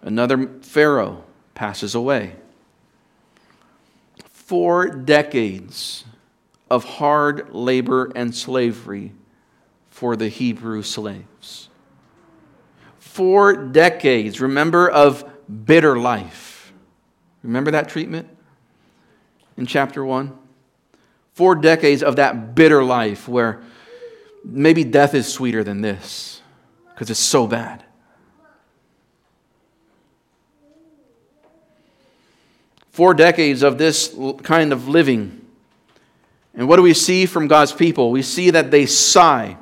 Another 0.00 0.46
Pharaoh 0.62 1.22
passes 1.54 1.94
away 1.94 2.36
four 4.46 4.86
decades 4.86 6.04
of 6.70 6.84
hard 6.84 7.52
labor 7.52 8.12
and 8.14 8.32
slavery 8.32 9.12
for 9.90 10.14
the 10.14 10.28
Hebrew 10.28 10.82
slaves. 10.82 11.68
Four 12.98 13.56
decades, 13.56 14.40
remember, 14.40 14.88
of 14.88 15.28
bitter 15.64 15.98
life. 15.98 16.72
Remember 17.42 17.72
that 17.72 17.88
treatment 17.88 18.28
in 19.56 19.66
chapter 19.66 20.04
1? 20.04 20.36
Four 21.32 21.56
decades 21.56 22.04
of 22.04 22.16
that 22.16 22.54
bitter 22.54 22.84
life 22.84 23.26
where 23.26 23.62
maybe 24.44 24.84
death 24.84 25.14
is 25.14 25.26
sweeter 25.26 25.64
than 25.64 25.80
this 25.80 26.40
because 26.90 27.10
it's 27.10 27.18
so 27.18 27.48
bad. 27.48 27.85
Four 32.96 33.12
decades 33.12 33.62
of 33.62 33.76
this 33.76 34.16
kind 34.42 34.72
of 34.72 34.88
living. 34.88 35.46
And 36.54 36.66
what 36.66 36.76
do 36.76 36.82
we 36.82 36.94
see 36.94 37.26
from 37.26 37.46
God's 37.46 37.74
people? 37.74 38.10
We 38.10 38.22
see 38.22 38.48
that 38.52 38.70
they 38.70 38.86
sigh. 38.86 39.58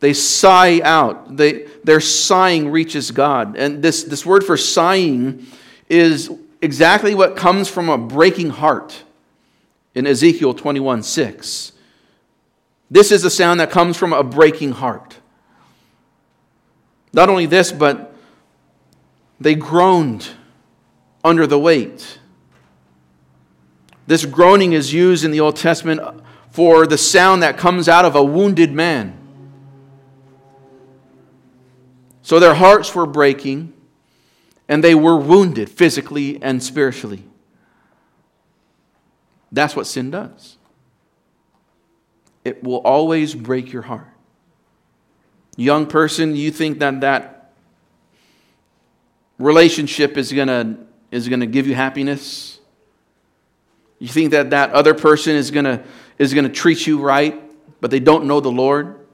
They 0.00 0.14
sigh 0.14 0.80
out. 0.82 1.36
They, 1.36 1.66
their 1.84 2.00
sighing 2.00 2.70
reaches 2.70 3.10
God. 3.10 3.58
And 3.58 3.82
this, 3.82 4.02
this 4.02 4.24
word 4.24 4.44
for 4.44 4.56
sighing 4.56 5.46
is 5.90 6.30
exactly 6.62 7.14
what 7.14 7.36
comes 7.36 7.68
from 7.68 7.90
a 7.90 7.98
breaking 7.98 8.48
heart 8.48 9.02
in 9.94 10.06
Ezekiel 10.06 10.54
21 10.54 11.02
6. 11.02 11.72
This 12.90 13.12
is 13.12 13.20
the 13.20 13.28
sound 13.28 13.60
that 13.60 13.70
comes 13.70 13.98
from 13.98 14.14
a 14.14 14.24
breaking 14.24 14.72
heart. 14.72 15.18
Not 17.12 17.28
only 17.28 17.44
this, 17.44 17.72
but 17.72 18.14
they 19.38 19.54
groaned 19.54 20.30
under 21.24 21.46
the 21.46 21.58
weight. 21.58 22.18
This 24.06 24.26
groaning 24.26 24.74
is 24.74 24.92
used 24.92 25.24
in 25.24 25.30
the 25.30 25.40
Old 25.40 25.56
Testament 25.56 26.00
for 26.50 26.86
the 26.86 26.98
sound 26.98 27.42
that 27.42 27.56
comes 27.56 27.88
out 27.88 28.04
of 28.04 28.14
a 28.14 28.22
wounded 28.22 28.70
man. 28.70 29.18
So 32.22 32.38
their 32.38 32.54
hearts 32.54 32.94
were 32.94 33.06
breaking 33.06 33.72
and 34.68 34.84
they 34.84 34.94
were 34.94 35.16
wounded 35.16 35.68
physically 35.68 36.42
and 36.42 36.62
spiritually. 36.62 37.24
That's 39.50 39.74
what 39.74 39.86
sin 39.86 40.10
does. 40.10 40.58
It 42.44 42.62
will 42.62 42.78
always 42.78 43.34
break 43.34 43.72
your 43.72 43.82
heart. 43.82 44.08
Young 45.56 45.86
person, 45.86 46.34
you 46.34 46.50
think 46.50 46.80
that 46.80 47.00
that 47.00 47.52
relationship 49.38 50.16
is 50.16 50.32
going 50.32 50.48
to 50.48 50.78
is 51.14 51.28
going 51.28 51.40
to 51.40 51.46
give 51.46 51.66
you 51.66 51.74
happiness? 51.74 52.58
You 53.98 54.08
think 54.08 54.32
that 54.32 54.50
that 54.50 54.72
other 54.72 54.92
person 54.92 55.36
is 55.36 55.50
going 55.50 55.64
to 55.64 55.82
is 56.18 56.34
going 56.34 56.44
to 56.44 56.52
treat 56.52 56.86
you 56.86 57.00
right, 57.00 57.40
but 57.80 57.90
they 57.90 58.00
don't 58.00 58.26
know 58.26 58.40
the 58.40 58.50
Lord? 58.50 59.06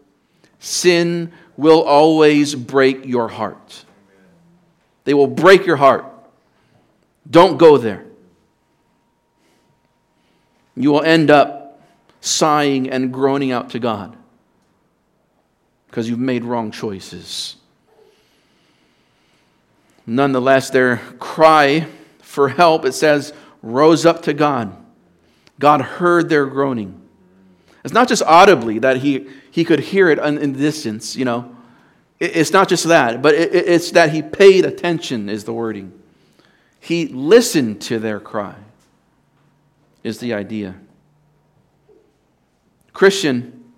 Sin 0.59 1.33
will 1.57 1.83
always 1.83 2.55
break 2.55 3.07
your 3.07 3.29
heart. 3.29 3.85
They 5.05 5.15
will 5.15 5.27
break 5.27 5.67
your 5.67 5.77
heart. 5.77 6.07
Don't 7.29 7.57
go 7.59 7.79
there. 7.79 8.05
You 10.77 10.91
will 10.91 11.03
end 11.03 11.31
up 11.31 11.81
sighing 12.21 12.91
and 12.91 13.13
groaning 13.13 13.53
out 13.53 13.71
to 13.71 13.79
God 13.79 14.17
because 15.87 16.09
you've 16.09 16.19
made 16.19 16.45
wrong 16.45 16.71
choices. 16.71 17.57
Nonetheless, 20.11 20.71
their 20.71 20.97
cry 21.21 21.87
for 22.21 22.49
help, 22.49 22.85
it 22.85 22.95
says, 22.95 23.33
rose 23.63 24.05
up 24.05 24.23
to 24.23 24.35
God. 24.35 24.77
God 25.61 25.81
heard 25.83 26.29
their 26.29 26.47
groaning. 26.47 27.01
It's 27.85 27.95
not 27.95 28.09
just 28.09 28.21
audibly 28.25 28.81
that 28.81 28.97
he, 28.97 29.29
he 29.53 29.65
could 29.65 29.79
hear 29.79 30.11
it 30.11 30.19
in 30.19 30.53
the 30.53 30.59
distance, 30.59 31.15
you 31.15 31.25
know. 31.25 31.55
It's 32.19 32.53
not 32.53 32.69
just 32.69 32.89
that, 32.89 33.23
but 33.23 33.37
it's 33.37 33.93
that 33.93 34.11
he 34.11 34.21
paid 34.21 34.65
attention, 34.65 35.29
is 35.29 35.45
the 35.45 35.53
wording. 35.53 35.93
He 36.81 37.07
listened 37.07 37.81
to 37.83 38.01
their 38.01 38.19
cry, 38.19 38.57
is 40.03 40.19
the 40.19 40.35
idea. 40.35 40.75
Christian, 42.93 43.73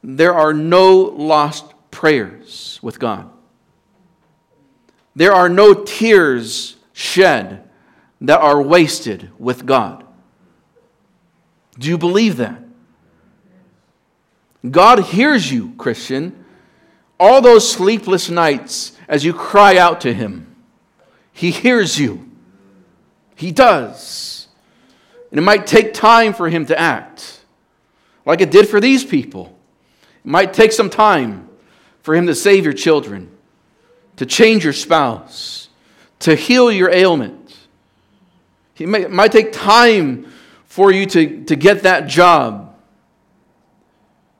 there 0.00 0.32
are 0.32 0.54
no 0.54 0.94
lost 0.94 1.64
prayers 1.90 2.78
with 2.82 3.00
God. 3.00 3.32
There 5.16 5.32
are 5.32 5.48
no 5.48 5.74
tears 5.74 6.76
shed 6.92 7.68
that 8.20 8.40
are 8.40 8.60
wasted 8.60 9.30
with 9.38 9.66
God. 9.66 10.04
Do 11.78 11.88
you 11.88 11.98
believe 11.98 12.36
that? 12.38 12.62
God 14.70 15.00
hears 15.00 15.50
you, 15.52 15.74
Christian, 15.76 16.44
all 17.20 17.40
those 17.40 17.70
sleepless 17.70 18.30
nights 18.30 18.96
as 19.08 19.24
you 19.24 19.32
cry 19.32 19.76
out 19.76 20.00
to 20.02 20.14
Him. 20.14 20.54
He 21.32 21.50
hears 21.50 21.98
you. 21.98 22.30
He 23.34 23.50
does. 23.50 24.48
And 25.30 25.38
it 25.38 25.42
might 25.42 25.66
take 25.66 25.92
time 25.92 26.32
for 26.32 26.48
Him 26.48 26.66
to 26.66 26.78
act, 26.78 27.40
like 28.24 28.40
it 28.40 28.50
did 28.50 28.68
for 28.68 28.80
these 28.80 29.04
people. 29.04 29.56
It 30.24 30.30
might 30.30 30.54
take 30.54 30.72
some 30.72 30.88
time 30.88 31.48
for 32.02 32.14
Him 32.14 32.26
to 32.28 32.34
save 32.34 32.64
your 32.64 32.72
children, 32.72 33.33
to 34.16 34.26
change 34.26 34.64
your 34.64 34.72
spouse, 34.72 35.68
to 36.20 36.34
heal 36.34 36.70
your 36.70 36.90
ailment. 36.90 37.56
It 38.76 39.10
might 39.10 39.32
take 39.32 39.52
time 39.52 40.32
for 40.66 40.92
you 40.92 41.06
to, 41.06 41.44
to 41.44 41.56
get 41.56 41.82
that 41.82 42.06
job. 42.08 42.76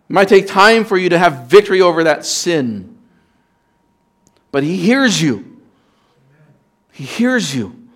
It 0.09 0.13
might 0.13 0.29
take 0.29 0.47
time 0.47 0.85
for 0.85 0.97
you 0.97 1.09
to 1.11 1.19
have 1.19 1.47
victory 1.47 1.81
over 1.81 2.05
that 2.05 2.25
sin. 2.25 2.99
But 4.51 4.63
He 4.63 4.77
hears 4.77 5.21
you. 5.23 5.61
He 6.93 7.05
hears 7.05 7.55
you. 7.55 7.89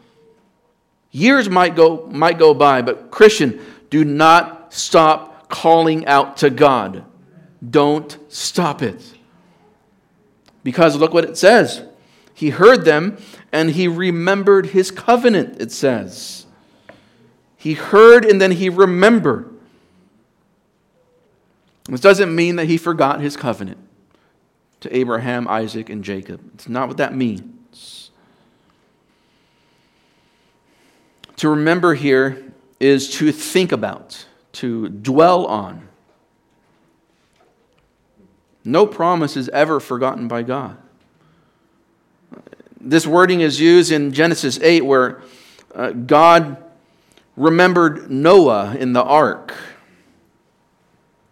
Years 1.10 1.48
might 1.48 1.74
go, 1.74 2.06
might 2.10 2.38
go 2.38 2.54
by, 2.54 2.82
but 2.82 3.10
Christian, 3.10 3.60
do 3.90 4.04
not 4.04 4.72
stop 4.72 5.48
calling 5.48 6.06
out 6.06 6.38
to 6.38 6.50
God. 6.50 7.04
Don't 7.68 8.16
stop 8.28 8.82
it. 8.82 9.02
Because 10.62 10.96
look 10.96 11.14
what 11.14 11.24
it 11.24 11.36
says. 11.36 11.82
He 12.34 12.50
heard 12.50 12.84
them 12.84 13.18
and 13.52 13.70
he 13.70 13.88
remembered 13.88 14.66
his 14.66 14.90
covenant, 14.90 15.60
it 15.60 15.72
says. 15.72 16.46
He 17.56 17.74
heard 17.74 18.24
and 18.24 18.40
then 18.40 18.52
he 18.52 18.68
remembered. 18.68 19.52
This 21.88 22.00
doesn't 22.00 22.34
mean 22.34 22.56
that 22.56 22.66
he 22.66 22.76
forgot 22.76 23.20
his 23.20 23.36
covenant 23.36 23.78
to 24.80 24.96
Abraham, 24.96 25.48
Isaac, 25.48 25.90
and 25.90 26.04
Jacob. 26.04 26.40
It's 26.54 26.68
not 26.68 26.86
what 26.86 26.98
that 26.98 27.14
means. 27.14 28.10
To 31.36 31.48
remember 31.48 31.94
here 31.94 32.52
is 32.78 33.10
to 33.14 33.32
think 33.32 33.72
about, 33.72 34.26
to 34.52 34.88
dwell 34.88 35.46
on. 35.46 35.87
No 38.68 38.86
promise 38.86 39.34
is 39.34 39.48
ever 39.48 39.80
forgotten 39.80 40.28
by 40.28 40.42
God. 40.42 40.76
This 42.78 43.06
wording 43.06 43.40
is 43.40 43.58
used 43.58 43.90
in 43.90 44.12
Genesis 44.12 44.60
8, 44.60 44.84
where 44.84 45.22
uh, 45.74 45.92
God 45.92 46.62
remembered 47.34 48.10
Noah 48.10 48.76
in 48.76 48.92
the 48.92 49.02
ark, 49.02 49.54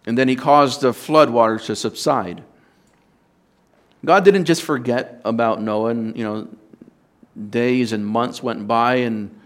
and 0.07 0.17
then 0.17 0.27
he 0.27 0.35
caused 0.35 0.81
the 0.81 0.93
flood 0.93 1.29
waters 1.29 1.67
to 1.67 1.75
subside. 1.75 2.43
God 4.03 4.25
didn't 4.25 4.45
just 4.45 4.63
forget 4.63 5.21
about 5.23 5.61
Noah, 5.61 5.91
and 5.91 6.17
you 6.17 6.23
know, 6.23 6.47
days 7.51 7.93
and 7.93 8.03
months 8.03 8.41
went 8.41 8.67
by, 8.67 8.95
and 8.95 9.39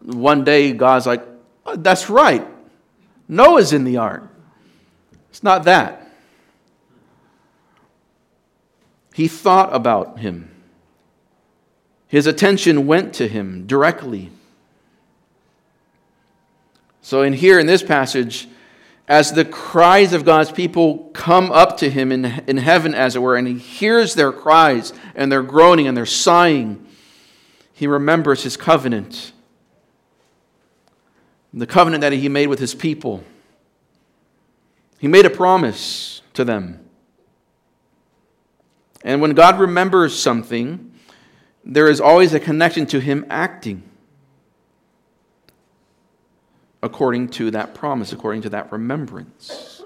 one 0.00 0.44
day 0.44 0.72
God's 0.72 1.06
like, 1.06 1.26
oh, 1.66 1.74
"That's 1.74 2.08
right, 2.08 2.46
Noah's 3.26 3.72
in 3.72 3.82
the 3.82 3.96
ark." 3.96 4.30
It's 5.30 5.42
not 5.42 5.64
that. 5.64 6.01
He 9.12 9.28
thought 9.28 9.74
about 9.74 10.18
him. 10.20 10.50
His 12.08 12.26
attention 12.26 12.86
went 12.86 13.14
to 13.14 13.28
him 13.28 13.66
directly. 13.66 14.30
So, 17.00 17.22
in 17.22 17.32
here 17.32 17.58
in 17.58 17.66
this 17.66 17.82
passage, 17.82 18.48
as 19.08 19.32
the 19.32 19.44
cries 19.44 20.12
of 20.12 20.24
God's 20.24 20.52
people 20.52 21.10
come 21.12 21.50
up 21.50 21.78
to 21.78 21.90
him 21.90 22.12
in, 22.12 22.24
in 22.46 22.58
heaven, 22.58 22.94
as 22.94 23.16
it 23.16 23.18
were, 23.18 23.36
and 23.36 23.48
he 23.48 23.58
hears 23.58 24.14
their 24.14 24.32
cries 24.32 24.92
and 25.14 25.30
their 25.30 25.42
groaning 25.42 25.88
and 25.88 25.96
their 25.96 26.06
sighing, 26.06 26.86
he 27.72 27.86
remembers 27.86 28.44
his 28.44 28.56
covenant, 28.56 29.32
the 31.52 31.66
covenant 31.66 32.02
that 32.02 32.12
he 32.12 32.28
made 32.28 32.46
with 32.46 32.60
his 32.60 32.74
people. 32.74 33.24
He 34.98 35.08
made 35.08 35.26
a 35.26 35.30
promise 35.30 36.22
to 36.34 36.44
them. 36.44 36.78
And 39.04 39.20
when 39.20 39.32
God 39.32 39.58
remembers 39.58 40.18
something, 40.18 40.92
there 41.64 41.88
is 41.88 42.00
always 42.00 42.34
a 42.34 42.40
connection 42.40 42.86
to 42.86 43.00
him 43.00 43.26
acting 43.30 43.82
according 46.82 47.28
to 47.28 47.50
that 47.52 47.74
promise, 47.74 48.12
according 48.12 48.42
to 48.42 48.50
that 48.50 48.72
remembrance. 48.72 49.82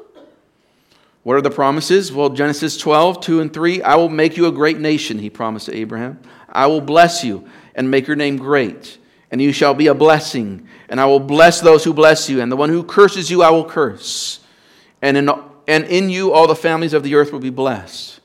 What 1.22 1.36
are 1.36 1.42
the 1.42 1.50
promises? 1.50 2.12
Well, 2.12 2.30
Genesis 2.30 2.78
12, 2.78 3.20
2 3.20 3.40
and 3.40 3.52
3. 3.52 3.82
I 3.82 3.96
will 3.96 4.08
make 4.08 4.36
you 4.36 4.46
a 4.46 4.52
great 4.52 4.78
nation, 4.78 5.18
he 5.18 5.28
promised 5.28 5.66
to 5.66 5.74
Abraham. 5.74 6.20
I 6.48 6.66
will 6.66 6.80
bless 6.80 7.24
you 7.24 7.48
and 7.74 7.90
make 7.90 8.06
your 8.06 8.16
name 8.16 8.36
great, 8.36 8.98
and 9.30 9.42
you 9.42 9.52
shall 9.52 9.74
be 9.74 9.88
a 9.88 9.94
blessing. 9.94 10.66
And 10.88 11.00
I 11.00 11.06
will 11.06 11.20
bless 11.20 11.60
those 11.60 11.84
who 11.84 11.92
bless 11.92 12.30
you, 12.30 12.40
and 12.40 12.50
the 12.50 12.56
one 12.56 12.70
who 12.70 12.82
curses 12.84 13.30
you 13.30 13.42
I 13.42 13.50
will 13.50 13.64
curse. 13.64 14.40
And 15.02 15.16
in, 15.16 15.28
and 15.66 15.84
in 15.84 16.08
you 16.08 16.32
all 16.32 16.46
the 16.46 16.54
families 16.54 16.94
of 16.94 17.02
the 17.02 17.16
earth 17.16 17.32
will 17.32 17.40
be 17.40 17.50
blessed. 17.50 18.20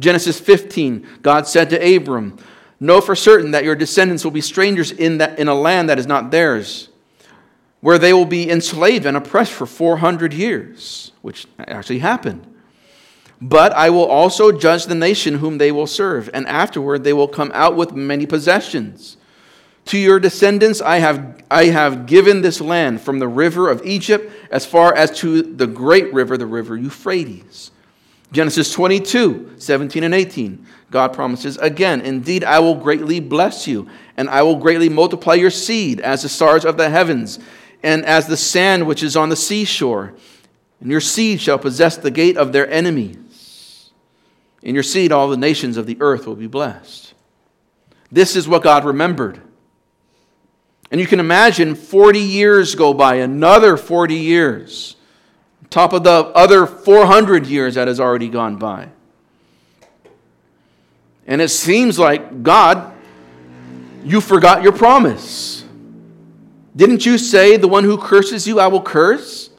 Genesis 0.00 0.40
15, 0.40 1.06
God 1.22 1.46
said 1.46 1.70
to 1.70 1.96
Abram, 1.96 2.38
Know 2.80 3.00
for 3.00 3.14
certain 3.14 3.52
that 3.52 3.64
your 3.64 3.76
descendants 3.76 4.24
will 4.24 4.30
be 4.30 4.40
strangers 4.40 4.90
in, 4.90 5.18
that, 5.18 5.38
in 5.38 5.48
a 5.48 5.54
land 5.54 5.88
that 5.88 5.98
is 5.98 6.06
not 6.06 6.30
theirs 6.30 6.88
where 7.84 7.98
they 7.98 8.14
will 8.14 8.24
be 8.24 8.50
enslaved 8.50 9.04
and 9.04 9.14
oppressed 9.14 9.52
for 9.52 9.66
400 9.66 10.32
years, 10.32 11.12
which 11.20 11.46
actually 11.58 11.98
happened. 11.98 12.46
But 13.42 13.72
I 13.72 13.90
will 13.90 14.06
also 14.06 14.52
judge 14.52 14.86
the 14.86 14.94
nation 14.94 15.34
whom 15.34 15.58
they 15.58 15.70
will 15.70 15.86
serve, 15.86 16.30
and 16.32 16.46
afterward 16.46 17.04
they 17.04 17.12
will 17.12 17.28
come 17.28 17.50
out 17.52 17.76
with 17.76 17.92
many 17.92 18.24
possessions. 18.24 19.18
To 19.84 19.98
your 19.98 20.18
descendants 20.18 20.80
I 20.80 20.96
have, 20.96 21.42
I 21.50 21.66
have 21.66 22.06
given 22.06 22.40
this 22.40 22.58
land 22.58 23.02
from 23.02 23.18
the 23.18 23.28
river 23.28 23.68
of 23.68 23.84
Egypt 23.84 24.32
as 24.50 24.64
far 24.64 24.94
as 24.94 25.10
to 25.18 25.42
the 25.42 25.66
great 25.66 26.10
river, 26.14 26.38
the 26.38 26.46
river 26.46 26.78
Euphrates. 26.78 27.70
Genesis 28.34 28.72
22, 28.72 29.54
17 29.58 30.02
and 30.02 30.12
18. 30.12 30.66
God 30.90 31.12
promises 31.12 31.56
again, 31.58 32.00
Indeed, 32.00 32.42
I 32.42 32.58
will 32.58 32.74
greatly 32.74 33.20
bless 33.20 33.68
you, 33.68 33.88
and 34.16 34.28
I 34.28 34.42
will 34.42 34.56
greatly 34.56 34.88
multiply 34.88 35.34
your 35.34 35.52
seed 35.52 36.00
as 36.00 36.22
the 36.22 36.28
stars 36.28 36.64
of 36.64 36.76
the 36.76 36.90
heavens 36.90 37.38
and 37.84 38.04
as 38.04 38.26
the 38.26 38.36
sand 38.36 38.88
which 38.88 39.04
is 39.04 39.16
on 39.16 39.28
the 39.28 39.36
seashore. 39.36 40.14
And 40.80 40.90
your 40.90 41.00
seed 41.00 41.40
shall 41.40 41.60
possess 41.60 41.96
the 41.96 42.10
gate 42.10 42.36
of 42.36 42.52
their 42.52 42.68
enemies. 42.68 43.90
In 44.62 44.74
your 44.74 44.82
seed, 44.82 45.12
all 45.12 45.28
the 45.28 45.36
nations 45.36 45.76
of 45.76 45.86
the 45.86 45.96
earth 46.00 46.26
will 46.26 46.34
be 46.34 46.48
blessed. 46.48 47.14
This 48.10 48.34
is 48.34 48.48
what 48.48 48.64
God 48.64 48.84
remembered. 48.84 49.40
And 50.90 51.00
you 51.00 51.06
can 51.06 51.20
imagine 51.20 51.76
40 51.76 52.18
years 52.18 52.74
go 52.74 52.94
by, 52.94 53.16
another 53.16 53.76
40 53.76 54.16
years, 54.16 54.96
top 55.74 55.92
of 55.92 56.04
the 56.04 56.12
other 56.36 56.66
400 56.66 57.48
years 57.48 57.74
that 57.74 57.88
has 57.88 57.98
already 57.98 58.28
gone 58.28 58.56
by. 58.56 58.88
And 61.26 61.40
it 61.40 61.48
seems 61.48 61.98
like, 61.98 62.44
God, 62.44 62.94
you 64.04 64.20
forgot 64.20 64.62
your 64.62 64.70
promise. 64.70 65.64
Didn't 66.76 67.04
you 67.04 67.18
say, 67.18 67.56
The 67.56 67.66
one 67.66 67.82
who 67.82 67.98
curses 67.98 68.46
you, 68.46 68.60
I 68.60 68.68
will 68.68 68.82
curse? 68.82 69.50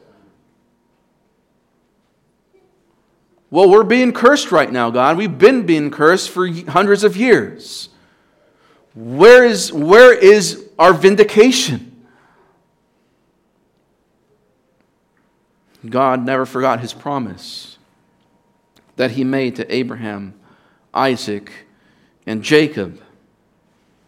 Well, 3.51 3.69
we're 3.69 3.83
being 3.83 4.13
cursed 4.13 4.51
right 4.53 4.71
now, 4.71 4.89
God. 4.89 5.17
We've 5.17 5.37
been 5.37 5.65
being 5.65 5.91
cursed 5.91 6.29
for 6.29 6.47
hundreds 6.47 7.03
of 7.03 7.17
years. 7.17 7.89
Where 8.93 9.43
is, 9.43 9.71
where 9.71 10.13
is 10.13 10.69
our 10.79 10.93
vindication? 10.93 11.94
God 15.89 16.25
never 16.25 16.45
forgot 16.45 16.79
his 16.79 16.93
promise 16.93 17.77
that 18.95 19.11
he 19.11 19.23
made 19.23 19.55
to 19.57 19.73
Abraham, 19.73 20.33
Isaac, 20.93 21.51
and 22.25 22.43
Jacob. 22.43 23.01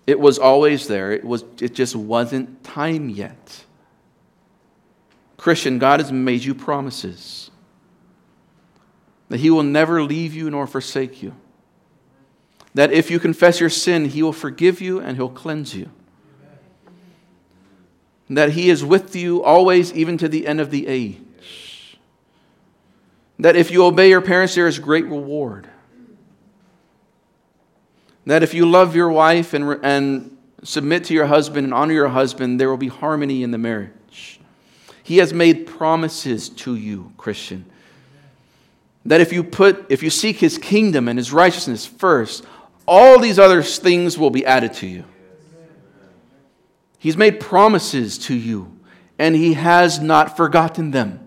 It 0.06 0.20
was 0.20 0.40
always 0.40 0.88
there. 0.88 1.12
It, 1.12 1.24
was, 1.24 1.44
it 1.60 1.74
just 1.74 1.96
wasn't 1.96 2.64
time 2.64 3.10
yet. 3.10 3.66
Christian, 5.36 5.80
God 5.80 6.00
has 6.00 6.12
made 6.12 6.44
you 6.44 6.56
promises 6.56 7.52
that 9.30 9.40
He 9.40 9.50
will 9.50 9.64
never 9.64 10.02
leave 10.02 10.34
you 10.34 10.50
nor 10.50 10.68
forsake 10.68 11.22
you. 11.22 11.34
That 12.74 12.92
if 12.92 13.12
you 13.12 13.20
confess 13.20 13.60
your 13.60 13.70
sin, 13.70 14.06
He 14.06 14.24
will 14.24 14.34
forgive 14.34 14.82
you 14.82 15.00
and 15.00 15.18
He'll 15.18 15.30
cleanse 15.30 15.76
you. 15.76 15.90
That 18.30 18.52
He 18.52 18.70
is 18.70 18.84
with 18.84 19.16
you 19.16 19.44
always, 19.44 19.94
even 19.94 20.18
to 20.18 20.28
the 20.28 20.48
end 20.48 20.60
of 20.60 20.72
the 20.72 20.88
age. 20.88 21.18
That 23.40 23.56
if 23.56 23.72
you 23.72 23.86
obey 23.86 24.10
your 24.10 24.22
parents, 24.22 24.56
there 24.56 24.68
is 24.68 24.80
great 24.80 25.06
reward 25.06 25.70
that 28.28 28.44
if 28.44 28.54
you 28.54 28.70
love 28.70 28.94
your 28.94 29.10
wife 29.10 29.54
and, 29.54 29.80
and 29.84 30.38
submit 30.62 31.06
to 31.06 31.14
your 31.14 31.28
husband 31.28 31.64
and 31.64 31.74
honor 31.74 31.94
your 31.94 32.10
husband, 32.10 32.60
there 32.60 32.70
will 32.70 32.78
be 32.78 32.90
harmony 32.90 33.42
in 33.42 33.52
the 33.52 33.58
marriage. 33.58 34.40
He 35.02 35.18
has 35.18 35.34
made 35.34 35.66
promises 35.66 36.50
to 36.50 36.76
you, 36.76 37.14
Christian, 37.16 37.66
that 39.06 39.22
if 39.22 39.32
you 39.32 39.46
put 39.46 39.86
if 39.90 40.04
you 40.04 40.10
seek 40.10 40.38
his 40.38 40.58
kingdom 40.58 41.08
and 41.08 41.18
his 41.18 41.32
righteousness 41.32 41.86
first, 41.86 42.46
all 42.86 43.18
these 43.18 43.40
other 43.40 43.64
things 43.64 44.18
will 44.18 44.30
be 44.30 44.46
added 44.46 44.74
to 44.74 44.88
you. 44.88 45.06
He's 47.00 47.16
made 47.16 47.40
promises 47.40 48.18
to 48.20 48.36
you, 48.36 48.78
and 49.18 49.36
he 49.36 49.54
has 49.54 50.02
not 50.02 50.36
forgotten 50.36 50.92
them. 50.92 51.27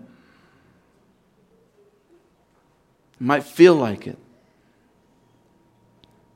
It 3.21 3.25
might 3.25 3.43
feel 3.43 3.75
like 3.75 4.07
it. 4.07 4.17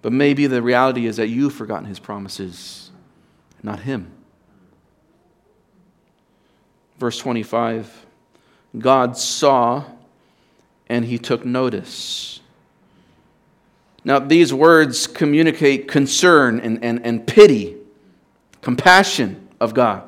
But 0.04 0.14
maybe 0.14 0.46
the 0.46 0.62
reality 0.62 1.08
is 1.08 1.18
that 1.18 1.30
you've 1.30 1.56
forgotten 1.56 1.86
his 1.86 1.98
promises, 1.98 2.92
not 3.64 3.80
him. 3.80 4.12
Verse 7.00 7.18
25 7.18 8.06
God 8.78 9.18
saw 9.18 9.86
and 10.88 11.06
he 11.06 11.18
took 11.18 11.44
notice. 11.44 12.40
Now, 14.04 14.20
these 14.20 14.54
words 14.54 15.08
communicate 15.08 15.88
concern 15.88 16.60
and, 16.60 16.84
and, 16.84 17.04
and 17.04 17.26
pity, 17.26 17.78
compassion 18.62 19.48
of 19.60 19.74
God. 19.74 20.04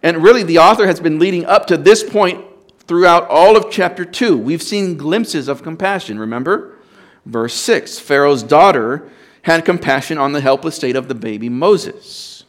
And 0.00 0.22
really, 0.22 0.44
the 0.44 0.58
author 0.58 0.86
has 0.86 1.00
been 1.00 1.18
leading 1.18 1.44
up 1.44 1.66
to 1.66 1.76
this 1.76 2.04
point 2.04 2.44
throughout 2.86 3.28
all 3.28 3.56
of 3.56 3.70
chapter 3.70 4.04
2. 4.04 4.36
We've 4.36 4.62
seen 4.62 4.96
glimpses 4.96 5.48
of 5.48 5.62
compassion, 5.62 6.18
remember? 6.18 6.76
Verse 7.24 7.54
6 7.54 7.98
Pharaoh's 7.98 8.42
daughter 8.42 9.08
had 9.42 9.64
compassion 9.64 10.18
on 10.18 10.32
the 10.32 10.40
helpless 10.40 10.76
state 10.76 10.96
of 10.96 11.08
the 11.08 11.14
baby 11.14 11.48
Moses. 11.48 12.44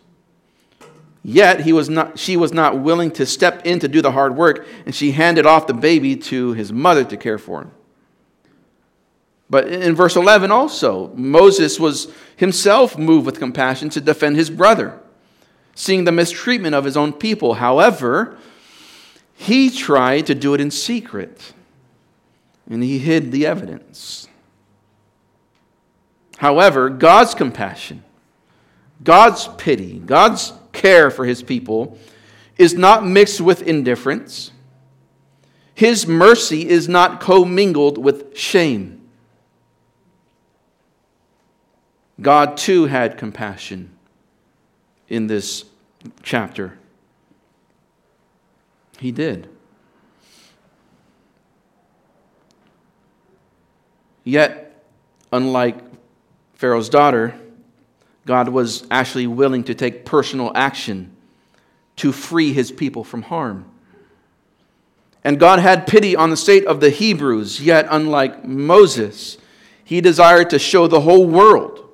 Yet 1.24 1.62
he 1.62 1.72
was 1.72 1.90
not, 1.90 2.20
she 2.20 2.36
was 2.36 2.52
not 2.52 2.80
willing 2.80 3.10
to 3.12 3.26
step 3.26 3.66
in 3.66 3.80
to 3.80 3.88
do 3.88 4.02
the 4.02 4.12
hard 4.12 4.36
work, 4.36 4.68
and 4.86 4.94
she 4.94 5.12
handed 5.12 5.46
off 5.46 5.68
the 5.68 5.74
baby 5.74 6.18
to 6.18 6.52
his 6.54 6.74
mother 6.74 7.06
to 7.06 7.16
care 7.16 7.38
for 7.38 7.62
him. 7.62 7.72
But 9.50 9.68
in 9.68 9.96
verse 9.96 10.16
11 10.16 10.52
also, 10.52 11.12
Moses 11.16 11.80
was 11.80 12.12
himself 12.36 12.98
moved 12.98 13.26
with 13.26 13.40
compassion 13.40 13.90
to 13.92 14.02
defend 14.02 14.36
his 14.36 14.50
brother, 14.50 15.00
seeing 15.76 16.04
the 16.04 16.12
mistreatment 16.12 16.76
of 16.76 16.84
his 16.84 16.98
own 16.98 17.14
people. 17.14 17.56
However, 17.56 18.38
he 19.34 19.70
tried 19.70 20.28
to 20.28 20.36
do 20.36 20.54
it 20.54 20.62
in 20.62 20.72
secret, 20.72 21.54
and 22.70 22.84
he 22.84 23.00
hid 23.00 23.32
the 23.32 23.46
evidence. 23.46 24.28
However, 26.38 26.90
God's 26.90 27.34
compassion, 27.34 28.04
God's 29.04 29.48
pity, 29.58 30.00
God's 30.00 30.54
care 30.72 31.10
for 31.10 31.26
his 31.26 31.42
people 31.42 31.98
is 32.58 32.74
not 32.74 33.06
mixed 33.06 33.42
with 33.42 33.62
indifference. 33.62 34.52
His 35.76 36.06
mercy 36.06 36.68
is 36.68 36.88
not 36.88 37.20
commingled 37.20 37.98
with 37.98 38.38
shame. 38.38 39.02
God 42.22 42.58
too 42.58 42.86
had 42.86 43.18
compassion 43.18 43.92
in 45.10 45.28
this 45.28 45.66
chapter. 46.22 46.78
He 49.04 49.12
did. 49.12 49.50
Yet, 54.24 54.82
unlike 55.34 55.76
Pharaoh's 56.54 56.88
daughter, 56.88 57.36
God 58.26 58.48
was 58.48 58.88
actually 58.90 59.28
willing 59.28 59.66
to 59.66 59.76
take 59.76 60.06
personal 60.06 60.54
action 60.56 61.14
to 61.98 62.14
free 62.14 62.54
his 62.54 62.72
people 62.72 63.04
from 63.04 63.24
harm. 63.24 63.66
And 65.22 65.38
God 65.38 65.60
had 65.60 65.86
pity 65.86 66.16
on 66.16 66.30
the 66.30 66.38
state 66.38 66.66
of 66.66 66.80
the 66.80 66.90
Hebrews, 66.90 67.60
yet, 67.60 67.86
unlike 67.90 68.46
Moses, 68.46 69.38
he 69.84 70.00
desired 70.00 70.50
to 70.52 70.58
show 70.60 70.88
the 70.88 71.02
whole 71.02 71.28
world 71.28 71.90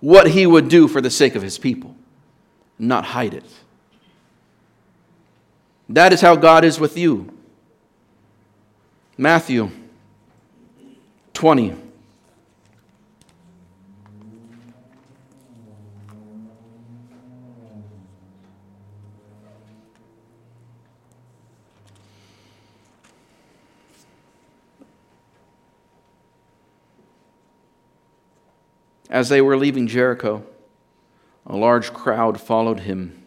what 0.00 0.32
he 0.32 0.46
would 0.46 0.68
do 0.68 0.88
for 0.88 1.00
the 1.00 1.08
sake 1.08 1.36
of 1.36 1.42
his 1.42 1.56
people, 1.56 1.96
not 2.78 3.06
hide 3.06 3.32
it. 3.32 3.46
That 5.88 6.12
is 6.12 6.20
how 6.20 6.36
God 6.36 6.64
is 6.64 6.80
with 6.80 6.96
you. 6.96 7.30
Matthew 9.18 9.70
20. 11.34 11.76
As 29.10 29.28
they 29.28 29.40
were 29.40 29.56
leaving 29.56 29.86
Jericho, 29.86 30.44
a 31.46 31.54
large 31.54 31.92
crowd 31.92 32.40
followed 32.40 32.80
him. 32.80 33.22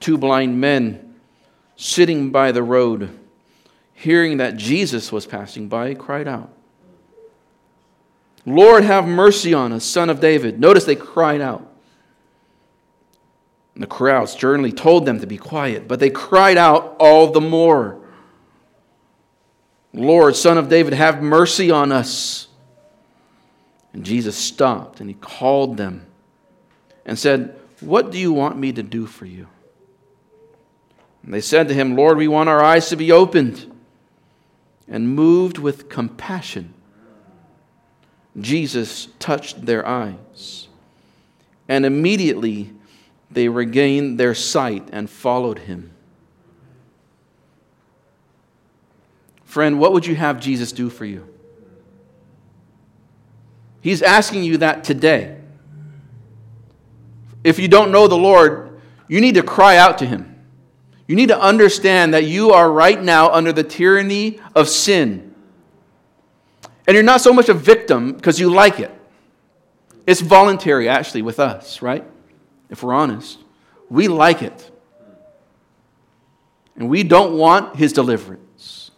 Two 0.00 0.16
blind 0.16 0.58
men 0.58 1.03
sitting 1.76 2.30
by 2.30 2.52
the 2.52 2.62
road, 2.62 3.18
hearing 3.94 4.38
that 4.38 4.56
Jesus 4.56 5.10
was 5.10 5.26
passing 5.26 5.68
by, 5.68 5.94
cried 5.94 6.28
out, 6.28 6.50
Lord, 8.46 8.84
have 8.84 9.06
mercy 9.06 9.54
on 9.54 9.72
us, 9.72 9.84
son 9.84 10.10
of 10.10 10.20
David. 10.20 10.60
Notice 10.60 10.84
they 10.84 10.96
cried 10.96 11.40
out. 11.40 11.70
And 13.74 13.82
the 13.82 13.88
crowd 13.88 14.28
sternly 14.28 14.70
told 14.70 15.06
them 15.06 15.20
to 15.20 15.26
be 15.26 15.38
quiet, 15.38 15.88
but 15.88 15.98
they 15.98 16.10
cried 16.10 16.56
out 16.56 16.96
all 17.00 17.30
the 17.30 17.40
more, 17.40 18.00
Lord, 19.92 20.36
son 20.36 20.58
of 20.58 20.68
David, 20.68 20.92
have 20.92 21.22
mercy 21.22 21.70
on 21.70 21.90
us. 21.90 22.48
And 23.92 24.04
Jesus 24.04 24.36
stopped 24.36 25.00
and 25.00 25.08
he 25.08 25.14
called 25.14 25.76
them 25.76 26.04
and 27.06 27.18
said, 27.18 27.58
What 27.80 28.10
do 28.10 28.18
you 28.18 28.32
want 28.32 28.58
me 28.58 28.72
to 28.72 28.82
do 28.82 29.06
for 29.06 29.24
you? 29.24 29.48
And 31.24 31.32
they 31.32 31.40
said 31.40 31.68
to 31.68 31.74
him, 31.74 31.96
Lord, 31.96 32.18
we 32.18 32.28
want 32.28 32.48
our 32.48 32.62
eyes 32.62 32.88
to 32.90 32.96
be 32.96 33.10
opened. 33.10 33.70
And 34.86 35.08
moved 35.08 35.56
with 35.56 35.88
compassion, 35.88 36.74
Jesus 38.38 39.08
touched 39.18 39.64
their 39.64 39.86
eyes. 39.86 40.68
And 41.68 41.86
immediately 41.86 42.70
they 43.30 43.48
regained 43.48 44.20
their 44.20 44.34
sight 44.34 44.90
and 44.92 45.08
followed 45.08 45.60
him. 45.60 45.90
Friend, 49.44 49.78
what 49.80 49.94
would 49.94 50.04
you 50.04 50.16
have 50.16 50.38
Jesus 50.38 50.72
do 50.72 50.90
for 50.90 51.06
you? 51.06 51.26
He's 53.80 54.02
asking 54.02 54.44
you 54.44 54.58
that 54.58 54.82
today. 54.82 55.36
If 57.44 57.58
you 57.58 57.68
don't 57.68 57.92
know 57.92 58.08
the 58.08 58.16
Lord, 58.16 58.80
you 59.08 59.20
need 59.20 59.34
to 59.34 59.42
cry 59.42 59.76
out 59.76 59.98
to 59.98 60.06
Him. 60.06 60.33
You 61.06 61.16
need 61.16 61.28
to 61.28 61.40
understand 61.40 62.14
that 62.14 62.24
you 62.24 62.52
are 62.52 62.70
right 62.70 63.00
now 63.00 63.30
under 63.30 63.52
the 63.52 63.64
tyranny 63.64 64.40
of 64.54 64.68
sin. 64.68 65.34
And 66.86 66.94
you're 66.94 67.02
not 67.02 67.20
so 67.20 67.32
much 67.32 67.48
a 67.48 67.54
victim 67.54 68.12
because 68.12 68.38
you 68.38 68.50
like 68.50 68.80
it. 68.80 68.90
It's 70.06 70.20
voluntary, 70.20 70.88
actually, 70.88 71.22
with 71.22 71.40
us, 71.40 71.80
right? 71.80 72.04
If 72.68 72.82
we're 72.82 72.92
honest. 72.92 73.38
We 73.88 74.08
like 74.08 74.42
it. 74.42 74.70
And 76.76 76.88
we 76.88 77.02
don't 77.02 77.38
want 77.38 77.76
His 77.76 77.92
deliverance. 77.92 78.90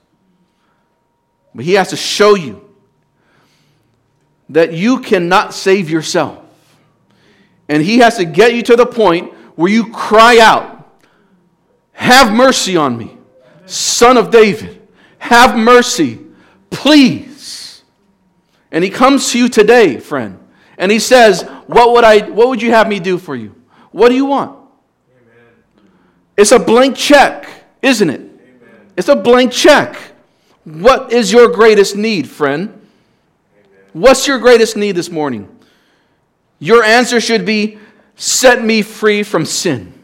But 1.55 1.65
He 1.65 1.75
has 1.75 1.91
to 1.91 1.97
show 1.97 2.35
you 2.35 2.63
that 4.49 4.73
you 4.73 5.01
cannot 5.01 5.55
save 5.55 5.91
yourself. 5.91 6.43
And 7.69 7.83
He 7.83 7.99
has 7.99 8.17
to 8.17 8.25
get 8.25 8.55
you 8.55 8.63
to 8.63 8.77
the 8.77 8.87
point 8.87 9.33
where 9.57 9.71
you 9.71 9.93
cry 9.93 10.39
out, 10.39 10.76
Have 11.97 12.33
mercy 12.33 12.77
on 12.77 12.97
me, 12.97 13.17
Son 13.65 14.17
of 14.17 14.31
David. 14.31 14.87
Have 15.19 15.57
mercy, 15.57 16.21
please. 16.71 17.83
And 18.71 18.85
He 18.85 18.91
comes 18.91 19.33
to 19.33 19.39
you 19.39 19.49
today, 19.49 19.99
friend, 19.99 20.39
and 20.77 20.93
He 20.93 20.99
says, 20.99 21.43
What 21.67 21.93
would, 21.93 22.05
I, 22.05 22.29
what 22.29 22.49
would 22.49 22.63
you 22.63 22.71
have 22.71 22.87
me 22.87 23.01
do 23.01 23.17
for 23.19 23.35
you? 23.35 23.55
What 23.93 24.11
do 24.11 24.15
you 24.15 24.27
want? 24.27 24.51
Amen. 24.51 25.45
It's 26.37 26.53
a 26.53 26.59
blank 26.59 26.97
check, 26.97 27.49
isn't 27.81 28.11
it? 28.11 28.21
Amen. 28.21 28.93
It's 28.97 29.09
a 29.09 29.17
blank 29.17 29.51
check. 29.51 29.97
What 30.65 31.13
is 31.13 31.33
your 31.33 31.49
greatest 31.49 31.97
need, 31.97 32.29
friend? 32.29 32.87
What's 33.95 34.27
your 34.27 34.39
greatest 34.39 34.77
need 34.77 34.93
this 34.93 35.11
morning? 35.11 35.49
Your 36.59 36.85
answer 36.85 37.23
should 37.23 37.47
be 37.47 37.79
set 38.17 38.63
me 38.63 38.83
free 38.83 39.23
from 39.23 39.47
sin. 39.47 39.95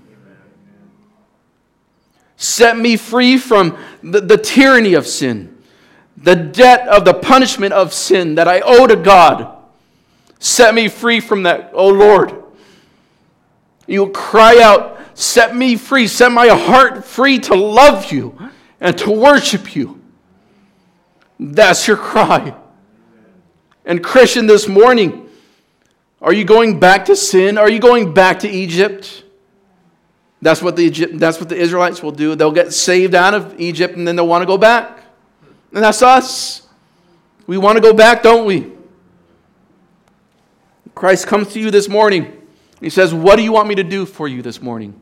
Set 2.42 2.76
me 2.76 2.96
free 2.96 3.38
from 3.38 3.78
the, 4.02 4.20
the 4.20 4.36
tyranny 4.36 4.94
of 4.94 5.06
sin, 5.06 5.62
the 6.16 6.34
debt 6.34 6.88
of 6.88 7.04
the 7.04 7.14
punishment 7.14 7.72
of 7.72 7.92
sin 7.92 8.34
that 8.34 8.48
I 8.48 8.60
owe 8.60 8.88
to 8.88 8.96
God. 8.96 9.56
Set 10.40 10.74
me 10.74 10.88
free 10.88 11.20
from 11.20 11.44
that, 11.44 11.70
oh 11.72 11.90
Lord. 11.90 12.34
You 13.86 14.08
cry 14.08 14.60
out, 14.60 14.98
Set 15.14 15.54
me 15.54 15.76
free, 15.76 16.08
set 16.08 16.32
my 16.32 16.48
heart 16.48 17.04
free 17.04 17.38
to 17.38 17.54
love 17.54 18.10
you 18.10 18.36
and 18.80 18.98
to 18.98 19.12
worship 19.12 19.76
you. 19.76 20.00
That's 21.38 21.86
your 21.86 21.96
cry. 21.96 22.56
And, 23.84 24.02
Christian, 24.02 24.46
this 24.46 24.66
morning, 24.66 25.28
are 26.20 26.32
you 26.32 26.44
going 26.44 26.80
back 26.80 27.04
to 27.04 27.14
sin? 27.14 27.56
Are 27.56 27.70
you 27.70 27.78
going 27.78 28.14
back 28.14 28.40
to 28.40 28.48
Egypt? 28.48 29.22
That's 30.42 30.60
what 30.60 30.74
the, 30.74 30.82
Egypt, 30.82 31.18
that's 31.20 31.38
what 31.38 31.48
the 31.48 31.56
Israelites 31.56 32.02
will 32.02 32.10
do. 32.10 32.34
They'll 32.34 32.50
get 32.50 32.72
saved 32.72 33.14
out 33.14 33.32
of 33.32 33.58
Egypt 33.60 33.96
and 33.96 34.06
then 34.06 34.16
they'll 34.16 34.26
want 34.26 34.42
to 34.42 34.46
go 34.46 34.58
back. 34.58 34.98
And 35.72 35.82
that's 35.82 36.02
us. 36.02 36.66
We 37.46 37.56
want 37.56 37.76
to 37.76 37.80
go 37.80 37.94
back, 37.94 38.24
don't 38.24 38.44
we? 38.44 38.72
Christ 40.96 41.28
comes 41.28 41.52
to 41.52 41.60
you 41.60 41.70
this 41.70 41.88
morning. 41.88 42.42
He 42.80 42.90
says, 42.90 43.14
What 43.14 43.36
do 43.36 43.42
you 43.42 43.52
want 43.52 43.68
me 43.68 43.76
to 43.76 43.84
do 43.84 44.04
for 44.04 44.26
you 44.26 44.42
this 44.42 44.60
morning? 44.60 45.00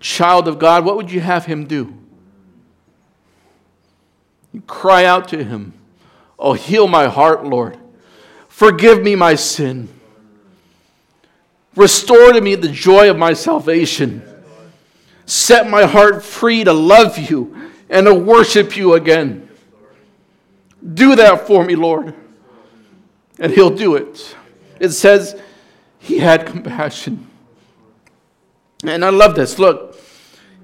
Child 0.00 0.48
of 0.48 0.58
God, 0.58 0.84
what 0.84 0.96
would 0.96 1.12
you 1.12 1.20
have 1.20 1.44
him 1.44 1.66
do? 1.66 1.94
You 4.52 4.62
cry 4.62 5.04
out 5.04 5.28
to 5.28 5.44
him, 5.44 5.74
Oh, 6.38 6.54
heal 6.54 6.88
my 6.88 7.08
heart, 7.08 7.44
Lord. 7.44 7.78
Forgive 8.48 9.02
me 9.02 9.14
my 9.14 9.34
sin. 9.34 9.88
Restore 11.76 12.32
to 12.32 12.40
me 12.40 12.54
the 12.54 12.68
joy 12.68 13.10
of 13.10 13.16
my 13.16 13.32
salvation. 13.32 14.22
Set 15.26 15.68
my 15.68 15.84
heart 15.84 16.24
free 16.24 16.64
to 16.64 16.72
love 16.72 17.18
you 17.18 17.70
and 17.88 18.06
to 18.06 18.14
worship 18.14 18.76
you 18.76 18.94
again. 18.94 19.48
Do 20.92 21.16
that 21.16 21.46
for 21.46 21.64
me, 21.64 21.74
Lord. 21.74 22.14
And 23.38 23.52
he'll 23.52 23.74
do 23.74 23.96
it. 23.96 24.36
It 24.78 24.90
says 24.90 25.40
he 25.98 26.18
had 26.18 26.46
compassion. 26.46 27.26
And 28.84 29.04
I 29.04 29.10
love 29.10 29.34
this. 29.34 29.58
Look, 29.58 29.98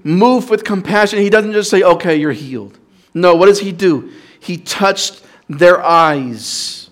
move 0.03 0.49
with 0.49 0.63
compassion. 0.63 1.19
He 1.19 1.29
doesn't 1.29 1.53
just 1.53 1.69
say, 1.69 1.81
okay, 1.81 2.15
you're 2.15 2.31
healed. 2.31 2.77
No, 3.13 3.35
what 3.35 3.47
does 3.47 3.59
he 3.59 3.71
do? 3.71 4.11
He 4.39 4.57
touched 4.57 5.23
their 5.49 5.81
eyes. 5.81 6.89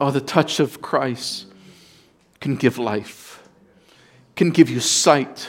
Oh, 0.00 0.10
the 0.10 0.20
touch 0.20 0.60
of 0.60 0.80
Christ 0.80 1.45
can 2.46 2.54
give 2.54 2.78
life, 2.78 3.42
can 4.36 4.50
give 4.50 4.70
you 4.70 4.78
sight 4.78 5.48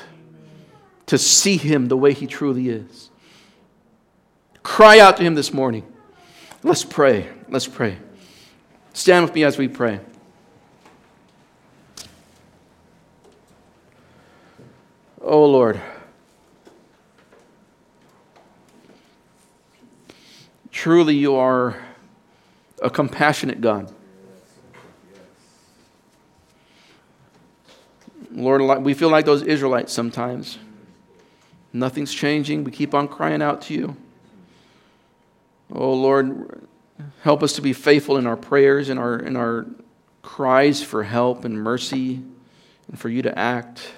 to 1.05 1.15
see 1.15 1.55
him 1.55 1.89
the 1.89 1.95
way 1.95 2.11
he 2.11 2.25
truly 2.25 2.69
is. 2.69 3.11
Cry 4.63 4.97
out 4.97 5.17
to 5.17 5.23
him 5.23 5.35
this 5.35 5.53
morning. 5.53 5.85
Let's 6.63 6.83
pray. 6.83 7.29
Let's 7.49 7.67
pray. 7.67 7.99
Stand 8.93 9.25
with 9.25 9.35
me 9.35 9.43
as 9.43 9.59
we 9.59 9.67
pray. 9.67 9.99
Oh 15.21 15.45
Lord. 15.45 15.79
Truly, 20.71 21.13
you 21.13 21.35
are 21.35 21.79
a 22.81 22.89
compassionate 22.89 23.61
God. 23.61 23.93
Lord, 28.37 28.83
we 28.83 28.93
feel 28.93 29.09
like 29.09 29.25
those 29.25 29.41
Israelites 29.41 29.91
sometimes. 29.91 30.59
Nothing's 31.73 32.13
changing. 32.13 32.63
We 32.63 32.71
keep 32.71 32.93
on 32.93 33.07
crying 33.07 33.41
out 33.41 33.63
to 33.63 33.73
you. 33.73 33.97
Oh, 35.71 35.93
Lord, 35.93 36.67
help 37.23 37.41
us 37.41 37.53
to 37.53 37.61
be 37.61 37.73
faithful 37.73 38.15
in 38.17 38.27
our 38.27 38.37
prayers 38.37 38.89
and 38.89 38.99
our, 38.99 39.17
in 39.17 39.35
our 39.35 39.65
cries 40.21 40.83
for 40.83 41.03
help 41.03 41.45
and 41.45 41.61
mercy 41.61 42.21
and 42.87 42.99
for 42.99 43.09
you 43.09 43.23
to 43.23 43.37
act. 43.37 43.89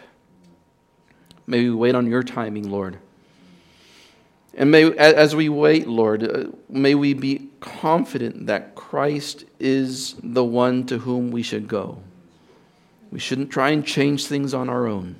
May 1.45 1.65
we 1.65 1.71
wait 1.71 1.93
on 1.93 2.07
your 2.07 2.23
timing, 2.23 2.71
Lord. 2.71 2.97
And 4.53 4.71
may, 4.71 4.85
as 4.97 5.35
we 5.35 5.49
wait, 5.49 5.87
Lord, 5.87 6.23
uh, 6.23 6.51
may 6.69 6.95
we 6.95 7.13
be 7.13 7.49
confident 7.59 8.47
that 8.47 8.75
Christ 8.75 9.43
is 9.59 10.15
the 10.23 10.43
one 10.43 10.85
to 10.87 10.97
whom 10.97 11.31
we 11.31 11.43
should 11.43 11.67
go. 11.67 12.01
We 13.11 13.19
shouldn't 13.19 13.49
try 13.49 13.69
and 13.69 13.85
change 13.85 14.25
things 14.25 14.53
on 14.53 14.69
our 14.69 14.87
own. 14.87 15.15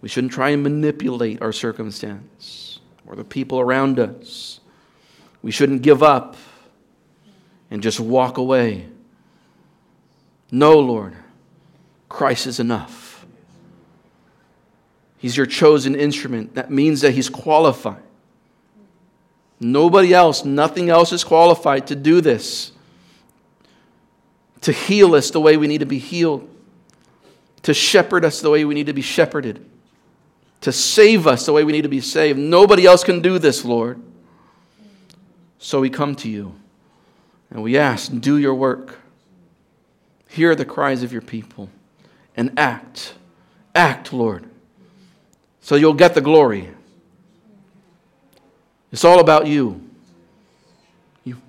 We 0.00 0.08
shouldn't 0.08 0.32
try 0.32 0.50
and 0.50 0.62
manipulate 0.62 1.40
our 1.40 1.52
circumstance 1.52 2.78
or 3.06 3.16
the 3.16 3.24
people 3.24 3.58
around 3.58 3.98
us. 3.98 4.60
We 5.42 5.50
shouldn't 5.50 5.82
give 5.82 6.02
up 6.02 6.36
and 7.70 7.82
just 7.82 8.00
walk 8.00 8.36
away. 8.36 8.86
No, 10.50 10.78
Lord, 10.78 11.16
Christ 12.08 12.46
is 12.46 12.60
enough. 12.60 13.26
He's 15.18 15.36
your 15.36 15.46
chosen 15.46 15.94
instrument. 15.94 16.54
That 16.54 16.70
means 16.70 17.00
that 17.00 17.12
He's 17.12 17.30
qualified. 17.30 18.02
Nobody 19.58 20.12
else, 20.12 20.44
nothing 20.44 20.90
else 20.90 21.12
is 21.12 21.24
qualified 21.24 21.86
to 21.86 21.96
do 21.96 22.20
this, 22.20 22.72
to 24.60 24.72
heal 24.72 25.14
us 25.14 25.30
the 25.30 25.40
way 25.40 25.56
we 25.56 25.66
need 25.66 25.78
to 25.78 25.86
be 25.86 25.98
healed, 25.98 26.48
to 27.64 27.74
shepherd 27.74 28.24
us 28.24 28.40
the 28.40 28.50
way 28.50 28.64
we 28.64 28.74
need 28.74 28.86
to 28.86 28.92
be 28.92 29.02
shepherded, 29.02 29.64
to 30.60 30.70
save 30.70 31.26
us 31.26 31.46
the 31.46 31.52
way 31.52 31.64
we 31.64 31.72
need 31.72 31.82
to 31.82 31.88
be 31.88 32.00
saved. 32.00 32.38
Nobody 32.38 32.86
else 32.86 33.02
can 33.02 33.20
do 33.20 33.38
this, 33.38 33.64
Lord. 33.64 34.00
So 35.58 35.80
we 35.80 35.90
come 35.90 36.14
to 36.16 36.28
you 36.28 36.54
and 37.50 37.62
we 37.62 37.78
ask, 37.78 38.12
do 38.20 38.36
your 38.36 38.54
work. 38.54 38.98
Hear 40.28 40.54
the 40.54 40.64
cries 40.64 41.02
of 41.02 41.12
your 41.12 41.22
people 41.22 41.70
and 42.36 42.52
act. 42.58 43.14
Act, 43.74 44.12
Lord, 44.12 44.44
so 45.60 45.74
you'll 45.74 45.94
get 45.94 46.14
the 46.14 46.20
glory. 46.20 46.70
It's 48.92 49.04
all 49.04 49.20
about 49.20 49.46
you. 49.46 49.88
you. 51.24 51.40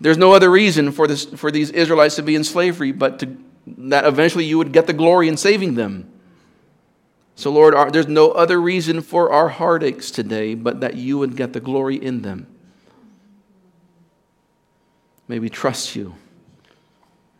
There's 0.00 0.18
no 0.18 0.32
other 0.32 0.50
reason 0.50 0.92
for, 0.92 1.08
this, 1.08 1.24
for 1.24 1.50
these 1.50 1.70
Israelites 1.70 2.16
to 2.16 2.22
be 2.22 2.36
in 2.36 2.44
slavery 2.44 2.92
but 2.92 3.18
to, 3.20 3.36
that 3.78 4.04
eventually 4.04 4.44
you 4.44 4.58
would 4.58 4.72
get 4.72 4.86
the 4.86 4.92
glory 4.92 5.28
in 5.28 5.36
saving 5.36 5.74
them. 5.74 6.10
So, 7.34 7.50
Lord, 7.50 7.74
our, 7.74 7.90
there's 7.90 8.08
no 8.08 8.32
other 8.32 8.60
reason 8.60 9.00
for 9.00 9.32
our 9.32 9.48
heartaches 9.48 10.10
today 10.10 10.54
but 10.54 10.80
that 10.80 10.94
you 10.94 11.18
would 11.18 11.36
get 11.36 11.52
the 11.52 11.60
glory 11.60 11.96
in 11.96 12.22
them. 12.22 12.46
May 15.26 15.38
we 15.38 15.48
trust 15.48 15.96
you 15.96 16.14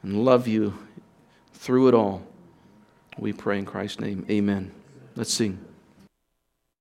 and 0.03 0.25
love 0.25 0.47
you 0.47 0.79
through 1.53 1.89
it 1.89 1.95
all. 1.95 2.23
We 3.19 3.33
pray 3.33 3.59
in 3.59 3.67
Christ's 3.67 4.01
name. 4.01 4.25
Amen. 4.31 4.73
Let's 5.17 5.35
sing. 5.35 5.59